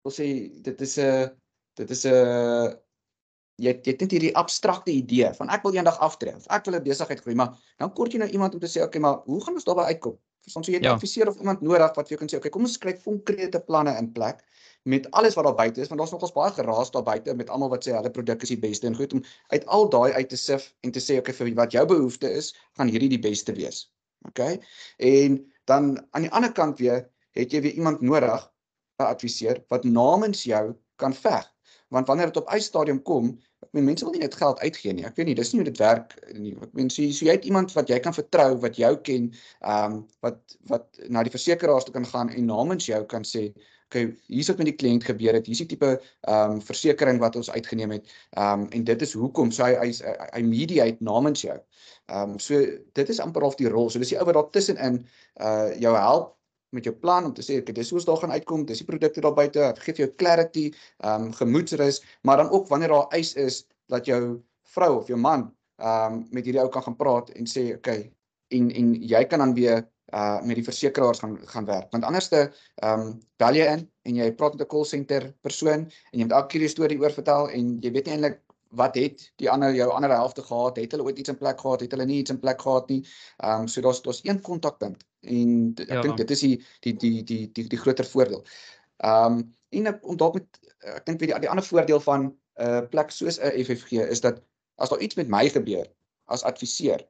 wil 0.05 0.13
sê 0.15 0.27
dit 0.63 0.81
is 0.81 0.97
'n 0.97 1.29
dit 1.81 1.89
is 1.89 2.05
'n 2.05 2.77
jy 3.59 3.73
jy 3.75 3.91
het 3.93 4.01
net 4.05 4.15
hierdie 4.15 4.31
abstrakte 4.39 4.91
idee 4.91 5.29
van 5.37 5.51
ek 5.55 5.65
wil 5.67 5.75
eendag 5.75 5.99
aftree 6.05 6.35
of 6.35 6.47
ek 6.55 6.65
wil 6.67 6.79
'n 6.79 6.83
besigheid 6.83 7.21
groei, 7.21 7.35
maar 7.35 7.55
dan 7.77 7.93
kort 7.93 8.13
jy 8.13 8.19
nou 8.19 8.29
iemand 8.29 8.53
om 8.53 8.59
te 8.59 8.71
sê, 8.71 8.83
okay, 8.83 9.01
maar 9.01 9.21
hoe 9.25 9.41
gaan 9.43 9.53
ons 9.53 9.67
daarby 9.67 9.87
uitkom? 9.93 10.17
Verstaan 10.43 10.63
so 10.63 10.71
jy 10.71 10.77
het 10.77 10.87
ja. 10.87 10.93
adviseur 10.93 11.27
of 11.27 11.37
iemand 11.37 11.61
nodig 11.61 11.95
wat 11.95 12.07
vir 12.07 12.15
jou 12.15 12.19
kan 12.19 12.29
sê, 12.29 12.37
okay, 12.37 12.49
kom 12.49 12.63
ons 12.63 12.73
skryf 12.79 13.03
konkrete 13.03 13.59
planne 13.59 13.95
in 13.97 14.11
plek 14.11 14.43
met 14.83 15.11
alles 15.11 15.35
wat 15.35 15.45
daar 15.45 15.55
buite 15.55 15.81
is, 15.81 15.89
want 15.91 15.99
daar's 15.99 16.11
nogals 16.11 16.33
baie 16.33 16.51
geraas 16.55 16.91
daar 16.91 17.03
buite 17.03 17.35
met 17.35 17.49
almal 17.49 17.69
wat 17.69 17.83
sê 17.85 17.91
hulle 17.93 18.09
produk 18.09 18.41
is 18.41 18.49
die 18.49 18.59
beste 18.59 18.87
en 18.87 18.95
goed 18.95 19.13
om 19.13 19.23
uit 19.51 19.65
al 19.65 19.89
daai 19.89 20.13
uit 20.13 20.29
te 20.29 20.37
sif 20.37 20.73
en 20.81 20.91
te 20.91 20.99
sê, 21.03 21.19
okay, 21.19 21.33
vir 21.33 21.53
wat 21.55 21.75
jou 21.75 21.85
behoefte 21.85 22.31
is, 22.31 22.53
gaan 22.79 22.87
hierdie 22.87 23.09
die 23.09 23.19
beste 23.19 23.53
wees. 23.53 23.89
Okay? 24.27 24.59
En 24.97 25.39
dan 25.65 25.97
aan 26.11 26.25
die 26.27 26.31
ander 26.31 26.51
kant 26.51 26.79
weer 26.79 27.09
het 27.35 27.51
jy 27.53 27.61
weer 27.61 27.75
iemand 27.75 28.01
nodig, 28.01 28.49
'n 28.99 29.07
adviseur 29.07 29.63
wat 29.69 29.83
namens 29.83 30.43
jou 30.43 30.75
kan 30.95 31.13
veg 31.13 31.45
want 31.89 32.07
wanneer 32.07 32.29
dit 32.29 32.37
op 32.37 32.51
eisstadium 32.53 33.01
kom, 33.01 33.31
ek 33.65 33.71
meen 33.75 33.87
mense 33.89 34.05
wil 34.05 34.13
nie 34.13 34.21
net 34.23 34.37
geld 34.37 34.59
uitgee 34.59 34.93
nie. 34.93 35.05
Ek 35.07 35.17
weet 35.17 35.29
nie, 35.29 35.35
dis 35.37 35.51
nie 35.53 35.61
hoe 35.61 35.69
dit 35.69 35.81
werk 35.81 36.13
nie. 36.37 36.53
Ek 36.61 36.77
meen 36.77 36.91
so, 36.93 37.05
so 37.15 37.27
jy 37.27 37.35
het 37.37 37.47
iemand 37.49 37.73
wat 37.77 37.89
jy 37.91 37.99
kan 38.03 38.15
vertrou, 38.15 38.53
wat 38.63 38.79
jou 38.79 38.93
ken, 39.09 39.31
ehm 39.59 39.97
um, 39.97 39.99
wat 40.25 40.57
wat 40.71 40.87
na 41.09 41.25
die 41.25 41.33
versekeraars 41.33 41.89
toe 41.89 41.95
kan 41.97 42.07
gaan 42.13 42.31
en 42.33 42.49
namens 42.49 42.87
jou 42.89 43.01
kan 43.09 43.25
sê, 43.27 43.49
okay, 43.89 44.05
hier's 44.29 44.49
wat 44.51 44.61
met 44.61 44.69
die 44.69 44.77
kliënt 44.77 45.05
gebeur 45.09 45.37
het. 45.37 45.49
Hier's 45.49 45.63
die 45.65 45.69
tipe 45.73 45.91
ehm 45.97 46.57
um, 46.57 46.63
versekerings 46.65 47.21
wat 47.23 47.37
ons 47.41 47.51
uitgeneem 47.51 47.97
het. 47.97 48.09
Ehm 48.37 48.65
um, 48.65 48.67
en 48.79 48.87
dit 48.91 49.05
is 49.07 49.15
hoekom 49.17 49.51
so 49.51 49.65
hy 49.65 49.75
hy, 49.81 49.91
hy 50.37 50.43
mediate 50.45 51.03
namens 51.11 51.45
jou. 51.45 51.57
Ehm 52.07 52.35
um, 52.35 52.39
so 52.39 52.61
dit 53.01 53.15
is 53.15 53.21
amper 53.23 53.45
half 53.45 53.57
die 53.59 53.69
rol. 53.69 53.89
So 53.89 54.01
dis 54.01 54.13
die 54.13 54.19
ou 54.21 54.27
wat 54.29 54.37
daar 54.37 54.51
tussenin 54.53 55.03
uh 55.41 55.73
jou 55.81 55.95
help 55.97 56.35
met 56.75 56.83
jou 56.83 56.95
plan 56.95 57.25
om 57.25 57.33
te 57.33 57.45
sê 57.45 57.59
okay, 57.61 57.73
dis 57.73 57.89
hoe 57.89 57.99
ons 57.99 58.07
daar 58.07 58.21
gaan 58.23 58.35
uitkom, 58.35 58.65
dis 58.65 58.81
die 58.81 58.87
produkte 58.87 59.21
daar 59.25 59.35
buite, 59.37 59.59
dit 59.59 59.83
gee 59.85 59.95
vir 59.97 60.05
jou 60.05 60.11
clarity, 60.21 60.65
ehm 61.03 61.29
um, 61.29 61.33
gemoedsrus, 61.33 62.01
maar 62.23 62.37
dan 62.37 62.49
ook 62.49 62.67
wanneer 62.67 62.93
daar 62.95 63.07
eis 63.17 63.33
is 63.33 63.63
dat 63.89 64.05
jou 64.05 64.39
vrou 64.75 64.91
of 64.99 65.07
jou 65.07 65.19
man 65.19 65.49
ehm 65.79 66.13
um, 66.13 66.25
met 66.31 66.45
hierdie 66.45 66.61
ou 66.61 66.69
kan 66.69 66.83
gaan 66.83 66.97
praat 66.99 67.31
en 67.39 67.47
sê 67.47 67.71
okay, 67.77 68.11
en 68.55 68.69
en 68.71 68.93
jy 69.13 69.23
kan 69.31 69.45
dan 69.45 69.53
weer 69.53 69.87
uh 70.13 70.41
met 70.41 70.57
die 70.57 70.65
versekeraars 70.65 71.19
gaan 71.21 71.35
gaan 71.47 71.65
werk. 71.65 71.91
Want 71.93 72.03
anderste 72.03 72.51
ehm 72.75 73.01
um, 73.01 73.17
bel 73.37 73.57
jy 73.59 73.65
in 73.77 73.83
en 74.09 74.15
jy 74.21 74.31
praat 74.35 74.55
met 74.57 74.61
'n 74.65 74.71
call 74.73 74.85
center 74.85 75.33
persoon 75.41 75.85
en 76.11 76.19
jy 76.19 76.23
moet 76.25 76.37
elke 76.37 76.47
keer 76.53 76.65
die 76.65 76.75
storie 76.75 76.99
oor 76.99 77.13
vertel 77.13 77.49
en 77.49 77.77
jy 77.81 77.91
weet 77.91 78.05
nie 78.05 78.15
eintlik 78.17 78.41
wat 78.81 78.95
het 78.95 79.31
die 79.41 79.49
ander 79.49 79.73
jou 79.73 79.89
ander 79.91 80.09
helfte 80.09 80.41
gehad? 80.41 80.77
Het 80.77 80.91
hulle 80.91 81.03
ooit 81.03 81.19
iets 81.19 81.29
in 81.29 81.37
plek 81.37 81.61
gehad? 81.61 81.81
Het 81.81 81.91
hulle 81.91 82.05
nie 82.05 82.19
iets 82.19 82.29
in 82.29 82.39
plek 82.39 82.61
gehad 82.61 82.89
nie? 82.89 83.05
Ehm 83.37 83.61
um, 83.61 83.67
so 83.67 83.81
daar's 83.81 84.01
daar's 84.01 84.21
een 84.23 84.41
kontakpunt 84.41 85.08
en 85.21 85.73
ek 85.75 85.89
ja. 85.89 86.01
dink 86.01 86.17
dit 86.17 86.31
is 86.31 86.39
die 86.39 86.55
die 86.85 86.93
die 86.97 87.23
die 87.23 87.51
die 87.51 87.67
die 87.67 87.81
groter 87.85 88.05
voordeel. 88.05 88.43
Ehm 88.97 89.39
um, 89.39 89.47
en 89.69 90.01
om 90.01 90.17
dalk 90.17 90.33
met 90.33 90.59
ek 90.97 91.05
dink 91.05 91.19
weer 91.19 91.33
die, 91.33 91.39
die 91.45 91.49
ander 91.49 91.65
voordeel 91.65 91.99
van 92.01 92.21
'n 92.25 92.33
uh, 92.65 92.81
plek 92.89 93.11
soos 93.11 93.39
'n 93.39 93.63
FFG 93.63 93.91
is 94.15 94.21
dat 94.21 94.41
as 94.75 94.89
daar 94.89 94.99
iets 94.99 95.15
met 95.15 95.27
my 95.29 95.49
gebeur 95.49 95.87
as 96.25 96.43
adviseur, 96.43 97.03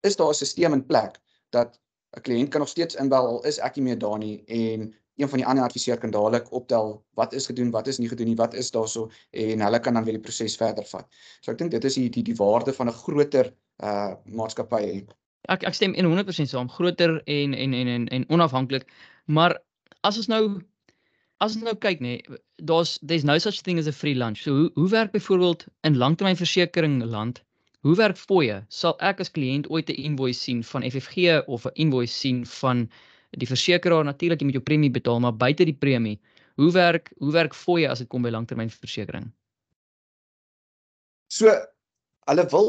is 0.00 0.16
daar 0.16 0.28
'n 0.30 0.34
stelsel 0.34 0.72
in 0.72 0.86
plek 0.86 1.18
dat 1.50 1.80
'n 2.16 2.20
kliënt 2.20 2.50
kan 2.50 2.60
nog 2.60 2.68
steeds 2.68 2.94
inbel 2.94 3.26
al 3.26 3.44
is 3.44 3.58
ek 3.58 3.76
nie 3.76 3.84
meer 3.84 3.98
daar 3.98 4.18
nie 4.18 4.44
en 4.46 4.94
een 5.16 5.28
van 5.28 5.38
die 5.38 5.46
ander 5.46 5.64
adviseur 5.64 5.98
kan 5.98 6.10
dadelik 6.10 6.52
optel 6.52 7.04
wat 7.14 7.32
is 7.32 7.46
gedoen, 7.46 7.70
wat 7.70 7.86
is 7.86 7.98
nie 7.98 8.08
gedoen 8.08 8.26
nie, 8.26 8.36
wat 8.36 8.54
is 8.54 8.70
daarso 8.70 9.10
en 9.30 9.60
hulle 9.60 9.80
kan 9.80 9.94
dan 9.94 10.04
weer 10.04 10.18
die 10.18 10.22
proses 10.22 10.56
verder 10.56 10.84
vat. 10.84 11.06
So 11.40 11.52
ek 11.52 11.58
dink 11.58 11.70
dit 11.70 11.84
is 11.84 11.94
die 11.94 12.08
die, 12.10 12.22
die 12.22 12.36
waarde 12.36 12.72
van 12.72 12.88
'n 12.88 12.98
groter 13.04 13.54
uh 13.82 14.14
maatskappy. 14.24 15.06
Ek 15.52 15.64
ek 15.68 15.74
stem 15.76 15.94
100% 15.94 16.48
saam, 16.48 16.68
groter 16.68 17.20
en 17.26 17.54
en 17.54 17.74
en 17.74 17.88
en, 17.88 18.08
en 18.08 18.24
onafhanklik. 18.28 18.86
Maar 19.26 19.58
as 20.02 20.16
ons 20.16 20.28
nou 20.28 20.44
as 21.42 21.56
ons 21.56 21.64
nou 21.66 21.74
kyk 21.76 22.00
nê, 22.00 22.16
nee, 22.20 22.38
daar's 22.70 22.98
there's 23.02 23.24
no 23.24 23.38
such 23.38 23.62
thing 23.62 23.78
as 23.78 23.86
a 23.86 23.92
free 23.92 24.14
lunch. 24.14 24.44
So 24.44 24.54
hoe 24.54 24.70
hoe 24.74 24.88
werk 24.88 25.12
byvoorbeeld 25.12 25.66
in 25.82 25.98
langtermynversekering 25.98 27.02
land? 27.04 27.42
Hoe 27.84 27.96
werk 27.96 28.16
fooie? 28.16 28.62
Sal 28.68 28.96
ek 29.04 29.20
as 29.20 29.32
kliënt 29.32 29.68
ooit 29.68 29.90
'n 29.90 30.00
invoice 30.10 30.40
sien 30.40 30.62
van 30.64 30.82
FFG 30.82 31.44
of 31.46 31.66
'n 31.66 31.74
invoice 31.74 32.14
sien 32.14 32.46
van 32.46 32.88
die 33.30 33.48
versekeraar 33.50 34.04
natuurlik 34.04 34.40
jy 34.40 34.46
moet 34.46 34.58
jou 34.60 34.64
premie 34.64 34.90
betaal, 34.90 35.20
maar 35.20 35.36
buite 35.36 35.64
die 35.64 35.76
premie, 35.76 36.20
hoe 36.56 36.72
werk 36.72 37.12
hoe 37.18 37.32
werk 37.32 37.54
fooie 37.54 37.88
as 37.90 37.98
dit 37.98 38.08
kom 38.08 38.22
by 38.22 38.30
langtermynversekering? 38.30 39.32
So 41.28 41.50
hulle 42.30 42.44
wil 42.52 42.68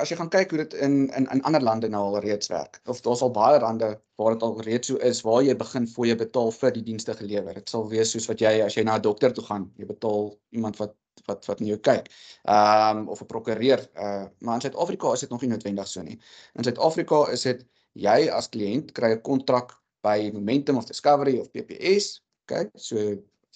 as 0.00 0.10
jy 0.10 0.16
gaan 0.18 0.30
kyk 0.32 0.52
hoe 0.52 0.60
dit 0.62 0.74
in 0.86 0.94
in 1.18 1.26
in 1.32 1.42
ander 1.48 1.62
lande 1.62 1.88
nou 1.92 2.02
al 2.08 2.20
reeds 2.24 2.48
werk 2.52 2.80
of 2.92 3.00
daar's 3.04 3.22
al 3.22 3.32
baie 3.34 3.60
lande 3.60 3.90
waar 4.20 4.34
dit 4.34 4.44
al 4.46 4.60
reeds 4.68 4.88
so 4.90 5.00
is 5.10 5.22
waar 5.26 5.42
jy 5.44 5.54
begin 5.56 5.86
jy 6.10 6.16
betaal 6.16 6.52
vir 6.52 6.72
die 6.72 6.82
dienste 6.82 7.14
gelewer. 7.14 7.54
Dit 7.54 7.68
sal 7.68 7.88
wees 7.90 8.10
soos 8.14 8.28
wat 8.30 8.40
jy 8.40 8.54
as 8.64 8.76
jy 8.76 8.84
na 8.84 8.96
'n 8.96 9.02
dokter 9.02 9.32
toe 9.32 9.44
gaan, 9.44 9.70
jy 9.76 9.86
betaal 9.86 10.32
iemand 10.50 10.80
wat 10.80 10.94
wat 11.26 11.46
wat 11.46 11.60
na 11.60 11.66
jou 11.66 11.78
kyk. 11.78 12.08
Ehm 12.44 12.98
um, 12.98 13.08
of 13.08 13.20
'n 13.20 13.26
prokureur. 13.26 13.80
Uh 13.94 14.26
maar 14.40 14.54
in 14.54 14.60
Suid-Afrika 14.60 15.12
is 15.12 15.20
dit 15.20 15.30
nog 15.30 15.40
nie 15.40 15.50
noodwendig 15.50 15.88
so 15.88 16.02
nie. 16.02 16.18
In 16.54 16.64
Suid-Afrika 16.64 17.26
is 17.32 17.42
dit 17.42 17.66
jy 17.92 18.30
as 18.30 18.48
kliënt 18.48 18.92
kry 18.92 19.12
'n 19.12 19.22
kontrak 19.22 19.76
by 20.02 20.30
Momentum 20.32 20.76
of 20.76 20.86
Discovery 20.86 21.38
of 21.38 21.50
PPS, 21.50 22.22
okay? 22.44 22.70
So 22.74 22.96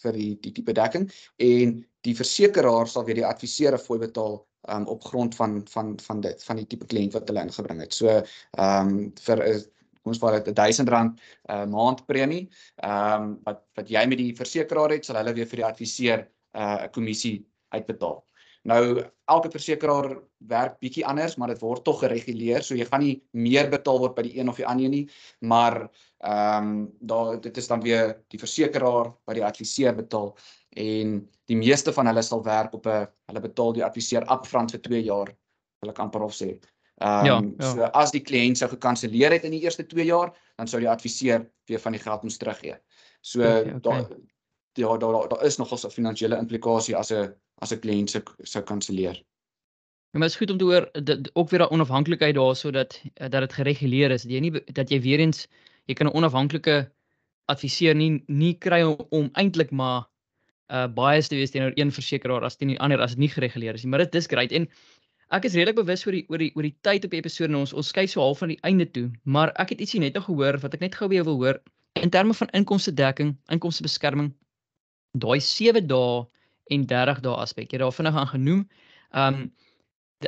vir 0.03 0.13
die 0.13 0.39
die 0.41 0.53
tipe 0.53 0.73
dekking 0.73 1.11
en 1.37 1.87
die 2.01 2.15
versekeraar 2.15 2.89
sal 2.89 3.05
weer 3.05 3.21
die 3.21 3.27
adviseer 3.27 3.75
of 3.75 3.89
jy 3.89 3.99
betaal 3.99 4.41
um, 4.69 4.87
op 4.87 5.05
grond 5.05 5.35
van 5.35 5.61
van 5.69 5.99
van 6.01 6.21
dit 6.21 6.45
van 6.45 6.57
die 6.57 6.67
tipe 6.67 6.87
kliënt 6.87 7.13
wat 7.13 7.29
hulle 7.29 7.45
ingebring 7.49 7.81
het. 7.81 7.95
So 7.95 8.09
ehm 8.09 8.89
um, 8.89 9.13
vir 9.27 9.45
kom 10.01 10.15
ons 10.15 10.21
vat 10.23 10.45
dit 10.45 10.57
1000 10.57 10.89
rand 10.89 11.21
'n 11.21 11.53
uh, 11.53 11.67
maand 11.67 12.07
premie. 12.07 12.49
Ehm 12.77 13.23
um, 13.23 13.39
wat 13.45 13.63
wat 13.75 13.89
jy 13.89 14.07
met 14.07 14.19
die 14.19 14.35
versekeraar 14.37 14.91
het, 14.91 15.05
sal 15.05 15.17
hulle 15.21 15.35
weer 15.35 15.47
vir 15.47 15.63
die 15.63 15.69
adviseur 15.73 16.19
'n 16.21 16.61
uh, 16.61 16.89
kommissie 16.93 17.47
uitbetaal. 17.69 18.25
Nou 18.69 19.05
elke 19.25 19.51
versekeraar 19.51 20.19
werk 20.51 20.79
bietjie 20.81 21.05
anders, 21.07 21.37
maar 21.37 21.49
dit 21.49 21.61
word 21.63 21.85
tog 21.85 22.03
gereguleer, 22.03 22.63
so 22.63 22.77
jy 22.77 22.85
gaan 22.85 23.01
nie 23.01 23.23
meer 23.33 23.71
betaal 23.73 23.99
word 24.03 24.15
by 24.19 24.25
die 24.27 24.37
een 24.37 24.49
of 24.53 24.57
die 24.61 24.67
ander 24.67 24.89
nie, 24.89 25.07
maar 25.41 25.89
ehm 26.21 26.67
um, 26.69 26.89
daar 27.01 27.41
dit 27.41 27.57
is 27.57 27.69
dan 27.69 27.81
weer 27.81 28.19
die 28.29 28.39
versekeraar 28.39 29.15
wat 29.25 29.35
die 29.35 29.45
adviseur 29.45 29.97
betaal 29.97 30.35
en 30.77 31.29
die 31.51 31.57
meeste 31.57 31.93
van 31.93 32.07
hulle 32.07 32.23
sal 32.23 32.43
werk 32.45 32.75
op 32.75 32.87
'n 32.87 33.07
hulle 33.27 33.41
betaal 33.41 33.73
die 33.73 33.85
adviseur 33.85 34.23
upfront 34.31 34.71
vir 34.71 34.81
2 34.81 35.03
jaar 35.03 35.35
wil 35.81 35.91
ek 35.91 35.99
amper 35.99 36.23
of 36.23 36.35
sê. 36.35 36.59
Ehm 37.01 37.27
um, 37.27 37.27
ja, 37.27 37.41
ja. 37.59 37.71
so 37.73 37.83
as 37.83 38.11
die 38.11 38.21
kliënt 38.21 38.59
sou 38.59 38.69
gekanselleer 38.69 39.33
het 39.33 39.45
in 39.45 39.51
die 39.51 39.63
eerste 39.63 39.87
2 39.87 40.05
jaar, 40.05 40.35
dan 40.57 40.69
sou 40.69 40.81
die 40.81 40.91
adviseur 40.91 41.47
weer 41.67 41.81
van 41.81 41.93
die 41.93 42.01
geld 42.01 42.23
moes 42.23 42.37
teruggee. 42.37 42.77
So 43.21 43.41
okay, 43.41 43.61
okay. 43.61 43.81
daar 43.81 44.05
ja 44.75 44.97
daar 44.97 45.13
daar 45.13 45.29
da 45.29 45.41
is 45.43 45.57
nogal 45.57 45.79
'n 45.85 45.91
finansiële 45.91 46.37
implikasie 46.37 46.97
as 46.97 47.11
'n 47.11 47.35
as 47.63 47.73
'n 47.73 47.81
kliënt 47.81 48.11
sou 48.11 48.23
sou 48.43 48.65
kanselleer. 48.65 49.17
Ja, 50.13 50.19
maar 50.19 50.29
dit 50.29 50.37
is 50.37 50.43
goed 50.43 50.51
om 50.51 50.59
te 50.59 50.65
hoor 50.65 50.89
dat 50.93 51.31
ook 51.35 51.51
weer 51.51 51.59
daai 51.59 51.73
onafhanklikheid 51.73 52.35
daar 52.35 52.57
sodat 52.57 53.03
dat 53.15 53.41
dit 53.41 53.53
gereguleer 53.53 54.11
is. 54.11 54.23
Dat 54.23 54.33
jy 54.33 54.41
nie 54.41 54.65
dat 54.73 54.91
jy 54.91 55.01
weer 55.01 55.19
eens 55.19 55.47
jy 55.87 55.95
kan 55.95 56.07
'n 56.07 56.15
onafhanklike 56.15 56.93
adviseur 57.47 57.95
nie 57.95 58.23
nie 58.27 58.55
kry 58.59 58.83
om, 58.83 58.97
om 59.11 59.29
eintlik 59.33 59.71
maar 59.71 60.10
uh 60.71 60.87
bias 60.87 61.29
te 61.29 61.37
wees 61.37 61.51
teenoor 61.51 61.75
een 61.77 61.91
versekeraar 61.93 62.47
as 62.47 62.57
teenoor 62.57 62.77
die 62.77 62.83
ander 62.87 63.03
as 63.03 63.17
dit 63.17 63.25
nie 63.25 63.33
gereguleer 63.33 63.75
is 63.75 63.85
nie. 63.85 63.91
Maar 63.91 64.07
dit 64.07 64.15
is 64.15 64.31
great 64.31 64.53
en 64.53 64.69
ek 65.31 65.45
is 65.45 65.55
redelik 65.59 65.79
bewus 65.79 66.07
oor 66.07 66.17
die 66.17 66.25
oor 66.29 66.39
die 66.39 66.53
oor 66.57 66.67
die 66.67 66.77
tyd 66.87 67.05
op 67.05 67.15
die 67.15 67.21
episode 67.23 67.57
ons 67.57 67.75
ons 67.75 67.91
skei 67.93 68.07
so 68.07 68.23
half 68.23 68.43
van 68.43 68.55
die 68.55 68.61
einde 68.67 68.87
toe, 68.87 69.11
maar 69.25 69.55
ek 69.63 69.75
het 69.75 69.85
ietsie 69.87 70.01
net 70.03 70.19
nog 70.19 70.29
gehoor 70.31 70.59
wat 70.63 70.75
ek 70.75 70.87
net 70.87 70.99
gou 70.99 71.11
weer 71.11 71.27
wil 71.27 71.39
hoor 71.43 71.61
in 72.01 72.11
terme 72.11 72.35
van 72.35 72.49
inkomste 72.49 72.93
dekking, 72.95 73.35
inkomste 73.51 73.83
beskerming. 73.83 74.31
Daai 75.19 75.41
7 75.43 75.87
dae 75.91 76.25
en 76.71 76.87
30 76.87 77.23
dae 77.25 77.35
aspek. 77.43 77.73
Jy 77.73 77.83
daar 77.83 77.95
vinnig 77.95 78.17
aan 78.17 78.31
genoem. 78.35 78.63
Um 79.13 79.51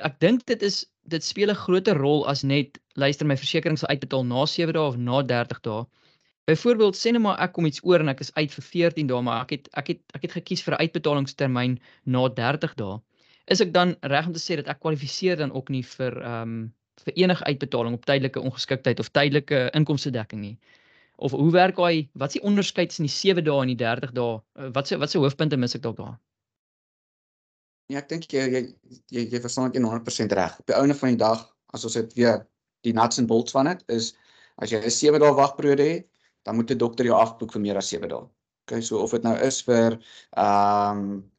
ek 0.01 0.19
dink 0.25 0.47
dit 0.49 0.63
is 0.63 0.85
dit 1.13 1.25
speel 1.25 1.51
'n 1.51 1.63
groter 1.65 1.97
rol 1.99 2.27
as 2.27 2.43
net 2.43 2.79
luister 2.97 3.27
my 3.27 3.37
versekerings 3.37 3.81
sal 3.81 3.91
uitbetaal 3.91 4.25
na 4.25 4.47
7 4.47 4.73
dae 4.73 4.83
of 4.83 4.97
na 4.97 5.23
30 5.23 5.61
dae. 5.63 5.85
Byvoorbeeld 6.51 6.97
sê 6.99 7.13
net 7.15 7.23
maar 7.23 7.39
ek 7.45 7.53
kom 7.55 7.67
iets 7.69 7.83
oor 7.87 8.03
en 8.03 8.11
ek 8.11 8.21
is 8.25 8.33
uit 8.35 8.51
vir 8.51 8.65
14 8.67 9.11
dae, 9.11 9.23
maar 9.23 9.45
ek 9.45 9.53
het 9.55 9.69
ek 9.79 9.91
het 9.93 10.17
ek 10.19 10.25
het 10.27 10.33
gekies 10.41 10.63
vir 10.67 10.75
'n 10.75 10.83
uitbetalingstermyn 10.87 11.79
na 12.05 12.29
30 12.29 12.75
dae. 12.81 12.99
Is 13.47 13.61
ek 13.61 13.73
dan 13.73 13.95
reg 14.03 14.27
om 14.27 14.33
te 14.33 14.43
sê 14.43 14.57
dat 14.59 14.69
ek 14.69 14.81
kwalifiseer 14.81 15.37
dan 15.37 15.53
ook 15.53 15.71
nie 15.71 15.83
vir 15.83 16.19
ehm 16.23 16.43
um, 16.43 16.73
vir 17.05 17.15
enige 17.15 17.45
uitbetaling 17.45 17.95
op 17.95 18.05
tydelike 18.07 18.41
ongeskiktheid 18.41 19.01
of 19.01 19.11
tydelike 19.11 19.71
inkomste 19.75 20.11
dekking 20.11 20.41
nie? 20.41 20.59
Of 21.17 21.31
hoe 21.31 21.51
werk 21.53 21.77
daai 21.77 22.09
wat 22.13 22.35
is 22.35 22.41
die 22.41 22.47
onderskeid 22.51 22.89
tussen 22.89 23.07
die 23.07 23.15
7 23.15 23.45
dae 23.45 23.63
en 23.63 23.71
die 23.71 23.79
30 23.79 24.13
dae? 24.13 24.41
Eh, 24.59 24.71
wat 24.75 24.89
se 24.89 24.99
wat 24.99 25.11
se 25.11 25.19
hoofpunte 25.19 25.57
mis 25.57 25.75
ek 25.75 25.83
dalk 25.83 25.97
daar? 25.97 26.19
Ja, 27.87 27.99
ek 27.99 28.09
dink 28.09 28.27
jy 28.33 28.49
jy 28.51 28.63
jy, 29.09 29.29
jy 29.31 29.41
verstaan 29.41 29.71
dit 29.71 29.83
100% 29.83 30.33
reg. 30.33 30.59
Op 30.59 30.67
die 30.67 30.75
einde 30.75 30.95
van 30.95 31.15
die 31.15 31.23
dag, 31.23 31.47
as 31.73 31.85
ons 31.85 31.95
dit 31.95 32.15
weer 32.15 32.47
die 32.83 32.93
nuts 32.93 33.19
and 33.19 33.29
bolts 33.29 33.53
van 33.53 33.71
dit 33.71 33.85
is 33.89 34.15
as 34.59 34.71
jy 34.71 34.83
'n 34.83 34.91
7 34.91 35.21
dae 35.21 35.35
wagperiode 35.35 35.83
het, 35.83 36.12
dan 36.43 36.55
moet 36.57 36.71
'n 36.71 36.79
dokter 36.79 37.05
jou 37.05 37.19
afboek 37.19 37.53
vir 37.53 37.61
meer 37.61 37.77
as 37.77 37.89
7 37.89 38.09
dae. 38.09 38.25
Okay, 38.67 38.81
so 38.81 38.99
of 38.99 39.11
dit 39.11 39.23
nou 39.23 39.37
is 39.37 39.63
vir 39.63 39.99
ehm 40.31 40.99
um, 40.99 41.31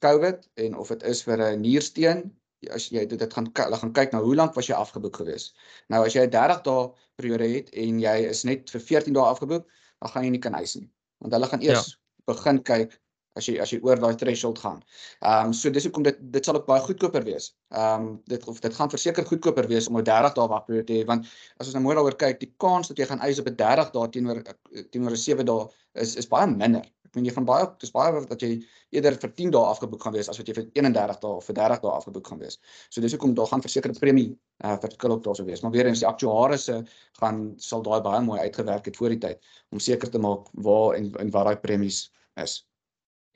COVID 0.00 0.48
en 0.54 0.76
of 0.76 0.88
dit 0.88 1.02
is 1.02 1.22
vir 1.22 1.38
'n 1.38 1.60
niersteen, 1.60 2.22
as 2.68 2.88
jy 2.88 3.06
dit 3.06 3.18
dit 3.18 3.32
gaan 3.32 3.48
hulle 3.52 3.76
gaan 3.82 3.92
kyk 3.92 4.12
nou 4.12 4.22
hoe 4.24 4.34
lank 4.34 4.54
was 4.54 4.68
jy 4.68 4.74
afgeboek 4.76 5.16
gewees. 5.16 5.52
Nou 5.88 6.04
as 6.06 6.14
jy 6.14 6.24
'n 6.26 6.30
30 6.30 6.62
dae 6.62 6.90
periode 7.16 7.48
het 7.48 7.70
en 7.70 8.00
jy 8.00 8.16
is 8.28 8.44
net 8.44 8.70
vir 8.70 8.80
14 8.80 9.14
dae 9.14 9.24
afgeboek, 9.24 9.66
dan 10.00 10.10
gaan 10.10 10.24
jy 10.24 10.30
nie 10.30 10.44
kan 10.46 10.54
eis 10.54 10.76
nie. 10.76 10.88
Want 11.18 11.32
hulle 11.32 11.46
gaan 11.46 11.62
eers 11.62 11.86
ja. 11.86 12.32
begin 12.32 12.62
kyk 12.62 13.00
as 13.38 13.46
jy 13.46 13.56
as 13.62 13.72
jy 13.72 13.78
oor 13.86 14.00
daai 14.02 14.14
threshold 14.18 14.58
gaan. 14.62 14.80
Ehm 15.22 15.50
um, 15.50 15.52
so 15.56 15.70
dis 15.70 15.86
hoekom 15.86 16.06
dit 16.06 16.22
dit 16.36 16.44
sal 16.44 16.58
ook 16.58 16.66
baie 16.68 16.82
goedkoper 16.86 17.24
wees. 17.26 17.50
Ehm 17.70 18.06
um, 18.06 18.22
dit 18.32 18.46
of 18.50 18.60
dit 18.60 18.78
gaan 18.78 18.90
verseker 18.90 19.26
goedkoper 19.26 19.68
wees 19.70 19.88
om 19.88 19.98
'n 19.98 20.04
30 20.04 20.34
dae 20.38 20.48
wagperiode 20.54 20.86
te 20.86 21.00
hê 21.00 21.06
want 21.06 21.26
as 21.58 21.66
ons 21.66 21.74
nou 21.74 21.84
mooi 21.84 21.96
daaroor 21.96 22.16
kyk, 22.16 22.40
die 22.40 22.52
kans 22.58 22.88
dat 22.88 22.98
jy 22.98 23.06
gaan 23.06 23.20
eis 23.20 23.40
op 23.40 23.48
'n 23.48 23.56
30 23.56 23.92
dae 23.96 24.08
teenoor 24.16 24.42
teenoor 24.90 25.12
'n 25.12 25.24
7 25.26 25.46
dae 25.46 25.68
is 25.94 26.16
is 26.16 26.26
baie 26.26 26.46
minder. 26.46 26.84
Ek 27.10 27.16
meen 27.16 27.24
jy 27.26 27.32
gaan 27.34 27.46
baie 27.46 27.66
dis 27.82 27.90
baie 27.90 28.26
dat 28.26 28.42
jy 28.42 28.50
eerder 28.94 29.16
vir 29.22 29.30
10 29.34 29.50
dae 29.50 29.62
afgeboek 29.72 30.02
gaan 30.02 30.14
wees 30.14 30.28
as 30.28 30.38
wat 30.38 30.46
jy 30.46 30.54
vir 30.54 30.66
31 30.78 31.18
dae 31.24 31.30
of 31.30 31.44
vir 31.44 31.54
30 31.54 31.80
dae 31.82 31.90
afgeboek 31.90 32.26
gaan 32.30 32.38
wees. 32.38 32.58
So 32.90 33.00
dis 33.00 33.12
hoekom 33.12 33.34
daar 33.34 33.50
gaan 33.50 33.62
verseker 33.62 33.94
premie 33.98 34.30
uh, 34.64 34.76
verskil 34.78 35.10
ook 35.16 35.24
daar 35.24 35.34
sou 35.34 35.46
wees. 35.46 35.62
Maar 35.62 35.74
weer 35.74 35.86
eens 35.90 36.04
die 36.04 36.06
aktuariese 36.06 36.84
gaan 37.18 37.54
sal 37.58 37.82
daai 37.82 38.00
baie 38.00 38.22
mooi 38.22 38.40
uitgewerk 38.40 38.86
het 38.86 38.96
voor 38.96 39.08
die 39.08 39.18
tyd 39.18 39.42
om 39.70 39.82
seker 39.82 40.10
te 40.10 40.18
maak 40.18 40.46
waar 40.54 40.94
en 40.94 41.10
en 41.18 41.30
wat 41.30 41.50
daai 41.50 41.58
premies 41.66 42.10
is. 42.36 42.69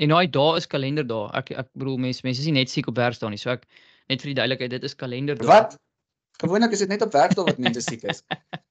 En 0.02 0.10
daai 0.10 0.26
dae 0.36 0.56
is 0.58 0.66
kalenderdae. 0.70 1.28
Ek 1.38 1.52
ek 1.54 1.68
bedoel 1.78 2.00
mense 2.06 2.24
mense 2.26 2.42
is 2.42 2.48
nie 2.50 2.58
net 2.58 2.72
siek 2.72 2.88
op 2.90 2.98
werkdae 2.98 3.30
nie. 3.30 3.40
So 3.40 3.52
ek 3.54 3.66
net 4.10 4.24
vir 4.24 4.32
die 4.32 4.38
duidelikheid, 4.40 4.72
dit 4.74 4.86
is 4.88 4.96
kalenderdae. 4.98 5.50
Wat? 5.50 5.76
Gewoonlik 6.42 6.74
is 6.74 6.82
dit 6.82 6.90
net 6.90 7.04
op 7.06 7.14
werkdae 7.14 7.46
wat 7.46 7.60
mense 7.62 7.84
siek 7.84 8.02
is. 8.10 8.24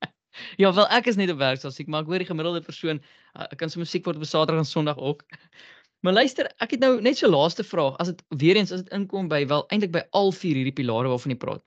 ja, 0.61 0.73
wel 0.73 0.89
ek 0.91 1.07
is 1.11 1.19
net 1.19 1.31
op 1.31 1.39
werkdae 1.39 1.71
siek, 1.71 1.87
maar 1.87 2.03
ek 2.03 2.11
hoor 2.11 2.25
die 2.25 2.27
gemiddelde 2.27 2.63
persoon 2.65 2.99
uh, 2.99 3.47
kan 3.55 3.71
so 3.71 3.79
musiek 3.79 4.03
word 4.07 4.19
op 4.19 4.27
Saterdag 4.27 4.65
en 4.65 4.69
Sondag 4.69 4.99
ook. 4.99 5.23
Maar 6.03 6.17
luister, 6.17 6.49
ek 6.59 6.73
het 6.75 6.81
nou 6.83 6.97
net 6.99 7.15
so 7.15 7.29
laaste 7.31 7.63
vraag. 7.63 7.93
As 8.03 8.09
dit 8.11 8.23
weer 8.41 8.57
eens 8.59 8.73
as 8.75 8.81
dit 8.81 8.89
inkom 8.91 9.29
by 9.31 9.45
wel 9.47 9.61
eintlik 9.71 9.93
by 9.93 10.01
al 10.11 10.33
vier 10.35 10.57
hierdie 10.59 10.75
pilare 10.75 11.07
waarvan 11.07 11.31
jy 11.31 11.37
praat. 11.39 11.63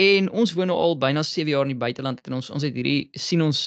En 0.00 0.30
ons 0.32 0.54
woon 0.56 0.72
nou 0.72 0.76
al 0.80 0.96
byna 1.00 1.20
7 1.20 1.52
jaar 1.52 1.68
in 1.68 1.74
die 1.74 1.82
buiteland 1.82 2.22
en 2.24 2.38
ons 2.38 2.48
ons 2.48 2.64
het 2.64 2.72
hierdie 2.72 3.10
sien 3.12 3.44
ons 3.44 3.60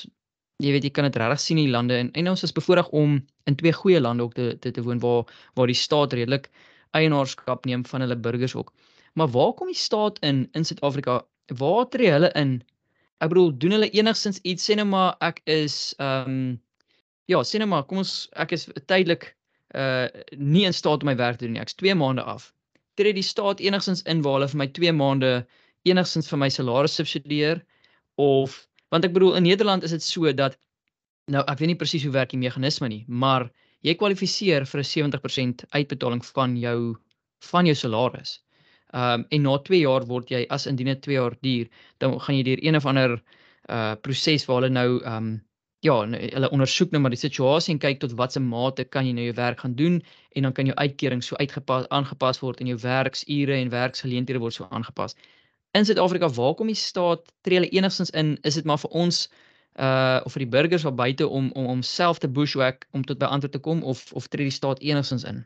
jy 0.60 0.74
weet 0.76 0.88
jy 0.88 0.91
kan 0.95 1.08
dit 1.08 1.17
regtig 1.19 1.41
sien 1.43 1.60
in 1.60 1.69
die 1.69 1.74
lande 1.74 1.98
en 1.98 2.10
en 2.19 2.32
ons 2.34 2.43
is 2.43 2.56
bevoorreg 2.56 2.89
om 3.02 3.19
in 3.48 3.56
twee 3.60 3.72
goeie 3.76 4.00
lande 4.02 4.26
ook 4.26 4.36
te 4.36 4.48
te 4.60 4.72
te 4.76 4.84
woon 4.84 5.00
waar 5.04 5.24
waar 5.56 5.72
die 5.72 5.78
staat 5.82 6.13
redelik 6.13 6.50
eienaarskap 6.98 7.65
neem 7.69 7.86
van 7.86 8.02
hulle 8.02 8.17
burgers 8.17 8.56
ook. 8.56 8.74
Maar 9.13 9.30
waar 9.30 9.54
kom 9.54 9.67
die 9.72 9.78
staat 9.78 10.19
in 10.19 10.48
in 10.54 10.65
Suid-Afrika? 10.65 11.22
Waar 11.58 11.88
tree 11.89 12.12
hulle 12.12 12.32
in? 12.36 12.60
Ek 13.19 13.32
bedoel, 13.32 13.52
doen 13.58 13.76
hulle 13.78 13.89
enigstens 13.89 14.39
iets 14.48 14.69
sê 14.69 14.76
nou 14.80 14.88
maar 14.89 15.15
ek 15.26 15.41
is 15.45 15.93
ehm 16.00 16.30
um, 16.32 16.62
ja, 17.30 17.43
sê 17.45 17.60
nou 17.62 17.69
maar 17.69 17.86
kom 17.86 18.02
ons 18.04 18.13
ek 18.43 18.56
is 18.58 18.67
tydelik 18.88 19.36
uh 19.78 20.08
nie 20.36 20.65
in 20.65 20.74
staat 20.74 21.04
om 21.06 21.12
my 21.12 21.15
werk 21.15 21.38
te 21.39 21.45
doen 21.45 21.56
nie. 21.56 21.63
Ek's 21.63 21.78
2 21.80 21.95
maande 21.95 22.24
af. 22.24 22.52
Tree 22.98 23.13
die 23.13 23.24
staat 23.24 23.62
enigstens 23.63 24.02
in 24.04 24.24
waar 24.26 24.39
hulle 24.39 24.52
vir 24.52 24.63
my 24.63 24.67
2 24.80 24.91
maande 24.91 25.34
enigstens 25.88 26.28
vir 26.28 26.41
my 26.41 26.50
salaris 26.50 26.98
subsidieer 27.00 27.62
of 28.17 28.65
Want 28.89 29.06
ek 29.06 29.13
bedoel 29.13 29.36
in 29.39 29.45
Nederland 29.47 29.84
is 29.84 29.93
dit 29.95 30.04
so 30.04 30.34
dat 30.34 30.58
nou 31.30 31.43
ek 31.45 31.60
weet 31.62 31.73
nie 31.73 31.80
presies 31.80 32.06
hoe 32.08 32.13
werk 32.15 32.34
die 32.34 32.41
meganisme 32.41 32.89
nie, 32.89 33.04
maar 33.08 33.49
jy 33.86 33.95
kwalifiseer 33.95 34.65
vir 34.65 34.82
'n 34.82 34.89
70% 34.91 35.65
uitbetaling 35.78 36.23
van 36.25 36.58
jou 36.58 36.95
van 37.52 37.65
jou 37.65 37.75
salaris. 37.75 38.39
Ehm 38.93 39.21
um, 39.21 39.25
en 39.30 39.41
na 39.43 39.58
2 39.58 39.80
jaar 39.80 40.06
word 40.06 40.32
jy 40.32 40.45
as 40.49 40.65
indien 40.67 40.89
dit 40.89 41.02
2 41.02 41.13
jaar 41.13 41.36
duur, 41.41 41.69
dan 41.99 42.19
gaan 42.19 42.36
jy 42.36 42.43
deur 42.43 42.63
een 42.65 42.75
of 42.75 42.86
ander 42.86 43.21
uh 43.69 43.95
proses 44.02 44.45
waar 44.45 44.62
hulle 44.62 44.73
nou 44.73 44.89
ehm 45.04 45.15
um, 45.17 45.30
ja, 45.80 45.95
nou, 46.06 46.19
hulle 46.19 46.49
ondersoek 46.52 46.91
nou 46.91 47.02
maar 47.02 47.13
die 47.13 47.21
situasie 47.21 47.73
en 47.73 47.80
kyk 47.80 48.02
tot 48.02 48.15
watter 48.19 48.41
mate 48.43 48.84
kan 48.95 49.08
jy 49.08 49.13
nou 49.15 49.28
jou 49.30 49.36
werk 49.38 49.62
gaan 49.63 49.75
doen 49.80 50.02
en 50.36 50.47
dan 50.47 50.54
kan 50.54 50.67
jou 50.67 50.75
uitkering 50.75 51.24
so 51.24 51.38
uitgepas 51.39 51.88
aangepas 51.95 52.41
word 52.43 52.59
en 52.59 52.68
jou 52.74 52.80
werksure 52.84 53.55
en 53.55 53.72
werksgeleenthede 53.72 54.41
word 54.43 54.57
so 54.57 54.68
aangepas 54.72 55.16
in 55.72 55.86
Suid-Afrika 55.86 56.30
waar 56.30 56.55
kom 56.55 56.67
die 56.67 56.78
staat 56.78 57.32
tree 57.41 57.59
hulle 57.59 57.70
enigstens 57.70 58.09
in? 58.09 58.38
Is 58.41 58.57
dit 58.59 58.65
maar 58.65 58.82
vir 58.82 58.89
ons 58.89 59.28
uh 59.80 60.20
of 60.26 60.34
vir 60.34 60.43
die 60.43 60.51
burgers 60.51 60.84
wat 60.84 60.97
buite 60.97 61.28
om 61.28 61.51
om 61.51 61.65
homself 61.70 62.20
te 62.20 62.28
bushwhack 62.28 62.88
om 62.91 63.05
tot 63.05 63.20
by 63.22 63.30
antwoord 63.30 63.53
te 63.53 63.63
kom 63.63 63.84
of 63.84 64.01
of 64.13 64.28
tree 64.28 64.49
die 64.49 64.55
staat 64.55 64.82
enigstens 64.82 65.24
in? 65.24 65.43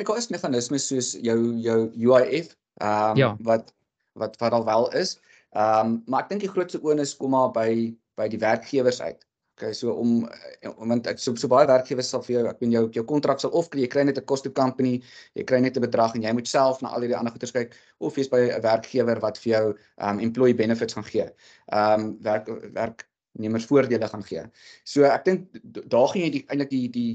Ek 0.00 0.08
gou 0.08 0.16
is 0.18 0.28
meganismes 0.32 0.88
soos 0.90 1.12
jou 1.22 1.38
jou 1.62 1.78
UIF 1.94 2.56
ehm 2.80 3.10
um, 3.10 3.16
ja. 3.16 3.34
wat 3.40 3.72
wat 4.18 4.36
wat 4.42 4.52
al 4.52 4.64
wel 4.64 4.90
is. 4.90 5.18
Ehm 5.52 5.86
um, 5.86 6.02
maar 6.06 6.24
ek 6.26 6.32
dink 6.34 6.46
die 6.46 6.52
grootste 6.54 6.82
onus 6.82 7.16
kom 7.16 7.36
maar 7.36 7.52
by 7.54 7.94
by 8.16 8.28
die 8.28 8.40
werkgewers 8.42 9.00
uit 9.00 9.22
Okay, 9.62 9.72
so 9.78 9.92
om 9.94 10.24
want 10.90 11.06
ek 11.06 11.20
so 11.22 11.36
so 11.38 11.46
baie 11.50 11.68
werkgewers 11.70 12.08
sal 12.10 12.22
vir 12.26 12.34
jou 12.34 12.40
ek 12.50 12.58
bedoel 12.58 12.72
jou 12.74 12.86
jou 12.96 13.04
kontrak 13.06 13.38
sal 13.38 13.52
of 13.58 13.68
kry 13.70 13.84
jy 13.84 13.90
kry 13.92 14.02
net 14.08 14.18
'n 14.18 14.26
cost 14.26 14.42
to 14.42 14.50
company, 14.50 14.94
jy 15.38 15.44
kry 15.46 15.60
net 15.62 15.76
'n 15.78 15.84
bedrag 15.86 16.16
en 16.16 16.24
jy 16.26 16.32
moet 16.34 16.48
self 16.50 16.82
na 16.82 16.90
al 16.90 17.04
hierdie 17.04 17.18
ander 17.18 17.30
goeders 17.30 17.54
kyk 17.54 17.76
of 18.00 18.16
jy's 18.18 18.30
by 18.32 18.40
'n 18.50 18.62
werkgewer 18.66 19.20
wat 19.22 19.38
vir 19.38 19.50
jou 19.52 19.66
um 20.08 20.18
employee 20.18 20.58
benefits 20.58 20.94
gaan 20.94 21.06
gee. 21.06 21.28
Um 21.70 22.18
werk 22.26 22.50
werknemersvoordele 22.74 24.08
gaan 24.08 24.24
gee. 24.26 24.42
So 24.84 25.04
ek 25.04 25.24
dink 25.24 25.46
daar 25.62 26.08
gaan 26.10 26.22
jy 26.26 26.30
die 26.30 26.44
eintlik 26.48 26.70
die 26.70 26.88
die 26.88 27.12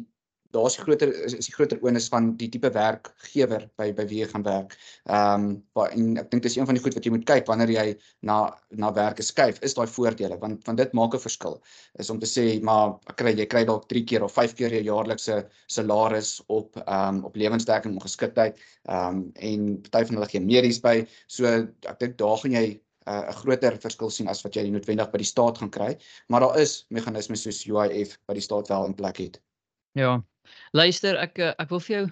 daar's 0.56 0.78
groter 0.78 1.12
is, 1.26 1.34
die 1.34 1.54
groter 1.54 1.80
onus 1.82 2.08
van 2.12 2.30
die 2.40 2.50
tipe 2.52 2.70
werkgewer 2.74 3.68
by 3.80 3.90
by 3.98 4.06
wie 4.10 4.22
jy 4.22 4.28
gaan 4.32 4.46
werk. 4.46 4.76
Ehm 5.06 5.48
um, 5.76 5.88
en 5.88 6.18
ek 6.22 6.32
dink 6.32 6.44
dis 6.44 6.58
een 6.58 6.68
van 6.70 6.78
die 6.78 6.84
goed 6.84 6.98
wat 6.98 7.06
jy 7.06 7.14
moet 7.14 7.26
kyk 7.30 7.48
wanneer 7.50 7.74
jy 7.74 7.86
na 8.22 8.38
na 8.70 8.92
werke 8.96 9.26
skuif, 9.26 9.62
is 9.66 9.78
daai 9.78 9.88
voordele 9.88 10.40
want 10.42 10.66
want 10.68 10.82
dit 10.82 10.94
maak 10.94 11.14
'n 11.16 11.26
verskil. 11.26 11.62
Is 12.00 12.10
om 12.10 12.20
te 12.20 12.30
sê 12.30 12.62
maar 12.62 12.98
kry 13.16 13.36
jy 13.38 13.46
kry 13.46 13.66
dalk 13.66 13.88
3 13.90 14.04
keer 14.04 14.24
of 14.24 14.34
5 14.34 14.56
keer 14.56 14.74
jou 14.80 14.84
jaarlikse 14.94 15.46
salaris 15.68 16.42
op 16.48 16.78
ehm 16.86 17.18
um, 17.18 17.24
op 17.26 17.36
lewensdekking 17.36 17.96
ongeskiktheid. 17.96 18.58
Ehm 18.90 19.16
um, 19.16 19.32
en 19.36 19.82
party 19.82 20.06
van 20.08 20.16
hulle 20.20 20.34
gee 20.34 20.42
medies 20.42 20.82
by. 20.82 21.06
So 21.28 21.46
ek 21.46 22.00
dink 22.00 22.18
daar 22.18 22.38
gaan 22.38 22.52
jy 22.52 22.68
uh, 23.08 23.30
'n 23.30 23.38
groter 23.42 23.78
verskil 23.80 24.10
sien 24.10 24.28
as 24.28 24.44
wat 24.46 24.56
jy 24.56 24.68
noodwendig 24.70 25.12
by 25.12 25.22
die 25.22 25.32
staat 25.32 25.58
gaan 25.62 25.72
kry, 25.72 25.92
maar 26.28 26.44
daar 26.44 26.60
is 26.60 26.86
meganismes 26.90 27.46
soos 27.46 27.64
UIF 27.66 28.18
wat 28.28 28.36
die 28.40 28.44
staat 28.44 28.68
wel 28.68 28.86
in 28.86 28.96
plek 28.96 29.18
het. 29.24 29.40
Ja, 29.98 30.24
Luister, 30.72 31.18
ek 31.18 31.40
eh, 31.40 31.54
ek 31.58 31.70
wil 31.74 31.84
vir 31.88 31.96
jou 31.96 32.06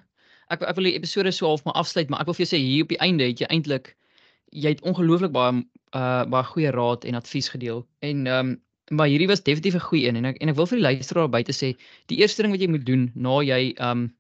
ek 0.54 0.62
ek 0.62 0.76
wil 0.78 0.90
die 0.90 0.98
episode 0.98 1.32
so 1.32 1.48
half 1.48 1.64
maar 1.66 1.78
afsluit, 1.82 2.10
maar 2.10 2.22
ek 2.22 2.30
wil 2.30 2.38
vir 2.38 2.46
jou 2.46 2.52
sê 2.54 2.62
hier 2.62 2.84
op 2.86 2.94
die 2.94 3.02
einde 3.04 3.30
het 3.30 3.42
jy 3.42 3.50
eintlik 3.50 3.96
jy 4.52 4.76
het 4.76 4.84
ongelooflik 4.86 5.34
baie 5.36 5.64
uh 5.96 6.24
baie 6.30 6.48
goeie 6.52 6.72
raad 6.76 7.06
en 7.06 7.16
advies 7.22 7.50
gedeel. 7.50 7.86
En 8.02 8.28
ehm 8.28 8.54
um, 8.54 8.62
maar 8.94 9.10
hierdie 9.10 9.28
was 9.28 9.42
definitief 9.42 9.76
'n 9.76 9.88
goeie 9.90 10.08
een 10.08 10.16
en 10.16 10.26
ek 10.26 10.38
en 10.42 10.50
ek 10.50 10.56
wil 10.56 10.68
vir 10.70 10.78
die 10.78 10.86
luisteraar 10.86 11.30
buite 11.30 11.54
sê, 11.54 11.76
die 12.06 12.18
eerste 12.22 12.42
ding 12.42 12.52
wat 12.52 12.62
jy 12.62 12.68
moet 12.70 12.86
doen 12.86 13.12
na 13.16 13.42
jy 13.42 13.74
ehm 13.78 13.92
um, 13.92 14.16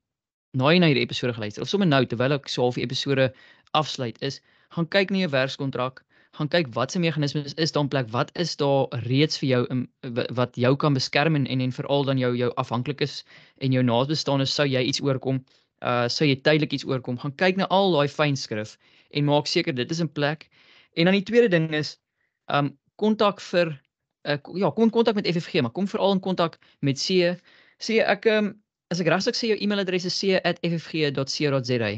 na 0.53 0.71
jy 0.71 0.79
na 0.79 0.87
hierdie 0.87 1.03
episode 1.05 1.33
geluister 1.33 1.61
of 1.61 1.69
sommer 1.69 1.87
nou 1.87 2.05
terwyl 2.05 2.33
ek 2.33 2.49
so 2.49 2.61
half 2.61 2.75
die 2.75 2.83
episode 2.83 3.33
afsluit 3.71 4.17
is, 4.21 4.41
gaan 4.71 4.87
kyk 4.87 5.11
na 5.11 5.25
jou 5.25 5.29
werkskontrak, 5.29 6.04
gaan 6.35 6.49
kyk 6.51 6.71
wat 6.75 6.91
se 6.91 6.99
meganismes 6.99 7.53
is 7.53 7.71
daar 7.71 7.83
in 7.83 7.89
plek, 7.89 8.09
wat 8.11 8.31
is 8.39 8.55
daar 8.59 8.87
reeds 9.07 9.39
vir 9.41 9.47
jou 9.49 9.61
in, 9.73 9.85
wat 10.39 10.55
jou 10.59 10.75
kan 10.75 10.93
beskerm 10.93 11.35
en 11.35 11.45
en, 11.47 11.61
en 11.61 11.71
veral 11.71 12.03
dan 12.03 12.17
jou 12.19 12.31
jou 12.35 12.51
afhanklikes 12.61 13.23
en 13.63 13.71
jou 13.75 13.83
naasbestaanes 13.83 14.53
sou 14.53 14.67
jy 14.67 14.81
iets 14.83 15.01
oorkom, 15.01 15.43
uh 15.81 16.07
sou 16.11 16.27
jy 16.27 16.35
tydelik 16.35 16.73
iets 16.75 16.87
oorkom, 16.87 17.17
gaan 17.21 17.35
kyk 17.41 17.57
na 17.61 17.67
al 17.69 17.91
daai 17.95 18.07
fynskrif 18.11 18.77
en 19.11 19.25
maak 19.29 19.47
seker 19.47 19.75
dit 19.75 19.91
is 19.91 19.99
in 20.03 20.11
plek. 20.11 20.49
En 20.95 21.05
dan 21.05 21.15
die 21.17 21.23
tweede 21.23 21.49
ding 21.51 21.71
is 21.73 21.97
um 22.51 22.77
kontak 22.95 23.41
vir 23.51 23.73
uh, 24.25 24.37
ja, 24.55 24.71
kom 24.71 24.83
in 24.87 24.91
kontak 24.91 25.15
met 25.15 25.27
FFG, 25.27 25.61
maar 25.61 25.71
kom 25.71 25.87
veral 25.87 26.11
in 26.17 26.23
kontak 26.23 26.59
met 26.79 26.99
C. 26.99 27.35
C 27.79 27.99
ek 28.03 28.25
um 28.31 28.53
as 28.91 28.99
ek 29.01 29.09
regsig 29.11 29.35
sê 29.35 29.53
jou 29.53 29.59
e-mailadres 29.59 30.05
is 30.05 30.19
c@ffg.co.za. 30.19 31.91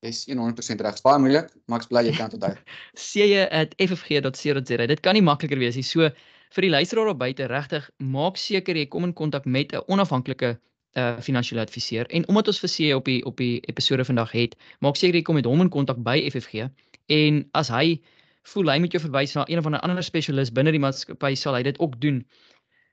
Dis 0.00 0.24
100% 0.28 0.80
reg. 0.80 1.00
Baie 1.04 1.20
moeilik, 1.20 1.50
maar 1.68 1.82
ek 1.82 1.90
bly 1.90 2.02
jy 2.06 2.12
kan 2.16 2.32
onthou. 2.32 2.54
cj@ffg.co.za. 3.06 4.86
Dit 4.88 5.00
kan 5.04 5.16
nie 5.16 5.24
makliker 5.24 5.60
wees 5.60 5.76
nie. 5.76 5.84
So 5.84 6.08
vir 6.56 6.66
die 6.66 6.72
luisteraar 6.72 7.12
op 7.12 7.18
buite, 7.20 7.46
regtig, 7.52 7.84
maak 7.98 8.40
seker 8.40 8.78
jy 8.80 8.86
kom 8.88 9.04
in 9.04 9.12
kontak 9.14 9.44
met 9.44 9.74
'n 9.76 9.84
onafhanklike 9.92 10.56
uh 10.98 11.20
finansiële 11.22 11.62
adviseur 11.62 12.08
en 12.10 12.24
omdat 12.28 12.48
ons 12.50 12.58
vir 12.58 12.70
CJ 12.70 12.94
op 12.98 13.04
die 13.04 13.20
op 13.24 13.36
die 13.38 13.60
episode 13.70 14.04
vandag 14.04 14.32
het, 14.32 14.56
maak 14.80 14.96
seker 14.96 15.14
jy 15.14 15.22
kom 15.22 15.36
met 15.38 15.46
hom 15.46 15.60
in 15.60 15.70
kontak 15.70 16.00
by 16.02 16.16
FFG 16.30 16.66
en 17.06 17.44
as 17.54 17.68
hy 17.70 18.00
voel 18.42 18.72
hy 18.72 18.78
moet 18.82 18.92
jou 18.92 19.02
verwys 19.02 19.36
na 19.36 19.44
een 19.46 19.62
'n 19.62 19.78
ander 19.78 20.02
spesialis 20.02 20.50
binne 20.50 20.72
die 20.72 20.82
maatskappy 20.82 21.34
sal 21.36 21.54
hy 21.54 21.62
dit 21.62 21.78
ook 21.78 22.00
doen. 22.00 22.24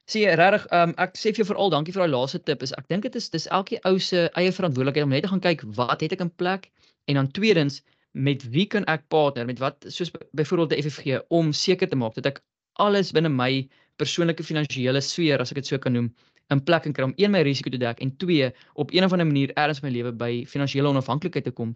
Sien 0.06 0.22
jy 0.22 0.36
regtig 0.36 0.68
um 0.72 0.94
ek 0.98 1.18
sê 1.18 1.32
vir 1.32 1.42
jou 1.42 1.48
veral 1.54 1.70
dankie 1.70 1.94
vir 1.94 2.06
daai 2.06 2.14
laaste 2.14 2.40
tip 2.40 2.62
is 2.62 2.74
ek 2.78 2.88
dink 2.88 3.04
dit 3.04 3.16
is 3.16 3.30
dis 3.30 3.48
elke 3.48 3.80
ou 3.84 3.98
se 4.00 4.30
eie 4.36 4.52
verantwoordelikheid 4.52 5.04
om 5.04 5.10
net 5.10 5.24
te 5.24 5.30
gaan 5.30 5.42
kyk 5.42 5.64
wat 5.76 6.02
het 6.02 6.12
ek 6.12 6.22
in 6.22 6.30
plek 6.30 6.70
En 7.08 7.20
dan 7.20 7.32
tweedens, 7.32 7.82
met 8.12 8.44
wie 8.54 8.66
kan 8.68 8.86
ek 8.92 9.08
partner? 9.14 9.46
Met 9.46 9.60
wat 9.64 9.86
soos 9.88 10.12
byvoorbeeld 10.32 10.74
die 10.74 10.84
FFG 10.84 11.20
om 11.34 11.52
seker 11.54 11.90
te 11.90 11.96
maak 12.00 12.16
dat 12.20 12.26
ek 12.34 12.42
alles 12.84 13.14
binne 13.16 13.30
my 13.30 13.68
persoonlike 13.98 14.44
finansiële 14.44 15.02
sfeer, 15.02 15.42
as 15.42 15.54
ek 15.54 15.62
dit 15.62 15.70
so 15.70 15.80
kan 15.82 15.96
noem, 15.96 16.12
in 16.54 16.64
plek 16.64 16.86
kan 16.86 16.94
kry 16.96 17.08
om 17.08 17.16
een 17.20 17.32
my 17.34 17.42
risiko 17.44 17.72
te 17.74 17.80
dek 17.82 18.00
en 18.04 18.14
twee 18.22 18.52
op 18.80 18.92
een 18.96 19.04
of 19.04 19.12
ander 19.12 19.28
manier 19.28 19.52
ergens 19.56 19.82
my 19.84 19.92
lewe 19.92 20.14
by 20.16 20.32
finansiële 20.48 20.88
onafhanklikheid 20.88 21.48
te 21.48 21.52
kom 21.52 21.74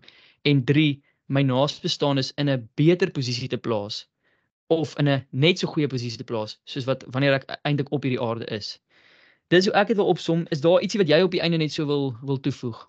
en 0.47 0.63
drie 0.65 1.01
my 1.27 1.43
naasbestaanes 1.47 2.31
in 2.37 2.49
'n 2.49 2.69
beter 2.75 3.11
posisie 3.11 3.49
te 3.49 3.57
plaas 3.57 4.07
of 4.67 4.95
in 4.99 5.09
'n 5.09 5.25
net 5.31 5.59
so 5.59 5.67
goeie 5.67 5.87
posisie 5.87 6.17
te 6.17 6.23
plaas 6.23 6.59
soos 6.63 6.85
wat 6.85 7.03
wanneer 7.07 7.33
ek 7.33 7.45
eintlik 7.63 7.91
op 7.91 8.03
hierdie 8.03 8.21
aarde 8.21 8.45
is. 8.45 8.79
Dis 9.47 9.65
hoe 9.65 9.75
ek 9.75 9.87
dit 9.87 9.97
wil 9.97 10.07
opsom. 10.07 10.45
Is 10.49 10.61
daar 10.61 10.81
ietsie 10.81 10.99
wat 10.99 11.09
jy 11.09 11.21
op 11.21 11.31
die 11.31 11.41
einde 11.41 11.57
net 11.57 11.71
so 11.71 11.85
wil 11.85 12.15
wil 12.23 12.39
toevoeg? 12.39 12.87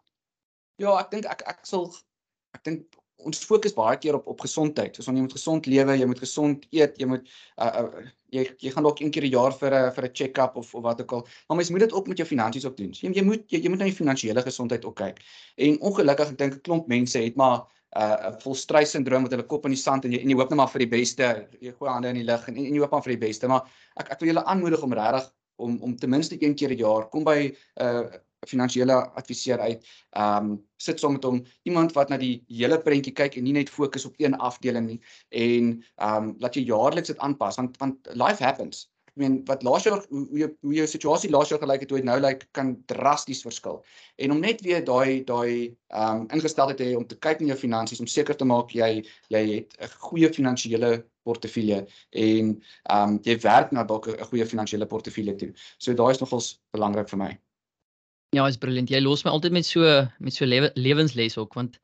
Ja, 0.76 0.98
ek 1.00 1.10
dink 1.10 1.24
ek 1.24 1.42
ek 1.46 1.66
sal 1.66 1.90
ek 2.54 2.64
dink 2.64 3.02
ons 3.26 3.44
fokus 3.46 3.74
baie 3.76 3.98
keer 4.02 4.16
op 4.18 4.26
op 4.30 4.42
gesondheid. 4.44 4.96
So 4.96 5.12
jy 5.12 5.22
moet 5.24 5.36
gesond 5.36 5.68
lewe, 5.70 5.96
jy 5.98 6.08
moet 6.10 6.22
gesond 6.22 6.66
eet, 6.74 6.98
jy 7.00 7.08
moet 7.10 7.28
uh, 7.58 7.70
uh 7.84 8.08
jy 8.32 8.46
jy 8.64 8.70
gaan 8.72 8.86
dalk 8.86 9.00
een 9.02 9.10
keer 9.12 9.26
'n 9.28 9.34
jaar 9.34 9.52
vir 9.52 9.74
'n 9.74 9.92
vir 9.92 10.04
'n 10.06 10.14
check-up 10.14 10.56
of 10.56 10.74
of 10.74 10.82
wat 10.82 11.00
ook 11.00 11.12
al. 11.12 11.26
Maar 11.48 11.56
mens 11.56 11.70
moet 11.70 11.80
dit 11.80 11.92
ook 11.92 12.08
met 12.08 12.18
jou 12.18 12.28
finansies 12.28 12.64
ook 12.64 12.76
doen. 12.76 12.94
So 12.94 13.06
jy, 13.06 13.12
jy 13.12 13.24
moet 13.24 13.44
jy, 13.48 13.58
jy 13.62 13.68
moet 13.68 13.78
na 13.78 13.86
jou 13.86 13.96
finansiële 13.96 14.42
gesondheid 14.42 14.84
ook 14.84 14.96
kyk. 14.96 15.20
En 15.56 15.80
ongelukkig 15.80 16.30
ek 16.30 16.38
dink 16.38 16.54
'n 16.54 16.60
klomp 16.60 16.86
mense 16.88 17.18
het 17.18 17.36
maar 17.36 17.66
'n 17.92 18.00
uh, 18.00 18.32
volstrys 18.40 18.90
sindroom 18.90 19.22
met 19.22 19.30
hulle 19.30 19.46
kop 19.46 19.64
in 19.64 19.76
die 19.76 19.82
sand 19.82 20.04
en 20.04 20.12
jy 20.12 20.20
en 20.22 20.28
jy 20.28 20.36
hoop 20.36 20.50
net 20.50 20.56
maar 20.56 20.72
vir 20.72 20.78
die 20.86 20.92
beste. 20.98 21.48
Jy 21.60 21.72
gooi 21.78 21.90
hande 21.90 22.08
in 22.08 22.20
die 22.22 22.24
lug 22.24 22.48
en, 22.48 22.56
en 22.56 22.74
jy 22.74 22.80
hoop 22.80 22.90
maar 22.90 23.02
vir 23.02 23.16
die 23.16 23.26
beste. 23.26 23.48
Maar 23.48 23.62
ek 23.96 24.12
ek 24.12 24.20
wil 24.20 24.28
julle 24.32 24.44
aanmoedig 24.44 24.82
om 24.82 24.92
regtig 24.92 25.32
om 25.56 25.78
om 25.82 25.96
ten 25.96 26.10
minste 26.10 26.36
een 26.40 26.54
keer 26.54 26.70
'n 26.70 26.78
jaar 26.78 27.08
kom 27.08 27.24
by 27.24 27.52
'n 27.52 27.84
uh, 27.84 28.18
finansiële 28.48 28.94
adviseur 29.14 29.60
uit. 29.60 29.86
Ehm 30.10 30.50
um, 30.50 30.60
sit 30.76 31.00
saam 31.00 31.12
met 31.12 31.24
hom, 31.24 31.42
iemand 31.62 31.92
wat 31.94 32.08
na 32.10 32.16
die 32.18 32.42
hele 32.48 32.78
prentjie 32.82 33.12
kyk 33.14 33.36
en 33.38 33.44
nie 33.46 33.54
net 33.54 33.70
fokus 33.70 34.04
op 34.08 34.14
een 34.18 34.34
afdeling 34.34 34.86
nie 34.86 35.00
en 35.28 35.76
ehm 35.96 36.16
um, 36.16 36.32
laat 36.38 36.56
jy 36.58 36.64
jaarliks 36.70 37.12
dit 37.12 37.18
aanpas 37.18 37.56
want 37.60 37.78
want 37.78 38.08
life 38.14 38.44
happens. 38.44 38.88
Ek 39.12 39.20
meen 39.20 39.38
wat 39.46 39.62
laas 39.62 39.84
jaar 39.86 40.02
hoe 40.08 40.38
jou 40.40 40.48
hoe 40.60 40.74
jou 40.74 40.86
situasie 40.88 41.30
laas 41.30 41.52
jaar 41.52 41.60
gelyk 41.62 41.84
het 41.84 41.90
hoe 41.92 42.00
dit 42.00 42.08
nou 42.08 42.18
lyk 42.20 42.46
kan 42.58 42.74
drasties 42.90 43.44
verskil. 43.46 43.82
En 44.16 44.34
om 44.34 44.40
net 44.40 44.64
weer 44.66 44.84
daai 44.84 45.22
daai 45.28 45.76
ehm 45.94 46.24
um, 46.24 46.26
ingesteldheid 46.34 46.82
te 46.82 46.90
hê 46.90 46.98
om 46.98 47.06
te 47.06 47.20
kyk 47.28 47.40
na 47.40 47.52
jou 47.52 47.60
finansies 47.62 48.02
om 48.02 48.10
seker 48.10 48.36
te 48.36 48.48
maak 48.48 48.74
jy 48.74 49.04
jy 49.28 49.44
het 49.54 49.78
'n 49.78 49.94
goeie 50.08 50.32
finansiële 50.32 50.92
portefeulje 51.22 51.86
en 52.10 52.52
ehm 52.90 53.08
um, 53.08 53.18
jy 53.22 53.38
werk 53.46 53.72
na 53.72 53.84
dalk 53.84 54.08
'n 54.08 54.30
goeie 54.32 54.46
finansiële 54.46 54.86
portefeulje 54.86 55.36
toe. 55.36 55.52
So 55.78 55.94
daai 55.94 56.10
is 56.10 56.20
nogals 56.20 56.58
belangrik 56.72 57.08
vir 57.08 57.18
my. 57.18 57.32
Ja, 58.32 58.46
is 58.48 58.56
brilliant. 58.56 58.88
Jy 58.88 59.02
los 59.02 59.26
my 59.26 59.30
altyd 59.36 59.52
met 59.52 59.66
so 59.68 59.84
met 60.24 60.32
so 60.32 60.46
lewe, 60.48 60.70
lewensles 60.80 61.34
ook 61.36 61.52
want 61.58 61.74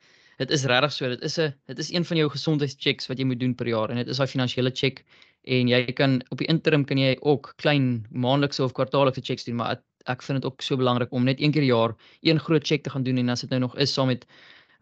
dit 0.40 0.53
is 0.57 0.62
regtig 0.70 0.94
so. 0.94 1.09
Dit 1.12 1.24
is 1.26 1.36
'n 1.38 1.53
dit 1.68 1.78
is 1.82 1.90
een 1.92 2.05
van 2.09 2.16
jou 2.16 2.28
gesondheidschecks 2.30 3.09
wat 3.11 3.18
jy 3.18 3.26
moet 3.28 3.40
doen 3.40 3.55
per 3.55 3.68
jaar 3.68 3.90
en 3.90 3.96
dit 4.01 4.09
is 4.09 4.16
daai 4.16 4.30
finansiële 4.32 4.70
check 4.72 5.05
en 5.44 5.68
jy 5.68 5.92
kan 5.92 6.22
op 6.30 6.38
die 6.38 6.49
interim 6.49 6.84
kan 6.84 6.99
jy 6.99 7.18
ook 7.20 7.53
klein 7.57 8.07
maandelikse 8.11 8.64
of 8.64 8.72
kwartaallikse 8.72 9.20
checks 9.20 9.44
doen, 9.44 9.57
maar 9.57 9.76
ek, 9.76 9.82
ek 10.07 10.22
vind 10.22 10.40
dit 10.40 10.51
ook 10.51 10.62
so 10.62 10.76
belangrik 10.76 11.12
om 11.12 11.24
net 11.24 11.40
een 11.40 11.53
keer 11.53 11.61
per 11.61 11.68
jaar 11.68 11.94
een 12.22 12.40
groot 12.40 12.66
check 12.66 12.82
te 12.82 12.90
gaan 12.90 13.05
doen 13.05 13.18
en 13.18 13.28
as 13.28 13.40
dit 13.40 13.51
nou 13.51 13.61
nog 13.61 13.76
is 13.76 13.92
saam 13.92 14.07
met 14.07 14.24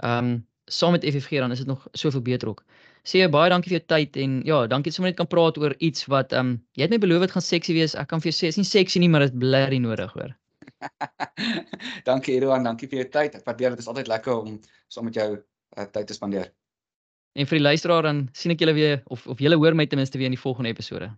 ehm 0.05 0.25
um, 0.25 0.47
saam 0.69 0.93
met 0.93 1.05
FFG 1.05 1.43
dan 1.43 1.51
is 1.51 1.59
dit 1.59 1.67
nog 1.67 1.89
soveel 1.93 2.23
beter 2.23 2.49
ook. 2.49 2.63
Sê 3.03 3.29
baie 3.31 3.51
dankie 3.51 3.71
vir 3.71 3.79
jou 3.79 3.87
tyd 3.87 4.17
en 4.17 4.43
ja, 4.45 4.67
dankie 4.67 4.91
dat 4.91 4.95
sommer 4.95 5.11
net 5.11 5.19
kan 5.19 5.27
praat 5.27 5.59
oor 5.59 5.75
iets 5.79 6.07
wat 6.07 6.33
ehm 6.33 6.47
um, 6.47 6.63
jy 6.75 6.83
het 6.83 6.91
my 6.91 6.99
beloof 6.99 7.27
dit 7.27 7.31
gaan 7.31 7.43
seksie 7.43 7.75
wees. 7.75 7.95
Ek 7.95 8.07
kan 8.07 8.21
vir 8.21 8.31
jou 8.31 8.39
sê, 8.39 8.55
is 8.55 8.57
nie 8.57 8.65
seksie 8.65 9.01
nie, 9.01 9.09
maar 9.09 9.27
dit 9.27 9.39
blerry 9.39 9.79
nodig 9.79 10.13
hoor. 10.13 10.37
dankie 12.09 12.37
Edouard, 12.37 12.65
dankie 12.65 12.89
vir 12.89 13.03
jou 13.03 13.09
tyd. 13.19 13.39
Ek 13.39 13.47
waardeer 13.49 13.75
dit. 13.75 13.85
Is 13.85 13.91
altyd 13.91 14.11
lekker 14.13 14.39
om 14.39 14.61
saam 14.89 15.09
met 15.11 15.19
jou 15.19 15.29
uh, 15.37 15.87
tyd 15.93 16.07
te 16.07 16.17
spandeer. 16.17 16.53
En 17.37 17.49
vir 17.49 17.59
die 17.59 17.67
luisteraar 17.67 18.09
dan 18.09 18.27
sien 18.33 18.55
ek 18.55 18.65
julle 18.65 18.77
weer 18.77 19.01
of 19.13 19.27
of 19.27 19.43
julle 19.43 19.61
hoor 19.61 19.77
my 19.77 19.87
ten 19.87 20.01
minste 20.01 20.19
weer 20.19 20.33
in 20.33 20.39
die 20.39 20.45
volgende 20.47 20.73
episode. 20.73 21.13